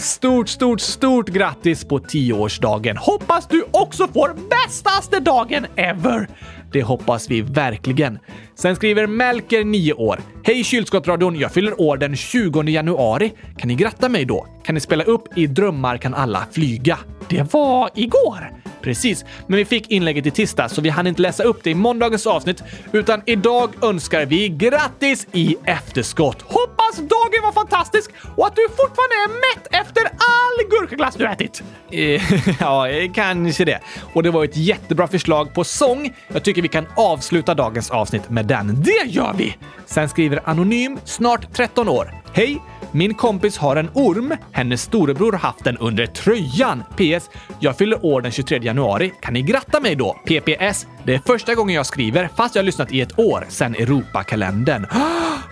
Stort, 0.00 0.48
stort, 0.48 0.80
stort 0.80 1.28
grattis 1.28 1.84
på 1.84 1.98
10-årsdagen! 1.98 2.96
Hoppas 2.96 3.48
du 3.48 3.64
också 3.70 4.08
får 4.08 4.36
bästaste 4.50 5.20
dagen 5.20 5.66
ever! 5.76 6.28
Det 6.72 6.82
hoppas 6.82 7.30
vi 7.30 7.40
verkligen. 7.40 8.18
Sen 8.54 8.76
skriver 8.76 9.06
Melker, 9.06 9.64
9 9.64 9.92
år. 9.92 10.20
Hej 10.42 10.64
kylskåpsradion, 10.64 11.38
jag 11.38 11.52
fyller 11.52 11.80
år 11.80 11.96
den 11.96 12.16
20 12.16 12.62
januari. 12.62 13.32
Kan 13.56 13.68
ni 13.68 13.74
gratta 13.74 14.08
mig 14.08 14.24
då? 14.24 14.46
Kan 14.64 14.74
ni 14.74 14.80
spela 14.80 15.04
upp 15.04 15.38
I 15.38 15.46
drömmar 15.46 15.96
kan 15.96 16.14
alla 16.14 16.46
flyga? 16.52 16.98
Det 17.28 17.52
var 17.52 17.90
igår. 17.94 18.52
Precis, 18.82 19.24
men 19.46 19.56
vi 19.56 19.64
fick 19.64 19.90
inlägget 19.90 20.26
i 20.26 20.30
tisdag 20.30 20.68
så 20.68 20.80
vi 20.80 20.88
hann 20.88 21.06
inte 21.06 21.22
läsa 21.22 21.42
upp 21.42 21.60
det 21.62 21.70
i 21.70 21.74
måndagens 21.74 22.26
avsnitt, 22.26 22.62
utan 22.92 23.22
idag 23.26 23.70
önskar 23.82 24.26
vi 24.26 24.48
grattis 24.48 25.26
i 25.32 25.56
efterskott. 25.64 26.42
Hoppas 26.42 26.96
dagen 26.96 27.42
var 27.42 27.52
fantastisk 27.52 28.10
och 28.36 28.46
att 28.46 28.56
du 28.56 28.68
fortfarande 28.68 29.14
är 29.14 29.28
mätt 29.28 29.66
efter 29.70 30.04
all 30.04 30.70
gurkaglass 30.70 31.14
du 31.14 31.26
ätit. 31.26 31.62
Eh, 31.90 32.22
ja, 32.60 32.88
eh, 32.88 33.12
kanske 33.12 33.64
det. 33.64 33.80
Och 34.14 34.22
det 34.22 34.30
var 34.30 34.44
ett 34.44 34.56
jättebra 34.56 35.08
förslag 35.08 35.54
på 35.54 35.64
sång. 35.64 36.14
Jag 36.28 36.42
tycker 36.42 36.62
vi 36.62 36.68
kan 36.68 36.86
avsluta 36.96 37.54
dagens 37.54 37.90
avsnitt 37.90 38.30
med 38.30 38.46
den. 38.46 38.82
Det 38.82 39.06
gör 39.06 39.34
vi! 39.36 39.56
Sen 39.86 40.08
skriver 40.08 40.40
Anonym, 40.44 40.98
snart 41.04 41.52
13 41.52 41.88
år. 41.88 42.14
Hej! 42.32 42.60
Min 42.92 43.14
kompis 43.14 43.56
har 43.56 43.76
en 43.76 43.90
orm. 43.94 44.34
Hennes 44.52 44.82
storebror 44.82 45.32
har 45.32 45.38
haft 45.38 45.64
den 45.64 45.76
under 45.78 46.06
tröjan. 46.06 46.82
PS. 46.96 47.30
Jag 47.60 47.78
fyller 47.78 48.04
år 48.04 48.20
den 48.20 48.32
23 48.32 48.58
januari. 48.62 49.12
Kan 49.20 49.34
ni 49.34 49.42
gratta 49.42 49.80
mig 49.80 49.94
då? 49.94 50.16
PPS. 50.24 50.86
Det 51.04 51.14
är 51.14 51.18
första 51.26 51.54
gången 51.54 51.74
jag 51.74 51.86
skriver 51.86 52.28
fast 52.36 52.54
jag 52.54 52.62
har 52.62 52.66
lyssnat 52.66 52.92
i 52.92 53.00
ett 53.00 53.18
år 53.18 53.44
sedan 53.48 53.74
Europakalendern. 53.74 54.86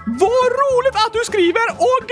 Vad 0.07 0.47
roligt 0.63 0.95
att 0.95 1.13
du 1.13 1.21
skriver 1.25 1.71
och 1.71 2.07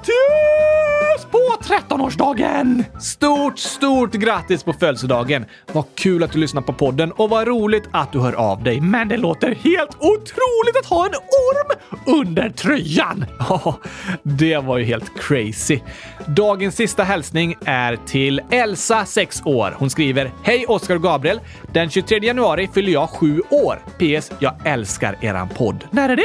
grattis 0.00 1.26
på 1.30 1.38
13-årsdagen! 1.74 2.84
Stort, 3.00 3.58
stort 3.58 4.12
grattis 4.12 4.62
på 4.62 4.72
födelsedagen! 4.72 5.44
Vad 5.72 5.84
kul 5.94 6.22
att 6.22 6.32
du 6.32 6.38
lyssnar 6.38 6.62
på 6.62 6.72
podden 6.72 7.12
och 7.12 7.30
vad 7.30 7.48
roligt 7.48 7.88
att 7.92 8.12
du 8.12 8.20
hör 8.20 8.32
av 8.32 8.62
dig. 8.62 8.80
Men 8.80 9.08
det 9.08 9.16
låter 9.16 9.54
helt 9.54 9.96
otroligt 9.98 10.76
att 10.80 10.86
ha 10.86 11.06
en 11.06 11.12
orm 11.14 11.78
under 12.20 12.50
tröjan! 12.50 13.24
Ja, 13.50 13.78
det 14.22 14.58
var 14.58 14.78
ju 14.78 14.84
helt 14.84 15.20
crazy. 15.20 15.80
Dagens 16.26 16.76
sista 16.76 17.04
hälsning 17.04 17.56
är 17.64 17.96
till 17.96 18.40
Elsa, 18.50 19.04
6 19.04 19.42
år. 19.44 19.74
Hon 19.78 19.90
skriver 19.90 20.32
Hej 20.42 20.66
Oskar 20.66 20.94
och 20.94 21.02
Gabriel! 21.02 21.40
Den 21.72 21.90
23 21.90 22.18
januari 22.18 22.68
fyller 22.74 22.92
jag 22.92 23.10
7 23.10 23.42
år. 23.50 23.78
PS. 23.98 24.32
Jag 24.38 24.66
älskar 24.66 25.16
eran 25.20 25.48
podd. 25.48 25.84
När 25.90 26.08
är 26.08 26.16
det? 26.16 26.22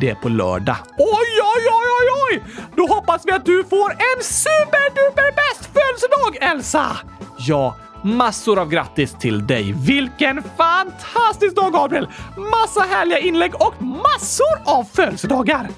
Det 0.00 0.10
är 0.10 0.14
på 0.14 0.28
lördag. 0.28 0.76
Oj, 0.98 1.06
oj, 1.56 1.64
oj, 1.66 1.88
oj, 2.00 2.08
oj! 2.30 2.42
Då 2.76 2.86
hoppas 2.86 3.22
vi 3.26 3.32
att 3.32 3.44
du 3.44 3.64
får 3.64 3.90
en 3.90 4.22
superduper 4.22 5.32
bäst 5.34 5.70
födelsedag, 5.72 6.50
Elsa! 6.52 6.96
Ja, 7.38 7.76
massor 8.02 8.58
av 8.58 8.68
grattis 8.68 9.16
till 9.20 9.46
dig. 9.46 9.74
Vilken 9.76 10.42
fantastisk 10.56 11.56
dag, 11.56 11.72
Gabriel! 11.72 12.08
Massa 12.36 12.80
härliga 12.80 13.18
inlägg 13.18 13.54
och 13.54 13.82
massor 13.82 14.60
av 14.64 14.84
födelsedagar! 14.84 15.68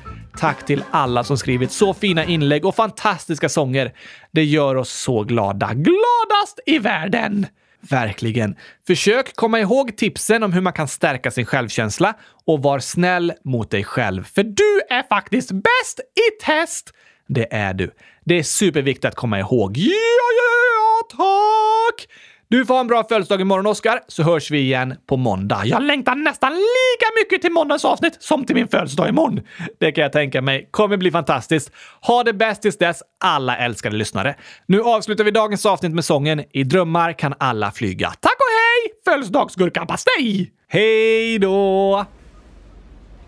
Tack 0.41 0.67
till 0.67 0.85
alla 0.91 1.25
som 1.25 1.39
skrivit 1.39 1.73
så 1.73 1.95
fina 1.95 2.25
inlägg 2.25 2.65
och 2.65 2.75
fantastiska 2.75 3.49
sånger. 3.49 3.93
Det 4.33 4.45
gör 4.45 4.75
oss 4.75 4.93
så 4.93 5.25
glada. 5.25 5.71
Gladast 5.75 6.61
i 6.67 6.79
världen! 6.79 7.47
Verkligen. 7.81 8.57
Försök 8.87 9.37
komma 9.37 9.61
ihåg 9.61 9.97
tipsen 9.97 10.43
om 10.43 10.53
hur 10.53 10.61
man 10.61 10.73
kan 10.73 10.89
stärka 10.89 11.31
sin 11.31 11.47
självkänsla 11.47 12.15
och 12.47 12.63
var 12.63 12.79
snäll 12.79 13.33
mot 13.45 13.71
dig 13.71 13.85
själv. 13.85 14.25
För 14.25 14.43
du 14.43 14.83
är 14.91 15.09
faktiskt 15.09 15.51
bäst 15.53 16.01
i 16.01 16.45
test! 16.45 16.93
Det 17.29 17.55
är 17.55 17.75
du. 17.75 17.91
Det 18.25 18.39
är 18.39 18.43
superviktigt 18.43 19.05
att 19.05 19.15
komma 19.15 19.39
ihåg. 19.39 19.77
Ja, 19.77 19.93
ja, 20.37 20.53
ja, 20.77 21.17
tack! 21.17 22.07
Du 22.51 22.67
får 22.67 22.75
ha 22.75 22.81
en 22.81 22.87
bra 22.87 23.05
födelsedag 23.05 23.41
imorgon, 23.41 23.67
Oskar, 23.67 24.01
så 24.09 24.23
hörs 24.23 24.51
vi 24.51 24.59
igen 24.59 24.95
på 25.07 25.17
måndag. 25.17 25.63
Jag 25.65 25.83
längtar 25.83 26.15
nästan 26.15 26.53
lika 26.53 27.07
mycket 27.23 27.43
till 27.43 27.53
måndagens 27.53 27.85
avsnitt 27.85 28.17
som 28.21 28.45
till 28.45 28.57
min 28.57 28.69
födelsedag 28.69 29.09
imorgon. 29.09 29.41
Det 29.81 29.93
kan 29.93 30.03
jag 30.03 30.13
tänka 30.13 30.43
mig. 30.43 30.69
kommer 30.71 30.97
bli 30.97 31.11
fantastiskt. 31.11 31.73
Ha 32.01 32.23
det 32.25 32.33
bäst 32.33 32.63
tills 32.63 32.79
dess, 32.79 33.03
alla 33.25 33.57
älskade 33.57 33.97
lyssnare. 33.97 34.35
Nu 34.67 34.83
avslutar 34.83 35.25
vi 35.25 35.31
dagens 35.31 35.67
avsnitt 35.67 35.93
med 35.93 36.05
sången 36.05 36.45
I 36.53 36.65
drömmar 36.65 37.13
kan 37.13 37.35
alla 37.39 37.71
flyga. 37.71 38.09
Tack 38.21 38.37
och 38.37 38.53
hej! 38.53 38.93
Födelsedagsgurkapastej! 39.05 40.53
Hej 40.69 41.39
då! 41.39 42.05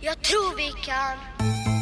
Jag 0.01 0.23
tror 0.23 0.57
vi 0.57 0.69
kan. 0.87 1.82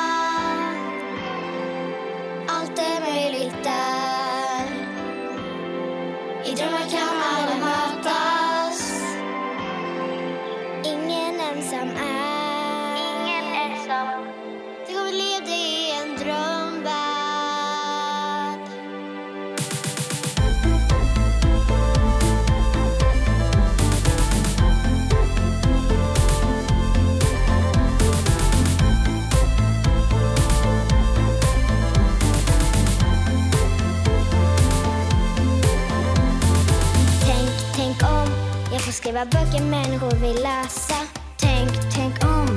Om 38.11 38.27
jag 38.71 38.81
får 38.81 38.91
skriva 38.91 39.25
böcker 39.25 39.63
människor 39.63 40.11
vill 40.11 40.43
läsa. 40.43 40.95
Tänk, 41.37 41.71
tänk 41.95 42.23
om 42.23 42.47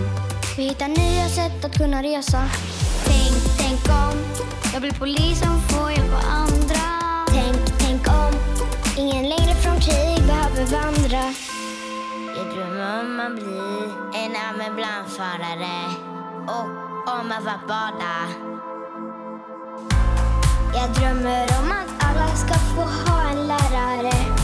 vi 0.56 0.62
hittar 0.62 0.88
nya 0.88 1.28
sätt 1.28 1.64
att 1.64 1.78
kunna 1.78 2.02
resa. 2.02 2.42
Tänk, 3.04 3.58
tänk 3.58 3.88
om 3.88 4.14
jag 4.72 4.82
blir 4.82 4.92
polis 4.92 5.38
som 5.38 5.60
får 5.60 5.90
hjälpa 5.90 6.16
andra. 6.16 6.84
Tänk, 7.28 7.78
tänk 7.78 8.08
om 8.08 8.32
ingen 8.96 9.28
längre 9.28 9.54
från 9.54 9.80
krig 9.80 10.26
behöver 10.26 10.66
vandra. 10.66 11.24
Jag 12.36 12.46
drömmer 12.54 13.00
om 13.00 13.20
att 13.20 13.34
bli 13.34 13.92
en 14.22 14.36
ambulansförare 14.48 15.78
och 16.46 16.66
om 17.20 17.32
att 17.32 17.44
få 17.44 17.66
bada. 17.68 18.16
Jag 20.74 20.90
drömmer 20.94 21.42
om 21.42 21.72
att 21.72 22.04
alla 22.04 22.36
ska 22.36 22.54
få 22.54 22.82
ha 22.82 23.30
en 23.30 23.46
lärare 23.46 24.43